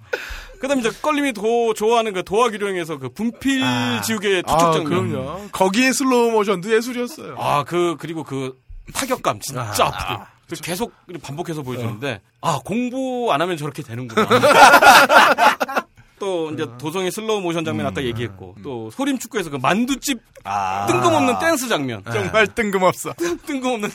[0.60, 3.62] 그다음에 이제 껄림이 도 좋아하는 그 도학위룡에서 그 분필
[4.04, 5.10] 지우개 투척 아, 장면.
[5.10, 5.48] 그럼요.
[5.52, 7.34] 거기에 슬로우 모션도 예술이었어요.
[7.38, 8.58] 아, 그, 그리고 그
[8.94, 10.92] 타격감 진짜 아, 프게 계속
[11.22, 14.26] 반복해서 보여주는데, 아, 공부 안 하면 저렇게 되는구나.
[16.18, 20.86] 또 이제 도성의 슬로우 모션 장면 아까 얘기했고, 또 소림 축구에서 그 만두집 아.
[20.86, 22.02] 뜬금없는 댄스 장면.
[22.04, 23.14] 정말 뜬금없어.
[23.46, 23.90] 뜬금없는.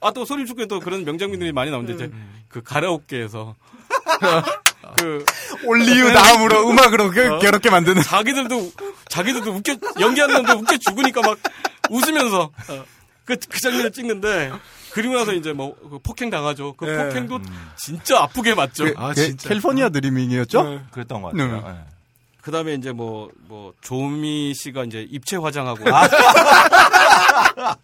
[0.00, 2.12] 아, 또 소림 축구에 또 그런 명장면들이 많이 나오는데, 이제
[2.48, 3.54] 그 가라오케에서.
[4.96, 5.24] 그
[5.64, 8.02] 올리유 다음으로 음악으로 그, 괴롭게 만드는.
[8.02, 8.72] 자기들도
[9.08, 11.38] 자기들도 웃겨 연기하는 놈도 웃겨 죽으니까 막
[11.90, 12.50] 웃으면서
[13.24, 14.50] 그, 그 장면을 찍는데
[14.98, 16.72] 그리고 나서 이제 뭐그 폭행 당하죠.
[16.72, 17.04] 그 네.
[17.04, 17.38] 폭행도
[17.76, 18.82] 진짜 아프게 맞죠.
[18.82, 19.48] 그, 아, 그 진짜.
[19.48, 20.80] 캘리포니아 드리밍이었죠?
[20.90, 21.52] 그랬던 것 같아요.
[21.52, 21.72] 네.
[21.72, 21.78] 네.
[22.42, 25.84] 그 다음에 이제 뭐, 뭐, 조미 씨가 이제 입체 화장하고.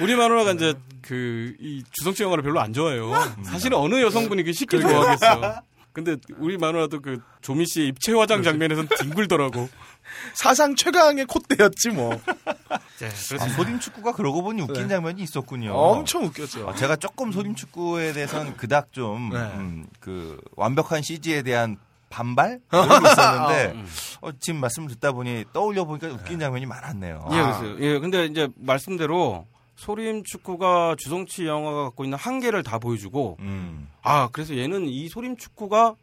[0.00, 3.12] 우리 마누라가 이제 그, 이 주성치 영화를 별로 안 좋아해요.
[3.42, 5.62] 사실은 어느 여성분이 그 쉽게 좋아하겠어.
[5.92, 9.68] 근데 우리 마누라도 그 조미 씨의 입체 화장 장면에선 뒹굴더라고.
[10.34, 12.10] 사상 최강의 콧대였지 뭐.
[12.10, 15.72] 네, 그래서 아, 소림 축구가 그러고 보니 웃긴 장면이 있었군요.
[15.74, 16.66] 엄청 웃겼죠.
[16.66, 19.38] 어, 제가 조금 소림 축구에 대해서는 그닥 좀, 네.
[19.38, 21.76] 음, 그, 완벽한 CG에 대한
[22.08, 22.60] 반발?
[22.70, 23.84] 게 있었는데,
[24.20, 27.28] 어, 지금 말씀 듣다 보니 떠올려 보니까 웃긴 장면이 많았네요.
[27.32, 29.46] 예, 그래서 예, 근데 이제 말씀대로
[29.82, 33.88] 소림 축구가 주성치 영화가 갖고 있는 한계를 다 보여주고 음.
[34.02, 35.96] 아 그래서 얘는 이 소림 축구가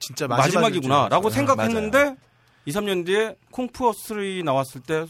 [0.00, 1.30] 진짜 마지막이구나라고 마지막이었죠.
[1.30, 2.16] 생각했는데
[2.64, 5.06] 2, 3년 뒤에 콩푸어 3 나왔을 때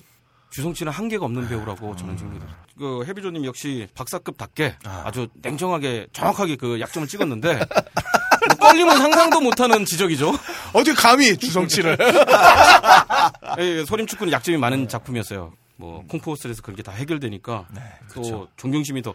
[0.50, 2.58] 주성치는 한계가 없는 배우라고 저는 생각합니다.
[2.78, 7.54] 그 해비조님 역시 박사급답게 아 주 냉정하게 정확하게 그 약점을 찍었는데
[8.60, 10.32] 뭐 껄림은 상상도 못하는 지적이죠.
[10.74, 11.96] 어디 감히 주성치를.
[13.58, 15.52] 예, 소림축구는 약점이 많은 작품이었어요.
[15.78, 17.66] 뭐 콩푸어스에서 그런 게 다 해결되니까
[18.14, 19.12] 또 존경심이 더.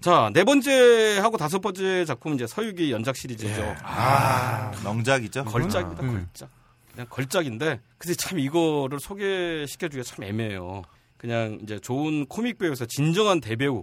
[0.00, 3.74] 자 네 번째 하고 다섯 번째 작품은 이제 서유기 연작 시리즈죠.
[3.82, 5.44] 아, 명작이죠.
[5.44, 6.02] 걸작입니다.
[6.02, 6.26] 음.
[6.32, 6.50] 걸작.
[6.92, 10.82] 그냥 걸작인데 근데 참 이거를 소개시켜주기가 참 애매해요.
[11.16, 13.82] 그냥 이제 좋은 코믹 배우에서 진정한 대배우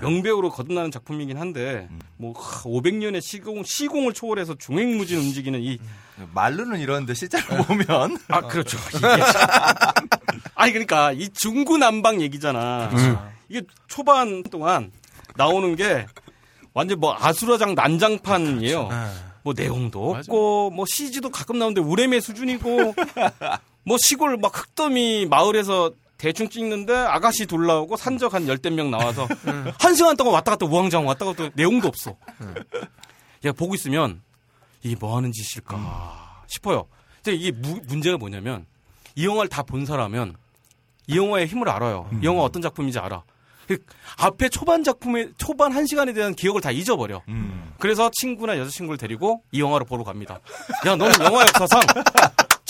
[0.00, 5.78] 명배우로 거듭나는 작품이긴 한데 뭐 500년의 시공 시공을 초월해서 중행무진 움직이는 이
[6.34, 8.18] 말로는 이러는데 실제로 보면.
[8.28, 8.78] 아, 그렇죠.
[10.54, 12.90] 아니, 그러니까, 이 중구난방 얘기잖아.
[13.48, 14.92] 이게 초반 동안
[15.36, 16.06] 나오는 게
[16.74, 18.88] 완전 뭐 아수라장 난장판이에요.
[19.42, 22.94] 뭐 내용도 없고, 뭐 CG도 가끔 나오는데 우레메 수준이고,
[23.84, 25.90] 뭐 시골 막 흙더미 마을에서
[26.22, 29.26] 대충 찍는데 아가씨 둘 나오고 산적 한 열댓 명 나와서
[29.80, 32.14] 한 시간 동안 왔다 갔다 우왕좌왕 왔다 갔다 내용도 없어.
[33.44, 34.22] 야, 보고 있으면
[34.84, 36.86] 이게 뭐 하는 짓일까 싶어요.
[37.24, 38.66] 근데 이게 무- 문제가 뭐냐면
[39.16, 40.36] 이 영화를 다 본 사람은
[41.08, 42.08] 이 영화의 힘을 알아요.
[42.22, 43.24] 이 영화 어떤 작품인지 알아.
[43.66, 43.78] 그
[44.18, 47.22] 앞에 초반 작품의 초반 한 시간에 대한 기억을 다 잊어버려.
[47.26, 47.72] 음.
[47.80, 50.38] 그래서 친구나 여자친구를 데리고 이 영화를 보러 갑니다.
[50.86, 51.80] 야, 너는 영화 역사상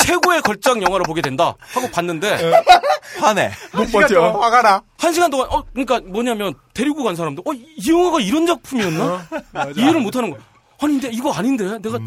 [0.03, 2.53] 최고의 걸작 영화를 보게 된다 하고 봤는데
[3.21, 3.51] 화내.
[3.75, 4.41] 못 버텨.
[4.41, 4.83] 화가 나.
[4.99, 9.29] 한 시간 동안 어 그러니까 뭐냐면 데리고 간 사람도 어 이 영화가 이런 작품이었나
[9.77, 10.41] 이해를 못하는 거야.
[10.81, 11.99] 아니 근데 이거 아닌데 내가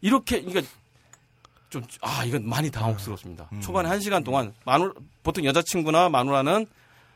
[0.00, 0.68] 이렇게 그러니까
[1.70, 3.48] 좀 아 이건 많이 당혹스럽습니다.
[3.60, 4.92] 초반에 한 시간 동안 마누
[5.22, 6.66] 보통 여자친구나 마누라는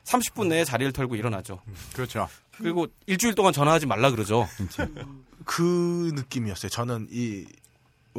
[0.04, 1.60] 30분 내에 자리를 털고 일어나죠.
[1.94, 2.28] 그렇죠.
[2.58, 4.48] 그리고 일주일 동안 전화하지 말라 그러죠.
[5.44, 6.68] 그 느낌이었어요.
[6.68, 7.46] 저는 이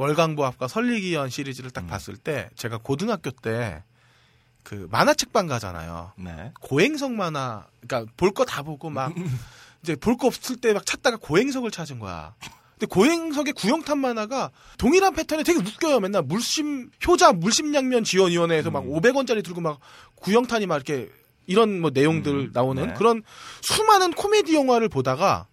[0.02, 3.84] 월강보합과 설리기연 시리즈를 딱 봤을 때 제가 고등학교 때
[4.64, 6.12] 그 만화책방 가잖아요.
[6.20, 6.52] 네.
[6.62, 9.12] 고행석 만화, 그러니까 볼 거 다 보고 막
[9.82, 12.36] 이제 볼 거 없을 때 막 찾다가 고행석을 찾은 거야.
[12.74, 16.00] 근데 고행석의 구형탄 만화가 동일한 패턴이 되게 웃겨요.
[16.00, 19.80] 맨날 물심 효자 물심양면 지원위원회에서 막 500원짜리 들고 막
[20.16, 21.10] 구형탄이 막 이렇게
[21.48, 22.94] 이런 뭐 내용들 나오는 네.
[22.94, 23.24] 그런
[23.62, 25.48] 수많은 코미디 영화를 보다가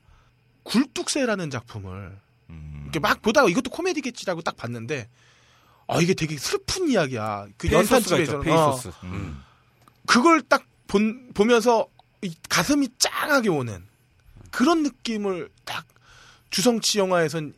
[0.65, 2.19] 굴뚝새라는 작품을
[2.51, 2.81] 음.
[2.85, 5.09] 이렇게 막 보다가 이것도 코미디겠지라고 딱 봤는데
[5.87, 7.47] 아 이게 되게 슬픈 이야기야.
[7.57, 8.17] 그 연탄 있죠.
[8.17, 8.91] 집에서는 어, 페이소스.
[9.05, 9.43] 음.
[10.07, 11.87] 그걸 딱 본, 보면서
[12.23, 13.87] 이 가슴이 짱하게 오는
[14.51, 15.87] 그런 느낌을 딱
[16.51, 17.55] 주성치 영화에선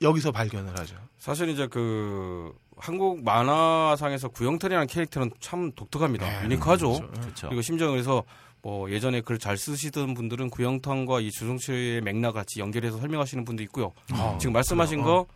[0.00, 0.96] 여기서 발견을 하죠.
[1.18, 6.44] 사실 이제 그 한국 만화상에서 구영탄이라는 캐릭터는 참 독특합니다.
[6.44, 7.08] unique하죠.
[7.10, 7.48] 그렇죠.
[7.48, 8.24] 그리고 심지어 그래서
[8.62, 13.92] 뭐 예전에 글 잘 쓰시던 분들은 구영탄과 이 주성치의 맥락 같이 연결해서 설명하시는 분도 있고요.
[14.12, 15.26] 어, 지금 말씀하신 거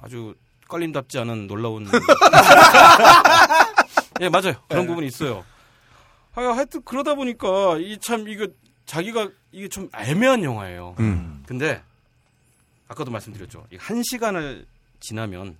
[0.00, 0.34] 아주
[0.68, 1.86] 껄림답지 않은 놀라운.
[4.20, 4.54] 예, 맞아요.
[4.68, 5.44] 그런 부분이 있어요.
[6.32, 8.46] 하, 하여튼 그러다 보니까 이 참 이거
[8.86, 10.96] 자기가 이게 좀 애매한 영화예요.
[10.98, 11.42] 음.
[11.46, 11.82] 근데
[12.88, 13.66] 아까도 말씀드렸죠.
[13.72, 14.66] 이한 시간을
[15.00, 15.56] 지나면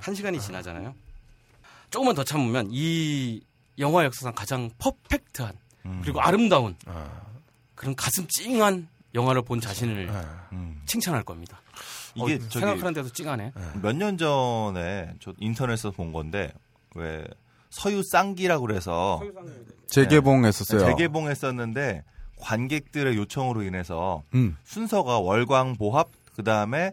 [0.00, 0.94] 한 시간이 지나잖아요.
[1.90, 3.40] 조금만 더 참으면 이
[3.78, 5.54] 영화 역사상 가장 퍼펙트한
[5.86, 6.00] 음.
[6.02, 7.08] 그리고 아름다운 아,
[7.74, 10.48] 그런 가슴 찡한 영화를 본 자신을 아.
[10.52, 10.82] 음.
[10.86, 11.60] 칭찬할 겁니다.
[12.14, 13.52] 이게 어, 저기 생각하는 데도 찡하네.
[13.82, 16.52] 몇 년 전에 저 인터넷에서 본 건데
[16.94, 17.24] 왜
[17.70, 19.20] 서유 쌍기라고 그래서
[19.88, 20.80] 재개봉했었어요.
[20.80, 20.86] 네.
[20.92, 22.04] 재개봉했었는데
[22.40, 24.56] 관객들의 요청으로 인해서 음.
[24.64, 26.92] 순서가 월광보합 그 다음에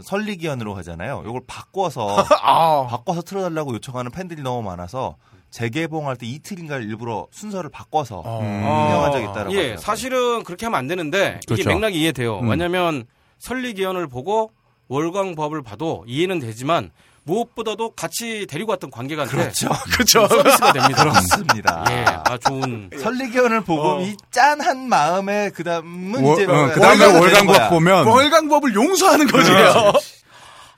[0.00, 1.22] 설리기연으로 하잖아요.
[1.26, 5.16] 이걸 바꿔서 아, 바꿔서 틀어달라고 요청하는 팬들이 너무 많아서
[5.50, 8.38] 재개봉할 때 이틀인가 일부러 순서를 바꿔서 어.
[8.40, 9.76] 운영한 적이 있다라고 예, 하더라고요.
[9.78, 11.68] 사실은 그렇게 하면 안 되는데 이게 그렇죠.
[11.70, 12.40] 맥락이 이해돼요.
[12.40, 12.50] 음.
[12.50, 13.04] 왜냐하면
[13.38, 14.50] 설리기연을 보고
[14.88, 16.90] 월광법을 봐도 이해는 되지만
[17.24, 19.68] 무엇보다도 같이 데리고 왔던 관객한테 그렇죠.
[19.92, 20.26] 그렇죠.
[20.28, 21.02] 서비스가 됩니다.
[21.02, 21.84] 그렇습니다.
[21.90, 24.00] 예, 아 좋은 설리기연을 보고 어.
[24.00, 27.70] 이 짠한 마음에 그 다음은 월- 이제 어, 그 다음에 월광 월광법.
[27.70, 29.50] 보면 월강법을 용서하는 거지.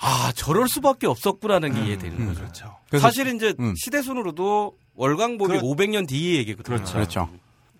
[0.01, 2.41] 아 저럴 수밖에 없었구나는 게 이해되는 거죠.
[2.41, 2.77] 그렇죠.
[2.89, 3.75] 그래서- 사실 이제 음.
[3.77, 6.77] 시대순으로도 월광법이 그렇- 500년 뒤의 얘기거든요.
[6.77, 6.95] 그렇죠.
[6.95, 7.29] 그렇죠.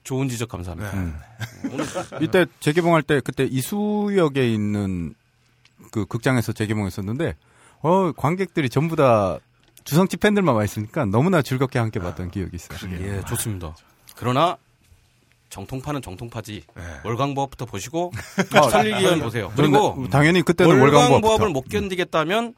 [0.05, 0.91] 좋은 지적 감사합니다.
[0.95, 1.15] 음.
[2.21, 5.15] 이때 재개봉할 때 그때 이수역에 있는
[5.93, 7.37] 그 극장에서 재개봉했었는데
[7.83, 9.39] 어 관객들이 전부 다
[9.85, 12.79] 주성치 팬들만 와 있으니까 너무나 즐겁게 함께 봤던 기억이 있어요.
[13.01, 13.75] 예, 좋습니다.
[14.17, 14.57] 그러나
[15.51, 16.65] 정통파는 정통파지.
[17.05, 18.13] 월광법부터 보시고
[18.71, 19.53] 설리기연 보세요.
[19.57, 22.55] 그리고 그리고 당연히 그때는 월광법부터 못 견디겠다면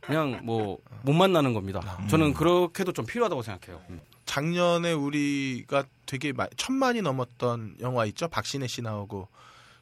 [0.00, 1.98] 그냥 뭐 못 만나는 겁니다.
[2.08, 3.78] 저는 그렇게도 좀 필요하다고 생각해요.
[4.24, 8.26] 작년에 우리가 되게 마- 천만이 넘었던 영화 있죠?
[8.28, 9.28] 박신혜 씨 나오고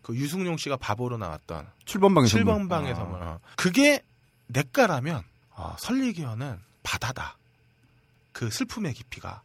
[0.02, 3.22] 그 유승용 씨가 바보로 나왔던 7번 방에 7번 방의 선물.
[3.22, 3.38] 어.
[3.54, 4.02] 그게
[4.48, 5.22] 내가라면
[5.54, 7.36] 어, 설리기어는 바다다.
[8.32, 9.42] 그 슬픔의 깊이가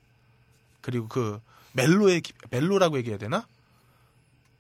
[0.82, 1.40] 그리고 그
[1.78, 3.46] 멜로의 깊- 멜로라고 얘기해야 되나?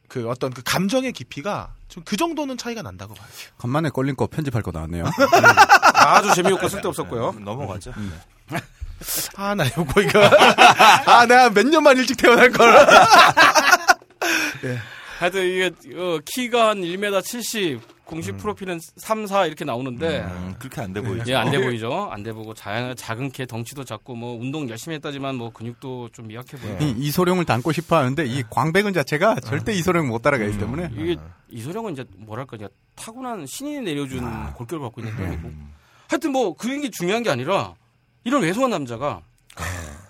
[0.08, 3.28] 그 어떤 그 감정의 깊이가 좀 그 정도는 차이가 난다고 봐요.
[3.58, 5.04] 간만에 걸린 거 편집할 거 나왔네요.
[5.94, 7.34] 아주 재미없고 쓸데없었고요.
[7.34, 7.92] 네, 넘어가죠.
[9.36, 10.20] 아, 나 요거 이거.
[11.06, 12.74] 아, 내가 몇 년만 일찍 태어날 걸.
[15.20, 20.22] 하여튼 이게 어, 키가 한 1m 70, 공식 프로필은 3, 4 이렇게 나오는데.
[20.22, 21.30] 음, 그렇게 안 돼 보이죠.
[21.30, 22.08] 예, 안 돼 보이죠.
[22.10, 26.28] 안 돼 보고 자, 작은 키, 덩치도 작고 뭐 운동 열심히 했다지만 뭐 근육도 좀
[26.28, 26.78] 미약해 보여요.
[26.82, 30.90] 이 이소룡을 닮고 싶어 하는데 이 광배근 자체가 절대 이소룡 못 따라가기 때문에.
[30.98, 31.18] 이게
[31.50, 34.22] 이소룡은 이제 뭐랄까 이제 타고난 신이 내려준
[34.54, 35.50] 골격을 갖고 있는 편이고.
[36.08, 37.76] 하여튼 뭐 그런 게 중요한 게 아니라
[38.24, 39.22] 이런 왜소한 남자가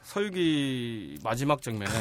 [0.04, 1.92] 설기 마지막 장면에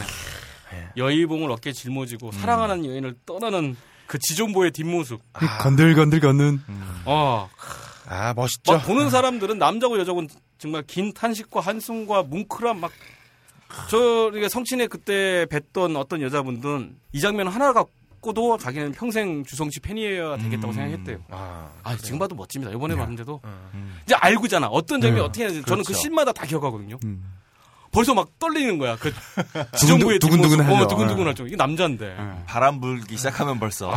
[0.96, 3.76] 여의봉을 어깨에 짊어지고 사랑하는 여인을 떠나는
[4.06, 6.62] 그 지존보의 뒷모습 이 건들건들 걷는
[7.04, 7.48] 어,
[8.08, 8.72] 아, 멋있죠.
[8.72, 10.26] 막 보는 사람들은 남자고 여자고
[10.58, 12.90] 정말 긴 탄식과 한숨과 뭉클한 막
[13.90, 20.36] 저, 이게 성친의 그때 뵀던 어떤 여자분들은 이 장면 하나 갖고도 자기는 평생 주성치 팬이어야
[20.38, 21.18] 되겠다고 생각했대요.
[21.30, 22.72] 아, 아, 지금 봐도 멋집니다.
[22.72, 23.40] 이번에 봤는데도.
[23.44, 23.98] 음.
[24.04, 24.68] 이제 알고잖아.
[24.68, 25.24] 어떤 장면 네.
[25.24, 25.68] 어떻게 해야 되는지.
[25.68, 26.00] 저는 그 그렇죠.
[26.00, 26.98] 씬마다 다 기억하거든요.
[27.04, 27.24] 음.
[27.96, 28.94] 벌써 막 떨리는 거야.
[28.96, 29.10] 그
[29.78, 30.60] 지정부의 두근두근.
[30.60, 32.14] 어, 두근두근할 정 이게 남자인데.
[32.44, 33.90] 바람 불기 시작하면 벌써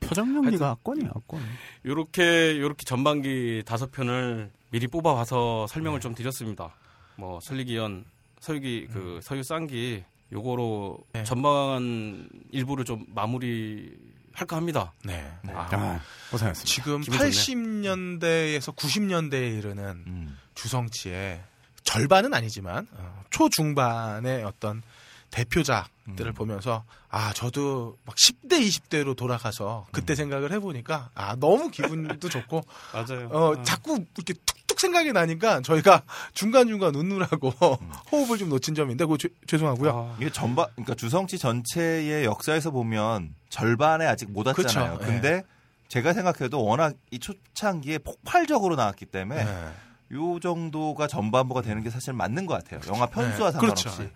[0.00, 1.42] 표정 연기가 악권이야 악권.
[1.84, 6.74] 요렇게, 요렇게 전반기 다섯 편을 미리 뽑아 와서 설명을 좀 드렸습니다.
[7.16, 8.06] 뭐, 설리기연,
[8.40, 10.02] 설기, 그, 서유 쌍기,
[10.32, 11.24] 요거로 네.
[11.24, 13.92] 전반 일부를 좀 마무리
[14.32, 14.94] 할까 합니다.
[15.04, 15.30] 네.
[15.52, 16.00] 아,
[16.30, 16.64] 고생했습니다.
[16.64, 17.30] 지금 기분 좋네.
[17.30, 20.38] 80년대에서 90년대에 이르는 음.
[20.54, 21.42] 주성치의
[21.86, 24.82] 절반은 아니지만 어, 초중반의 어떤
[25.30, 32.62] 대표작들을 보면서 아 저도 막 10대 20대로 돌아가서 그때 생각을 해보니까 아 너무 기분도 좋고
[32.92, 33.28] 맞아요.
[33.28, 36.02] 어 자꾸 이렇게 툭툭 생각이 나니까 저희가
[36.32, 37.50] 중간 중간 웃느라고
[38.12, 39.90] 호흡을 좀 놓친 점인데 그거 죄- 죄송하고요.
[39.90, 44.98] 아, 이게 전반 그러니까 주성치 전체의 역사에서 보면 절반에 아직 못 왔잖아요.
[44.98, 45.42] 그쵸, 근데
[45.88, 49.72] 제가 생각해도 워낙 이 초창기에 폭발적으로 나왔기 때문에 네.
[50.12, 52.80] 요 정도가 전반부가 되는 게 사실 맞는 것 같아요.
[52.92, 53.84] 영화 편수와 네, 상관없이.
[53.84, 54.10] 그렇죠.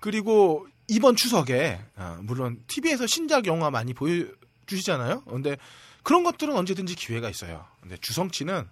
[0.00, 5.22] 그리고 이번 추석에 아, 물론 TV에서 신작 영화 많이 보여주시잖아요.
[5.22, 5.56] 근데
[6.02, 7.64] 그런 것들은 언제든지 기회가 있어요.
[7.80, 8.68] 근데 주성치는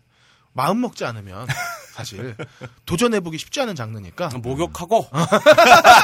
[0.52, 1.47] 마음 먹지 않으면
[1.93, 2.35] 사실
[2.86, 5.06] 도전해보기 쉽지 않은 장르니까 목욕하고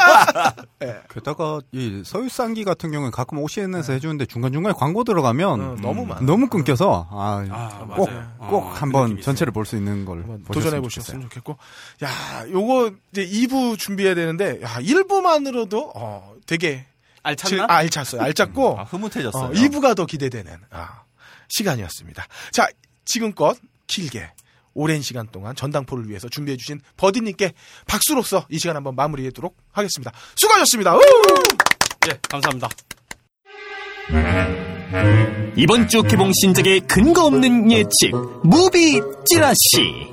[1.12, 6.20] 게다가 이 서유쌍기 같은 경우는 가끔 OCN에서 해주는데 중간 중간에 광고 들어가면 어, 너무 많아.
[6.22, 8.32] 너무 끊겨서 아, 아, 꼭, 맞아요.
[8.38, 11.58] 꼭 어, 그 한번 전체를 볼 수 있는 걸 한번 보셨으면 도전해 보셨으면 좋겠고
[12.04, 12.08] 야
[12.48, 16.86] 요거 이제 2부 준비해야 되는데 야 1부만으로도 어 되게
[17.24, 17.48] 알찼나?
[17.48, 19.44] 질- 아, 알찼어요 알찼고 아, 흐뭇해졌어요.
[19.46, 21.02] 어, 2부가 더 기대되는 아,
[21.48, 22.24] 시간이었습니다.
[22.52, 22.68] 자,
[23.04, 23.56] 지금껏
[23.86, 24.30] 길게
[24.74, 27.52] 오랜 시간 동안 전당포를 위해서 준비해 주신 버디님께
[27.86, 30.12] 박수로서 이 시간 한번 마무리하도록 하겠습니다.
[30.36, 30.96] 수고하셨습니다.
[30.96, 31.00] 우!
[32.08, 32.68] 예, 감사합니다.
[35.56, 38.10] 이번 주 개봉 신작의 근거 없는 예측
[38.44, 40.10] movie 찌라시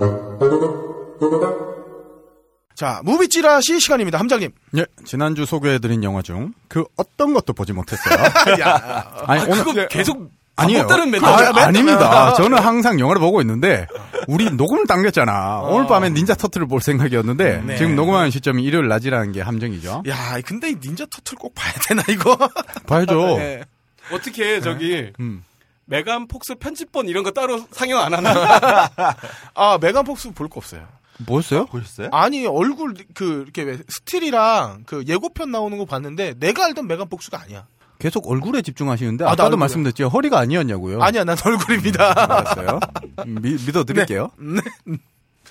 [2.75, 4.17] 자, movie 찌라시 시간입니다.
[4.17, 4.51] 함장님.
[4.77, 8.17] 예, 지난주 소개해드린 영화 중 그 어떤 것도 보지 못했어요.
[9.27, 10.87] 아니, 오늘 그거 계속 아니에요.
[10.87, 11.25] 반복되는 멘트.
[11.25, 12.33] 아, 아닙니다.
[12.35, 13.87] 저는 항상 영화를 보고 있는데
[14.27, 15.61] 우리 녹음을 당겼잖아.
[15.63, 17.77] 오늘 밤에 닌자 터틀을 볼 생각이었는데 네.
[17.77, 20.03] 지금 녹음하는 시점이 일요일 낮이라는 게 함정이죠.
[20.07, 22.37] 야, 근데 이 닌자 터틀 꼭 봐야 되나 이거?
[22.85, 23.37] 봐야죠.
[23.37, 23.63] 네.
[24.11, 25.43] 어떻게 저기 음.
[25.85, 28.89] 메간 폭스 편집본 이런 거 따로 상영 안 하나?
[29.55, 30.87] 아, 메간 폭스 볼 거 없어요.
[31.25, 31.65] 뭐였어요?
[31.67, 32.09] 보셨어요?
[32.11, 37.39] 아니, 얼굴 그 이렇게 왜 스틸이랑 그 예고편 나오는 거 봤는데 내가 알던 메간 폭스가
[37.41, 37.65] 아니야.
[38.03, 39.55] 계속 얼굴에 집중하시는데 아, 나 아까도.
[39.55, 40.09] 말씀드렸죠.
[40.09, 41.01] 허리가 아니었냐고요.
[41.01, 42.11] 아니야, 난 얼굴입니다.
[42.21, 42.81] 알았어요.
[43.25, 44.29] 미, 믿어드릴게요.
[44.37, 44.97] 네.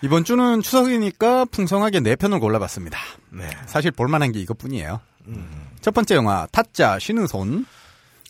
[0.02, 2.98] 이번 주는 추석이니까 풍성하게 네 편을 골라봤습니다.
[3.30, 3.48] 네.
[3.64, 5.00] 사실 볼만한 게 이것뿐이에요.
[5.80, 7.64] 첫 번째 영화 타짜 쉬는 손.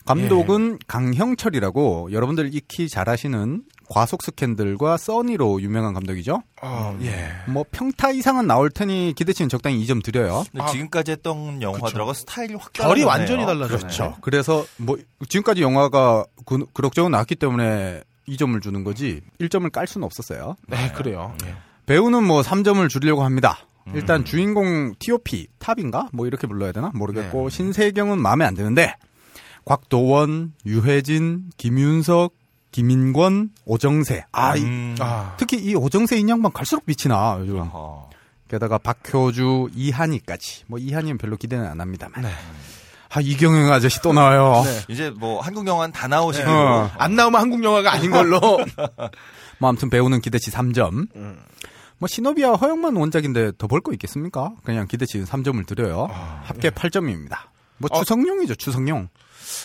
[0.04, 6.42] 감독은 강형철이라고 여러분들 익히 잘 아시는 과속 스캔들과 써니로 유명한 감독이죠.
[6.62, 7.30] 어, 예.
[7.46, 10.44] 뭐 평타 이상은 나올 테니 기대치는 적당히 이점 드려요.
[10.50, 13.04] 근데 아, 지금까지 했던 영화들하고 스타일이 확 결이.
[13.04, 13.78] 완전히 달라졌네.
[13.78, 14.16] 그렇죠.
[14.22, 14.96] 그래서 뭐
[15.28, 20.56] 지금까지 영화가 그, 그럭저럭 나왔기 때문에 2점을 주는 거지 1점을 깔 수는 없었어요.
[20.68, 21.34] 네, 그래요.
[21.44, 21.54] 예.
[21.86, 23.58] 배우는 뭐 3점을 주려고 합니다.
[23.88, 23.92] 음.
[23.96, 25.48] 일단 주인공 T.O.P.
[25.58, 26.08] 탑인가?
[26.12, 26.90] 뭐 이렇게 불러야 되나?
[26.92, 26.98] 네.
[26.98, 28.94] 모르겠고 신세경은 마음에 안 드는데
[29.64, 32.34] 곽도원, 유해진, 김윤석,
[32.72, 34.24] 김인권, 오정세.
[34.32, 34.96] 아, 이- 음.
[35.00, 37.68] 아, 특히 이 오정세 인양반 갈수록 빛이 나 요즘.
[37.72, 38.08] 어.
[38.48, 40.64] 게다가 박효주, 이한이까지.
[40.66, 42.22] 뭐 이한이는 별로 기대는 안 합니다만.
[42.22, 42.30] 네.
[43.14, 44.62] 아 이경영 아저씨 또 나와요.
[44.64, 44.80] 네.
[44.88, 46.90] 이제 뭐 한국 영화는 다 나오시고 어.
[46.96, 48.40] 안 나오면 한국 영화가 아닌 걸로.
[49.58, 51.08] 뭐 아무튼 배우는 기대치 3점.
[51.14, 51.38] 음.
[51.98, 54.52] 뭐 시노비아 허영만 원작인데 더벌거 있겠습니까?
[54.64, 56.08] 그냥 기대치 3점을 드려요.
[56.10, 56.74] 아, 합계 네.
[56.74, 57.36] 8점입니다.
[57.76, 57.98] 뭐 어.
[58.00, 59.08] 추성룡이죠, 추성룡.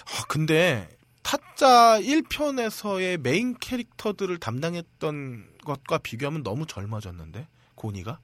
[0.05, 0.89] 아, 근데
[1.23, 8.19] 타짜 1편에서의 메인 캐릭터들을 담당했던 것과 비교하면 너무 젊어졌는데 고니가?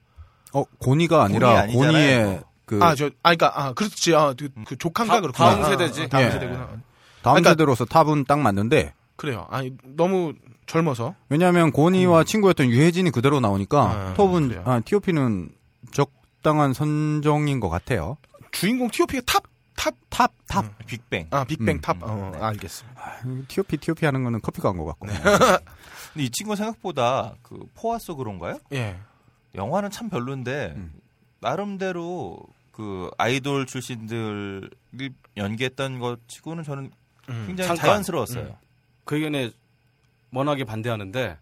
[0.52, 2.44] 어, 고니가 아니라 고니 고니의 이거.
[2.66, 4.14] 그 아, 저, 아, 그니까, 아, 그렇지.
[4.14, 5.50] 아, 그, 그 조카인가 다- 그렇구나.
[5.50, 6.02] 다음 아, 세대지.
[6.04, 6.30] 아, 다음 예.
[6.30, 6.58] 세대구나.
[6.68, 6.80] 다음
[7.34, 9.46] 그러니까- 세대로서 탑은 딱 맞는데 그래요.
[9.50, 10.32] 아니, 너무
[10.66, 11.14] 젊어서.
[11.28, 14.62] 왜냐하면 고니와 친구였던 유해진이 그대로 나오니까 아, TOP은 그래요.
[14.66, 15.50] 아, TOP는
[15.92, 18.16] 적당한 선정인 것 같아요.
[18.50, 19.42] 주인공 TOP가 탑,
[19.84, 20.86] 탑, 탑, 탑.
[20.86, 21.26] 빅뱅.
[21.30, 22.02] 아, 빅뱅 음, 탑.
[22.02, 23.18] 어, 알겠습니다.
[23.48, 25.06] TOP, TOP 하는 거는 커피 광고 같고.
[25.06, 25.12] 네.
[25.22, 28.58] 근데 이 친구 생각보다 그 포화서 그런가요?
[28.72, 28.96] 예.
[29.54, 30.92] 영화는 참 별론데 음.
[31.40, 32.38] 나름대로
[32.72, 34.70] 그 아이돌 출신들을
[35.36, 36.90] 연기했던 것 치고는 저는
[37.28, 37.44] 음.
[37.46, 37.86] 굉장히 잠깐.
[37.86, 38.56] 자연스러웠어요.
[39.04, 39.50] 그 의견에
[40.32, 41.36] 워낙에 반대하는데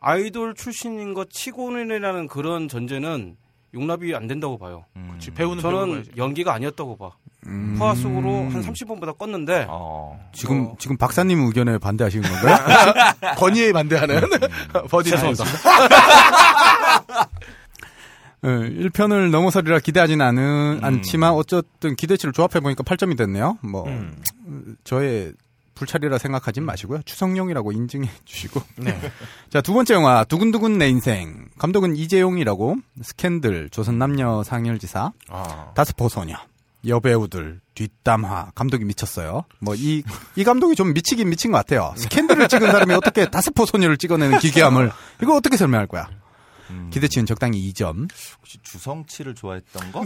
[0.00, 3.36] 아이돌 출신인 것 치고는이라는 그런 전제는
[3.74, 4.84] 용납이 안 된다고 봐요.
[4.96, 5.10] 음.
[5.14, 6.04] 그치, 배우는 저는.
[6.16, 7.10] 연기가 아니었다고 봐.
[7.46, 7.74] 음.
[7.78, 10.30] 포화 속으로 한 30번보다 껐는데 어.
[10.32, 10.76] 지금 어.
[10.78, 12.56] 지금 박사님 의견에 반대하시는 건가요?
[13.36, 14.20] 버니에 반대하는
[14.88, 15.44] 버디 죄송합니다.
[18.44, 20.84] 예, 1편을 넘어서리라 기대하지는 않은, 음.
[20.84, 23.58] 않지만 어쨌든 기대치를 조합해 보니까 8점이 됐네요.
[23.62, 24.16] 뭐 음.
[24.84, 25.32] 저의
[25.74, 27.02] 불찰이라 생각하진 마시고요.
[27.04, 28.62] 추성룡이라고 인증해 주시고.
[28.76, 28.98] 네.
[29.50, 31.48] 자, 두 번째 영화 두근두근 내 인생.
[31.58, 35.72] 감독은 이재용이라고 스캔들 조선 남녀 상열지사 아.
[35.74, 36.36] 다스포 소녀
[36.86, 39.44] 여배우들 뒷담화 감독이 미쳤어요.
[39.60, 40.02] 뭐 이
[40.36, 41.94] 이 감독이 좀 미치긴 미친 것 같아요.
[41.96, 44.90] 스캔들을 찍은 사람이 어떻게 다스포 소녀를 찍어내는 기괴함을
[45.22, 46.08] 이거 어떻게 설명할 거야?
[46.70, 46.90] 음.
[46.92, 48.08] 기대치는 적당히 2점.
[48.38, 50.02] 혹시 주성치를 좋아했던 거?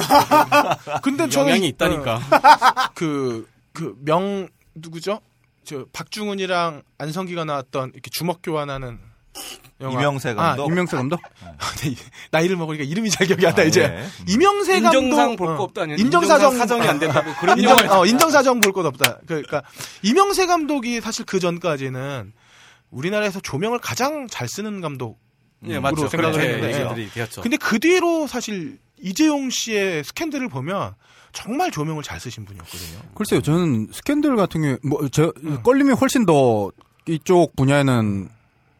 [1.02, 2.16] 근데 저는 영향이 이- 있다니까.
[2.16, 5.20] 어, 그, 그, 명, 누구죠?
[5.66, 8.98] 저, 박중훈이랑 안성기가 나왔던 이렇게 주먹 교환하는
[9.82, 10.01] 영화.
[10.01, 10.62] 이명세 감독?
[10.62, 11.20] 아, 임명세 감독?
[11.82, 11.97] 근데
[12.30, 13.88] 나이를 먹으니까 이름이 잘 기억이 안 나, 아, 이제.
[13.88, 14.06] 네.
[14.28, 15.02] 이명세 감독.
[15.02, 15.97] 인정상 볼 어, 거 없다 아니야.
[15.98, 16.56] 인정사정.
[16.56, 19.18] 사정이 안 된다고 그런 인정, 어, 인정사정 볼 것 없다.
[19.26, 19.62] 그러니까,
[20.02, 22.32] 이명세 감독이 사실 그 전까지는
[22.90, 25.18] 우리나라에서 조명을 가장 잘 쓰는 감독.
[25.66, 26.09] 예, 맞죠.
[26.09, 26.80] 생각을 그렇게 했는데.
[26.84, 27.43] 얘기들이 되었죠.
[27.43, 30.94] 근데 그 뒤로 사실 이재용 씨의 스캔들을 보면
[31.36, 32.98] 정말 조명을 잘 쓰신 분이었거든요.
[33.14, 35.32] 글쎄요, 저는 스캔들 같은 경우에, 뭐, 저,
[35.62, 36.72] 껄림이 훨씬 더
[37.06, 38.30] 이쪽 분야에는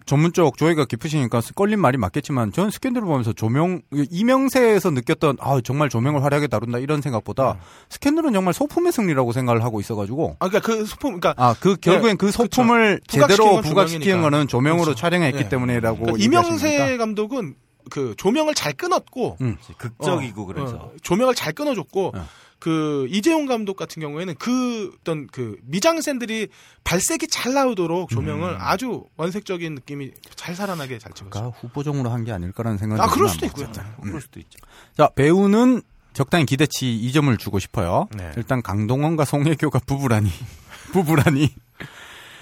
[0.07, 6.25] 전문적 조예가 깊으시니까 껄림 말이 맞겠지만, 저는 스캔들을 보면서 조명, 이명세에서 느꼈던, 아, 정말 조명을
[6.25, 7.59] 화려하게 다룬다 이런 생각보다,
[7.91, 12.17] 스캔들은 정말 소품의 승리라고 생각을 하고 있어가지고, 아, 그러니까 그 소품, 그러니까 아, 그, 결국엔
[12.17, 14.21] 그 소품을 부각시킨 제대로 조명이니까.
[14.23, 14.99] 거는 조명으로 그렇죠.
[14.99, 15.49] 촬영했기 네.
[15.51, 15.99] 때문에라고.
[15.99, 16.25] 그러니까.
[16.25, 17.57] 이명세 감독은
[17.91, 19.57] 그 조명을 잘 끊었고 음.
[19.77, 20.77] 극적이고 어, 그래서.
[20.77, 22.29] 어, 조명을 잘 끊어줬고 어.
[22.59, 26.49] 그 이재용 감독 같은 경우에는 그 어떤 그 미장센들이
[26.85, 28.57] 발색이 잘 나오도록 조명을 음.
[28.59, 31.31] 아주 원색적인 느낌이 잘 살아나게 잘 찍었어요.
[31.31, 33.49] 그러니까 후보적으로 한 게 아닐까라는 생각이 아, 그럴 수도 뭐.
[33.65, 33.85] 있고요.
[34.03, 34.59] 그럴 수도 있죠.
[34.97, 38.09] 자, 배우는 적당히 기대치 2점을 주고 싶어요.
[38.17, 38.33] 네.
[38.37, 40.31] 일단 강동원과 송혜교가 부부라니.
[40.93, 41.49] 부부라니.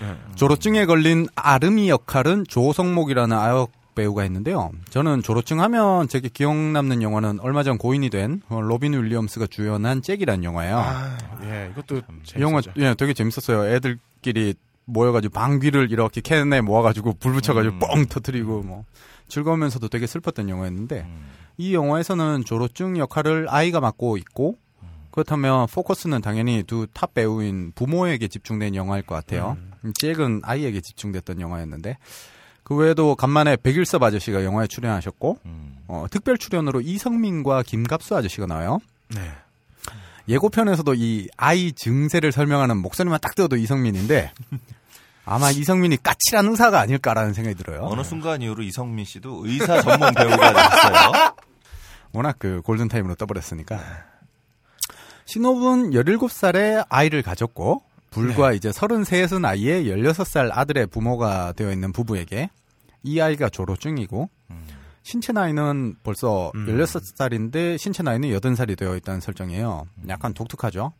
[0.00, 0.16] 네.
[0.36, 4.70] 조로증에 걸린 아름이 역할은 조성목이라는 아역 배우가 있는데요.
[4.90, 10.02] 저는 조로증 하면 제게 기억 남는 영화는 얼마 전 고인이 된 어, 로빈 윌리엄스가 주연한
[10.02, 10.78] 잭이라는 영화예요.
[10.78, 12.02] 아, 예, 이것도
[12.36, 12.60] 이 영화.
[12.76, 13.66] 예, 되게 재밌었어요.
[13.74, 14.54] 애들끼리
[14.86, 17.78] 모여가지고 방귀를 이렇게 캔에 모아가지고 불 붙여가지고 음.
[17.78, 18.84] 뻥 터트리고 뭐
[19.28, 21.26] 즐거우면서도 되게 슬펐던 영화였는데 음.
[21.56, 24.58] 이 영화에서는 조로증 역할을 아이가 맡고 있고
[25.12, 29.56] 그렇다면 포커스는 당연히 two top 배우인 부모에게 집중된 영화일 것 같아요.
[29.84, 31.96] 음, 잭은 아이에게 집중됐던 영화였는데
[32.64, 35.76] 그 외에도 간만에 백일섭 아저씨가 영화에 출연하셨고 음.
[35.86, 38.78] 어, 특별 출연으로 이성민과 김갑수 아저씨가 나와요.
[39.08, 39.20] 네.
[40.26, 44.32] 예고편에서도 이 아이 증세를 설명하는 목소리만 딱 들어도 이성민인데
[45.26, 47.82] 아마 이성민이 까칠한 의사가 아닐까라는 생각이 들어요.
[47.84, 51.34] 어느 순간 이후로 이성민 씨도 의사 전문 배우가 됐어요.
[52.12, 53.80] 워낙 그 골든타임으로 떠버렸으니까.
[55.26, 57.82] 신호분 17살에 아이를 가졌고,
[58.14, 62.50] 불과 이제 33은 나이에 16살 아들의 부모가 되어 있는 부부에게
[63.02, 64.30] 이 아이가 졸업중이고,
[65.02, 66.66] 신체 나이는 벌써 음.
[66.66, 69.86] 16살인데 신체 나이는 80살이 되어 있다는 설정이에요.
[70.08, 70.92] 약간 독특하죠.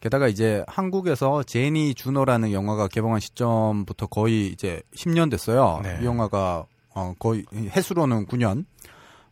[0.00, 5.80] 게다가 이제 한국에서 제니 준호라는 영화가 개봉한 시점부터 거의 이제 10년 됐어요.
[5.82, 5.98] 네.
[6.00, 8.64] 이 영화가 어 거의 해수로는 9년.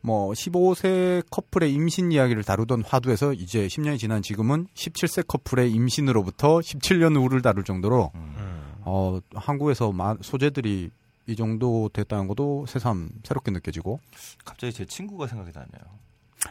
[0.01, 7.17] 뭐 15세 커플의 임신 이야기를 다루던 화두에서 이제 10년이 지난 지금은 17세 커플의 임신으로부터 17년
[7.21, 8.75] 후를 다룰 정도로 음.
[8.83, 10.91] 어 한국에서 마- 소재들이
[11.27, 14.01] 이 정도 됐다는 것도 새삼 새롭게 느껴지고
[14.45, 15.99] 갑자기 제 친구가 생각이 나네요.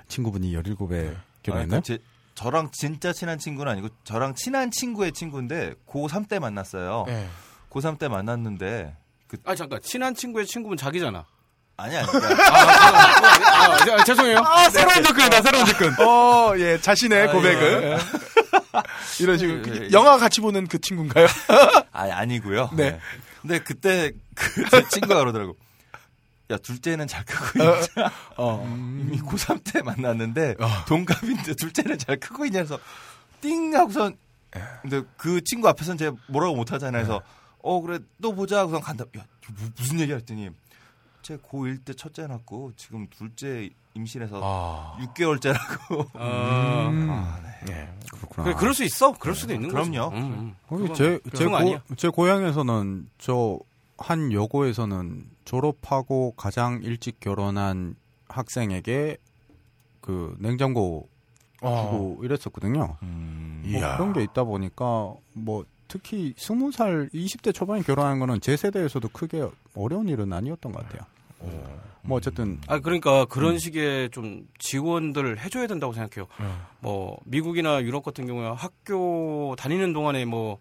[0.07, 1.81] 친구분이 17에 아, 결혼했나요?
[1.81, 1.97] 그러니까 제,
[2.35, 7.05] 저랑 진짜 친한 친구는 아니고 저랑 친한 친구의 친구인데 고3 때 만났어요.
[7.07, 7.27] 네.
[7.71, 8.95] 고3 때 만났는데
[9.45, 11.25] 아 잠깐 친한 친구의 친구분 자기잖아.
[11.79, 12.07] 아니 아니.
[12.07, 14.39] 그러니까 아, 아, 죄송해요.
[14.39, 15.93] 아, 새로운 접근이다, 새로운 접근.
[16.05, 17.83] 어, 예, 자신의 아, 고백을.
[17.83, 17.97] 예.
[19.23, 19.75] 이런 식으로.
[19.75, 19.91] 예, 예.
[19.91, 21.27] 영화 같이 보는 그 친구인가요?
[21.91, 22.71] 아니 아니고요.
[22.73, 22.99] 네.
[23.41, 25.55] 근데 그때 그 제 친구가 그러더라고.
[26.49, 28.11] 야 둘째는 잘 크고 있냐?
[28.37, 28.65] 어.
[28.99, 30.67] 이미 고3 때 만났는데 어.
[30.87, 32.79] 동갑인데 둘째는 잘 크고 있냐 해서
[33.41, 34.15] 띵 하고선
[34.81, 37.03] 근데 그 친구 앞에서는 제가 뭐라고 못 하잖아요.
[37.03, 37.21] 그래서
[37.61, 39.03] 어 그래 또 보자 하고선 간다.
[39.17, 40.49] 야 무- 무슨 얘기야 했더니
[41.27, 44.97] 제 고1 때 첫째 낳고 지금 둘째 임신해서 아.
[45.01, 46.07] 6개월째라고.
[46.13, 47.09] 어, 음.
[47.69, 47.89] 예.
[48.11, 48.43] 그렇구나.
[48.45, 49.11] 그래, 그럴 수 있어.
[49.13, 49.89] 그럴 수도 있는 거죠.
[49.91, 50.15] 그럼요.
[50.15, 50.55] 음, 음.
[50.69, 51.81] 그건 제, 제, 아니야.
[52.13, 53.59] 고향에서는 저
[53.97, 57.95] 한 여고에서는 졸업하고 가장 일찍 결혼한
[58.29, 59.17] 학생에게
[60.01, 61.09] 그 냉장고
[61.61, 61.89] 어.
[61.91, 62.97] 주고 이랬었거든요.
[63.01, 63.63] 음.
[63.65, 63.97] 뭐 이야.
[63.97, 69.49] 그런 게 있다 보니까 뭐 특히 스무 살 20대 초반에 결혼하는 거는 제 세대에서도 크게
[69.75, 71.07] 어려운 일은 아니었던 것 같아요.
[72.01, 76.27] 뭐 어쨌든 아 그러니까 그런 식의 좀 지원들을 해줘야 된다고 생각해요.
[76.79, 80.59] 뭐 미국이나 유럽 같은 경우에 학교 다니는 동안에 뭐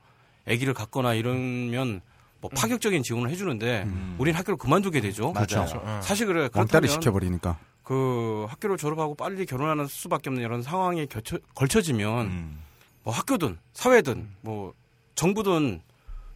[0.48, 2.00] 아기를 갖거나 이러면
[2.40, 4.16] 뭐 파격적인 지원을 해주는데 음.
[4.18, 5.32] 우린 학교를 그만두게 되죠.
[5.32, 5.66] 맞아요.
[5.74, 6.00] 어.
[6.02, 7.58] 사실 그래 그렇다면 시켜버리니까.
[7.82, 12.58] 그 학교를 졸업하고 빨리 결혼하는 수밖에 없는 이런 상황에 겹쳐, 걸쳐지면 음.
[13.04, 14.74] 뭐 학교든 사회든 뭐
[15.14, 15.80] 정부든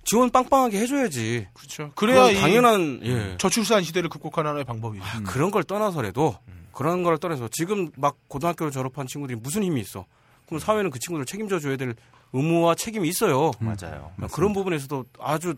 [0.05, 1.49] 지원 빵빵하게 해줘야지.
[1.53, 1.93] 그렇죠.
[1.95, 3.37] 그래야 당연한 예.
[3.39, 5.05] 저출산 시대를 극복하는 하나의 방법이죠.
[5.05, 6.37] 아, 그런 걸 떠나서라도
[6.73, 10.07] 그런 걸 떠나서 지금 막 고등학교를 졸업한 친구들이 무슨 힘이 있어?
[10.47, 11.95] 그럼 사회는 그 친구들 을 책임져 줘야 될
[12.33, 13.51] 의무와 책임이 있어요.
[13.61, 14.13] 맞아요.
[14.33, 15.55] 그런 부분에서도 아주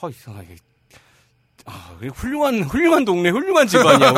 [0.00, 0.56] 아 이상하게
[1.66, 4.10] 아 훌륭한 훌륭한 동네 훌륭한 집안이야.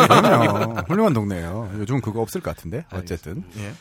[0.88, 1.72] 훌륭한 동네예요.
[1.78, 2.84] 요즘 그거 없을 것 같은데.
[2.92, 3.72] 어쨌든 예.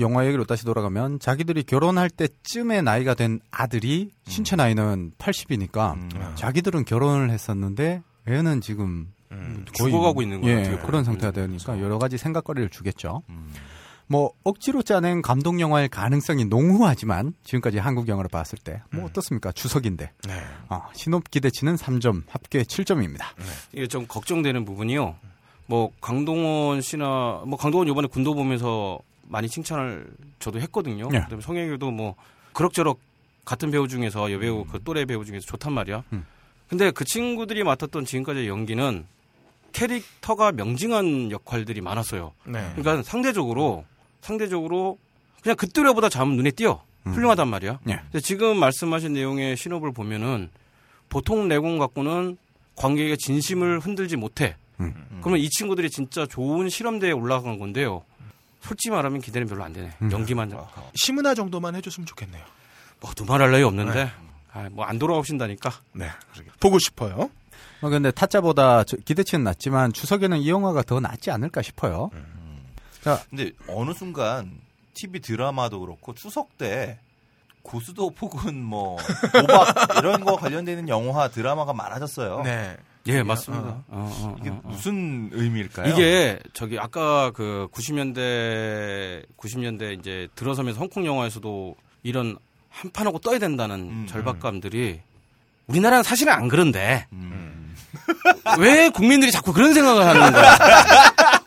[0.00, 6.10] 영화 얘기로 다시 돌아가면 자기들이 결혼할 때쯤에 나이가 된 아들이 신체 나이는 80이니까 음.
[6.34, 9.64] 자기들은 결혼을 했었는데 애는 지금 음.
[9.78, 10.78] 거의 죽어가고 있는 거야, 예.
[10.86, 13.22] 그런 상태가 되니까 여러 가지 생각거리를 주겠죠.
[13.28, 13.52] 음.
[14.06, 19.50] 뭐 억지로 짜낸 감동 영화일 가능성이 농후하지만 지금까지 한국 영화를 봤을 때 뭐 어떻습니까?
[19.52, 20.34] 추석인데 네.
[20.68, 23.22] 어, 신업 기대치는 3점, 합계 7점입니다.
[23.72, 25.16] 이게 좀 걱정되는 부분이요.
[25.66, 30.06] 뭐 강동원 씨나 뭐 강동원 이번에 군도 보면서 많이 칭찬을
[30.38, 31.08] 저도 했거든요.
[31.12, 31.20] 예.
[31.20, 32.14] 그다음에 성혜교도 뭐
[32.52, 33.00] 그럭저럭
[33.44, 36.04] 같은 배우 중에서 여배우 그 또래 배우 중에서 좋단 말이야.
[36.12, 36.24] 음.
[36.68, 39.06] 근데 그 친구들이 맡았던 지금까지의 연기는
[39.72, 42.32] 캐릭터가 명징한 역할들이 많았어요.
[42.46, 42.72] 네.
[42.74, 43.84] 그러니까 상대적으로
[44.20, 44.98] 상대적으로
[45.42, 47.80] 그냥 그때보다 잠은 눈에 띄어 훌륭하단 말이야.
[47.88, 47.96] 예.
[47.96, 50.48] 근데 지금 말씀하신 내용의 신업을 보면은
[51.10, 52.38] 보통 내공 갖고는
[52.76, 54.56] 관객의 진심을 흔들지 못해.
[54.80, 55.20] 음.
[55.20, 58.04] 그러면 이 친구들이 진짜 좋은 실험대에 올라간 건데요.
[58.64, 59.90] 솔직히 말하면 기대는 별로 안 되네.
[60.10, 60.52] 연기만
[60.94, 62.42] 심은하 정도만 해줬으면 좋겠네요.
[63.00, 64.10] 뭐 두말할 나위 없는데
[64.52, 65.70] 아, 뭐안 돌아오신다니까.
[65.92, 66.08] 네.
[66.60, 67.30] 보고 싶어요.
[67.82, 72.10] 어, 근데 타짜보다 저- 기대치는 낮지만 추석에는 이 영화가 더 낫지 않을까 싶어요.
[73.28, 74.58] 근데 어느 순간
[74.94, 76.98] TV 드라마도 그렇고 추석 때
[77.62, 78.96] 고수도 혹은 뭐
[79.32, 82.42] 도박 이런 거 관련되는 영화 드라마가 많아졌어요.
[82.44, 82.76] 네.
[83.06, 83.66] 예, 맞습니다.
[83.66, 84.68] 어, 어, 이게 어, 어.
[84.68, 85.92] 무슨 의미일까요?
[85.92, 92.36] 이게 저기 아까 그 90년대 90년대 이제 들어서면서 홍콩 영화에서도 이런
[92.70, 95.00] 한판하고 떠야 된다는 음, 절박감들이
[95.66, 97.74] 우리나라는 사실은 안 그런데 음.
[98.58, 100.56] 왜 국민들이 자꾸 그런 생각을 하는 거야?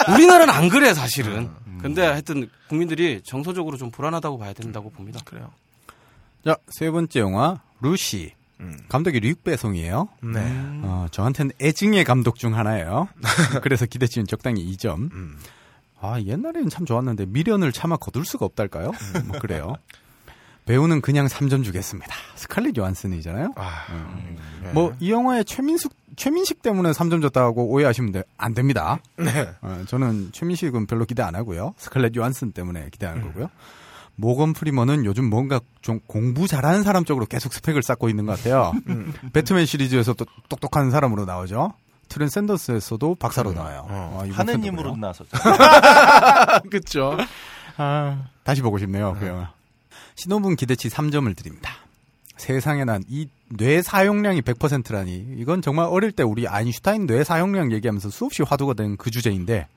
[0.13, 1.49] 우리나라는 안 그래 사실은.
[1.67, 1.79] 음.
[1.81, 5.19] 근데 하여튼 국민들이 정서적으로 좀 불안하다고 봐야 된다고 봅니다.
[5.25, 5.51] 그래요.
[6.45, 8.33] 자, 세 번째 영화 루시.
[8.59, 8.77] 음.
[8.89, 10.07] 감독이 류 배송이에요.
[10.23, 10.39] 네.
[10.83, 13.07] 어, 저한테는 애증의 감독 중 하나예요.
[13.61, 15.11] 그래서 기대치는 적당히 2점.
[15.13, 15.37] 음.
[15.99, 18.91] 아, 옛날에는 참 좋았는데 미련을 차마 거둘 수가 없달까요?
[19.25, 19.75] 뭐 그래요.
[20.65, 22.13] 배우는 그냥 3점 주겠습니다.
[22.35, 23.53] 스칼렛 요한슨이잖아요.
[23.55, 23.85] 아.
[24.63, 24.71] 네.
[24.73, 28.99] 뭐이 영화에 최민숙 최민식 때문에 3점 줬다고 오해하시면 돼- 안 됩니다.
[29.17, 29.49] 네.
[29.61, 31.73] 어, 저는 최민식은 별로 기대 안 하고요.
[31.77, 33.49] 스칼렛 요한슨 때문에 기대하는 거고요.
[34.17, 38.73] 모건 프리먼은 요즘 뭔가 좀 공부 잘하는 사람 쪽으로 계속 스펙을 쌓고 있는 것 같아요.
[39.31, 41.73] 배트맨 시리즈에서 또 똑똑한 사람으로 나오죠.
[42.09, 43.85] 트렌 샌더스에서도 박사로 나와요.
[43.89, 44.23] 어.
[44.23, 44.95] 아, 하느님으로.
[44.97, 45.29] 나섰죠.
[46.71, 47.17] 그쵸.
[47.77, 49.51] 아, 다시 보고 싶네요, 그 영화.
[50.15, 51.71] 신호분 기대치 3점을 드립니다.
[52.37, 58.09] 세상에 난 이 뇌 사용량이 100%라니 이건 정말 어릴 때 우리 아인슈타인 뇌 사용량 얘기하면서
[58.09, 59.67] 수없이 화두가 된 그 주제인데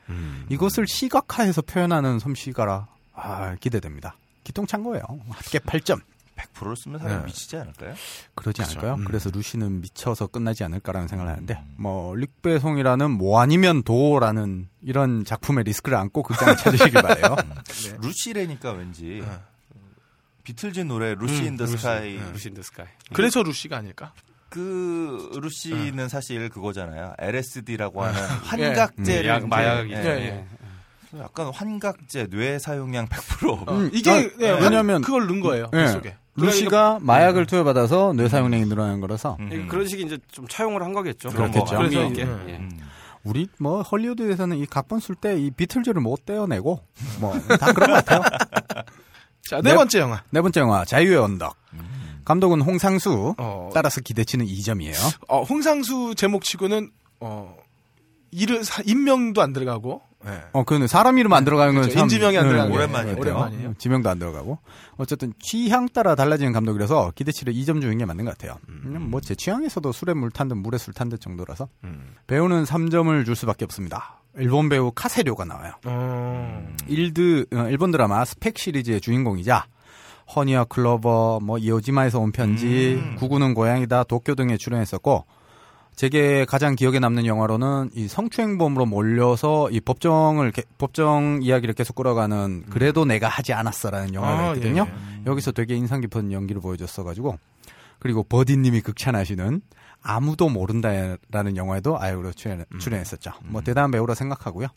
[0.48, 4.16] 이것을 시각화해서 표현하는 솜씨가라 아, 기대됩니다.
[4.50, 5.02] 기똥찬 거예요.
[5.30, 6.00] 합계 8점.
[6.36, 7.26] 100%를 쓰면 사람이 네.
[7.26, 7.94] 미치지 않을까요?
[8.34, 8.70] 그러지 그쵸.
[8.72, 8.94] 않을까요?
[8.94, 9.04] 음.
[9.04, 15.64] 그래서 루시는 미쳐서 끝나지 않을까라는 생각을 하는데 뭐 뤽 베송이라는 모 아니면 도라는 이런 작품의
[15.64, 17.36] 리스크를 안고 극장을 찾으시길 바래요.
[17.36, 17.96] 네.
[18.02, 19.38] 루시래니까 왠지 네.
[20.44, 22.86] 비틀즈 노래 Lucy in the Sky Lucy in the Sky.
[23.12, 24.14] 그래서 루시가 아닐까?
[24.50, 27.14] 아, 그 루시는 사실 그거잖아요.
[27.18, 28.24] LSD라고 하는 예.
[28.74, 30.46] 환각제를 마약이죠.
[31.18, 33.68] 약간 환각제 뇌 사용량 100%.
[33.68, 35.68] 음, 이게 아, 예, 왜냐면- 그걸 넣은 거예요.
[35.74, 35.88] 예.
[35.88, 36.16] 속에.
[36.36, 39.48] 루시가 마약을 투여받아서 뇌 사용량이 늘어나는 거라서 음.
[39.52, 41.30] 예, 그런 식이 이제 좀 차용을 한 거겠죠.
[41.30, 41.64] 그렇겠죠.
[41.64, 42.22] 거 그래서, 있게.
[42.24, 42.44] 음.
[42.48, 42.52] 예.
[42.56, 42.80] 음.
[43.24, 46.80] 우리 뭐 헐리우드에서는 이 각본 쓸 때 이 비틀즈를 못 떼어내고
[47.20, 48.22] 뭐 다 그런 것 같아요.
[49.42, 49.74] 자, 네 네.
[49.76, 50.22] 번째 영화.
[50.30, 51.56] 네 번째 영화 자유의 언덕.
[52.24, 53.34] 감독은 홍상수.
[53.38, 55.18] 어, 따라서 기대치는 2점이에요.
[55.28, 57.56] 어, 홍상수 제목치고는 어
[58.30, 60.42] 이름 사- 인명도 안 들어가고 예.
[60.52, 61.94] 어, 그 사람 이름 안 들어가는 건 그렇죠.
[61.98, 63.14] 참 인지명이 안 네, 들어가는 네, 오랜만이에요.
[63.14, 63.74] 네, 오랜만이에요.
[63.78, 64.58] 지명도 안 들어가고.
[64.98, 68.58] 어쨌든 취향 따라 달라지는 감독이라서 기대치를 2점 주는 게 맞는 것 같아요.
[68.68, 72.14] 뭐 제 취향에서도 술에 물 탄 듯 물에 술 탄 듯 정도라서 음.
[72.26, 74.20] 배우는 3점을 줄 수밖에 없습니다.
[74.36, 75.72] 일본 배우 카세료가 나와요.
[75.86, 79.64] 어, 일드 어, 일본 드라마 스펙 시리즈의 주인공이자
[80.36, 85.24] 허니와 클로버, 뭐 이오지마에서 온 편지, 구구는 고양이다, 도쿄 등에 출연했었고
[86.00, 92.64] 제게 가장 기억에 남는 영화로는 이 성추행범으로 몰려서 이 법정을 개- 법정 이야기를 계속 끌어가는
[92.70, 94.86] 그래도 내가 하지 않았어라는 영화가 아, 있거든요.
[94.88, 97.38] 예, 여기서 되게 인상 깊은 연기를 보여줬어 가지고
[97.98, 99.60] 그리고 버디님이 극찬하시는
[100.00, 103.32] 아무도 모른다라는 영화에도 아역으로 출연, 출연했었죠.
[103.44, 104.68] 뭐 대단한 배우라 생각하고요.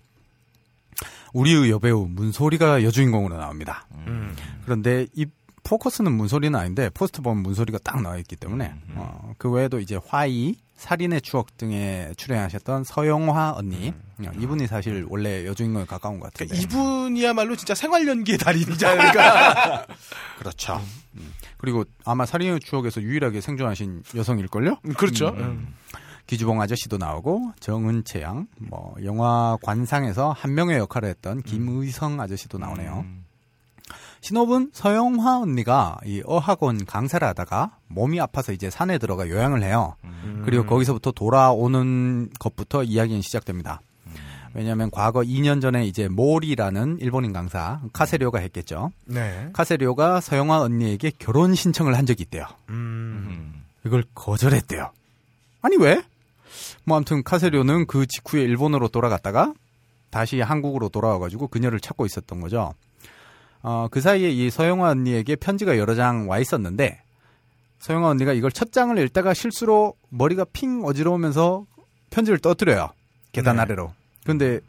[1.34, 3.88] 우리의 여배우 문소리가 여주인공으로 나옵니다.
[4.08, 4.36] 음.
[4.66, 5.26] 그런데 이
[5.64, 10.58] 포커스는 문소리는 아닌데 포스트 보면 문소리가 딱 나와 있기 때문에 어, 그 외에도 이제 화이
[10.84, 17.56] 살인의 추억 등에 출연하셨던 서영화 언니 어, 이분이 사실 원래 여주인공에 가까운 것 같은데 이분이야말로
[17.56, 19.86] 진짜 생활 연기의 달인이지 않을까.
[20.40, 20.82] 그렇죠.
[21.16, 21.34] 음.
[21.58, 24.80] 그리고 아마 살인의 추억에서 유일하게 생존하신 여성일걸요?
[24.86, 25.30] 음, 그렇죠.
[25.30, 25.74] 음.
[26.28, 33.06] 기주봉 아저씨도 나오고 정은채 양, 뭐 영화 관상에서 한 명의 역할을 했던 김의성 아저씨도 나오네요.
[33.06, 33.26] 음.
[34.24, 39.98] 신업은 서영화 언니가 이 어학원 강사를 하다가 몸이 아파서 이제 산에 들어가 요양을 해요.
[40.46, 43.82] 그리고 거기서부터 돌아오는 것부터 이야기는 시작됩니다.
[44.54, 48.94] 왜냐하면 과거 2년 전에 이제 모리라는 일본인 강사 카세료가 했겠죠.
[49.04, 49.50] 네.
[49.52, 52.46] 카세료가 서영화 언니에게 결혼 신청을 한 적이 있대요.
[52.70, 53.26] 음.
[53.28, 53.64] 음.
[53.86, 54.90] 이걸 거절했대요.
[55.62, 56.02] 아니 왜?
[56.86, 59.54] 뭐 아무튼 카세료는 그 직후에 일본으로 돌아갔다가
[60.12, 62.74] 다시 한국으로 돌아와가지고 그녀를 찾고 있었던 거죠.
[63.64, 67.02] 어, 그 사이에 이 서영화 언니에게 편지가 여러 장 와 있었는데
[67.80, 71.66] 서영화 언니가 이걸 첫 장을 읽다가 실수로 머리가 핑 어지러우면서
[72.12, 72.90] 편지를 떠뜨려요.
[73.32, 73.64] 계단 네.
[73.64, 73.92] 아래로.
[74.26, 74.60] 근데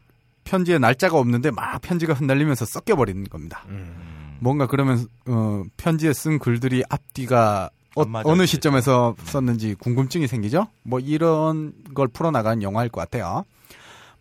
[0.45, 3.65] 편지에 날짜가 없는데 막 편지가 흩날리면서 섞여버리는 겁니다.
[3.69, 4.37] 음.
[4.41, 8.05] 뭔가 그러면 어, 편지에 쓴 글들이 앞뒤가 어,
[8.37, 10.67] 수 시점에서 썼는지 궁금증이 생기죠.
[10.83, 13.45] 뭐 이런 걸 풀어나간 영화일 것 같아요.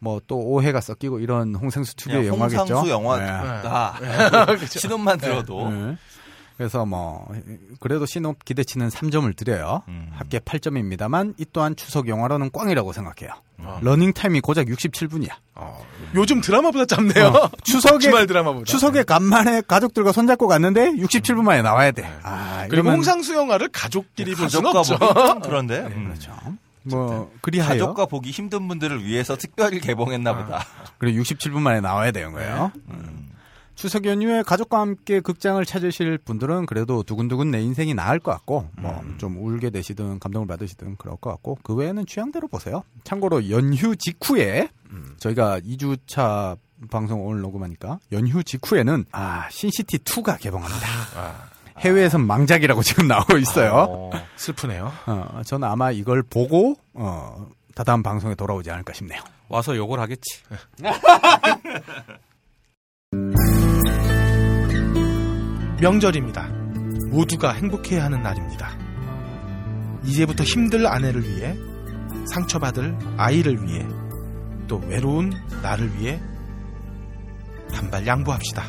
[0.03, 2.59] 뭐 또 오해가 섞이고 이런 홍상수 특유의 영화겠죠.
[2.59, 2.91] 홍상수 네.
[2.91, 3.99] 영화다.
[4.67, 5.69] 시놉만 들어도.
[5.69, 5.97] 네.
[6.57, 7.27] 그래서 뭐
[7.79, 9.81] 그래도 시놉 기대치는 3점을 드려요.
[9.87, 10.09] 음.
[10.13, 13.33] 합계 8점입니다만 이 또한 추석 영화로는 꽝이라고 생각해요.
[13.57, 13.79] 어.
[13.81, 15.29] 러닝 타임이 고작 67분이야.
[15.55, 15.83] 어,
[16.15, 17.27] 요즘 드라마보다 짧네요.
[17.27, 18.65] 어, 추석에 주말 드라마보다.
[18.65, 22.07] 추석에 간만에 가족들과 손잡고 갔는데 67분 만에 나와야 돼.
[22.21, 25.39] 아, 그리고 이러면- 홍상수 영화를 가족끼리 볼 수는 가족과 없죠.
[25.49, 25.79] 그런데.
[25.79, 26.05] 음.
[26.05, 26.33] 그렇죠.
[26.83, 30.65] 뭐 그리하여 가족과 보기 힘든 분들을 위해서 특별히 개봉했나 보다.
[30.97, 32.71] 그리고 67분 만에 나와야 되는 거예요.
[32.89, 33.29] 음.
[33.75, 39.43] 추석 연휴에 가족과 함께 극장을 찾으실 분들은 그래도 두근두근 내 인생이 나을 것 같고 뭐좀
[39.43, 42.83] 울게 되시든 감동을 받으시든 그럴 것 같고 그 외에는 취향대로 보세요.
[43.03, 44.69] 참고로 연휴 직후에
[45.17, 46.57] 저희가 2주차
[46.91, 50.87] 방송 오늘 녹음하니까 연휴 직후에는 아 신시티 2가 개봉합니다.
[51.79, 53.87] 해외에선 망작이라고 지금 나오고 있어요.
[53.89, 54.11] 어.
[54.35, 54.91] 슬프네요.
[55.07, 59.21] 어, 저는 아마 이걸 보고 어, 다다음 방송에 돌아오지 않을까 싶네요.
[59.49, 60.39] 와서 욕을 하겠지.
[65.81, 66.47] 명절입니다.
[67.11, 68.69] 모두가 행복해야 하는 날입니다.
[70.05, 71.55] 이제부터 힘들 아내를 위해,
[72.33, 73.85] 상처받을 아이를 위해,
[74.67, 76.19] 또 외로운 나를 위해
[77.73, 78.63] 단발 양보합시다.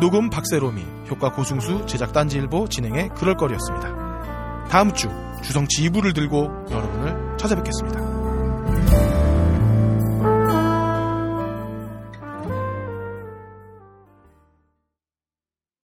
[0.00, 4.68] 녹음 박세롬이 효과 고승수 제작 단지일보 진행의 그럴거리였습니다.
[4.68, 5.08] 다음 주
[5.42, 9.07] 주성치 2부를 들고 여러분을 찾아뵙겠습니다.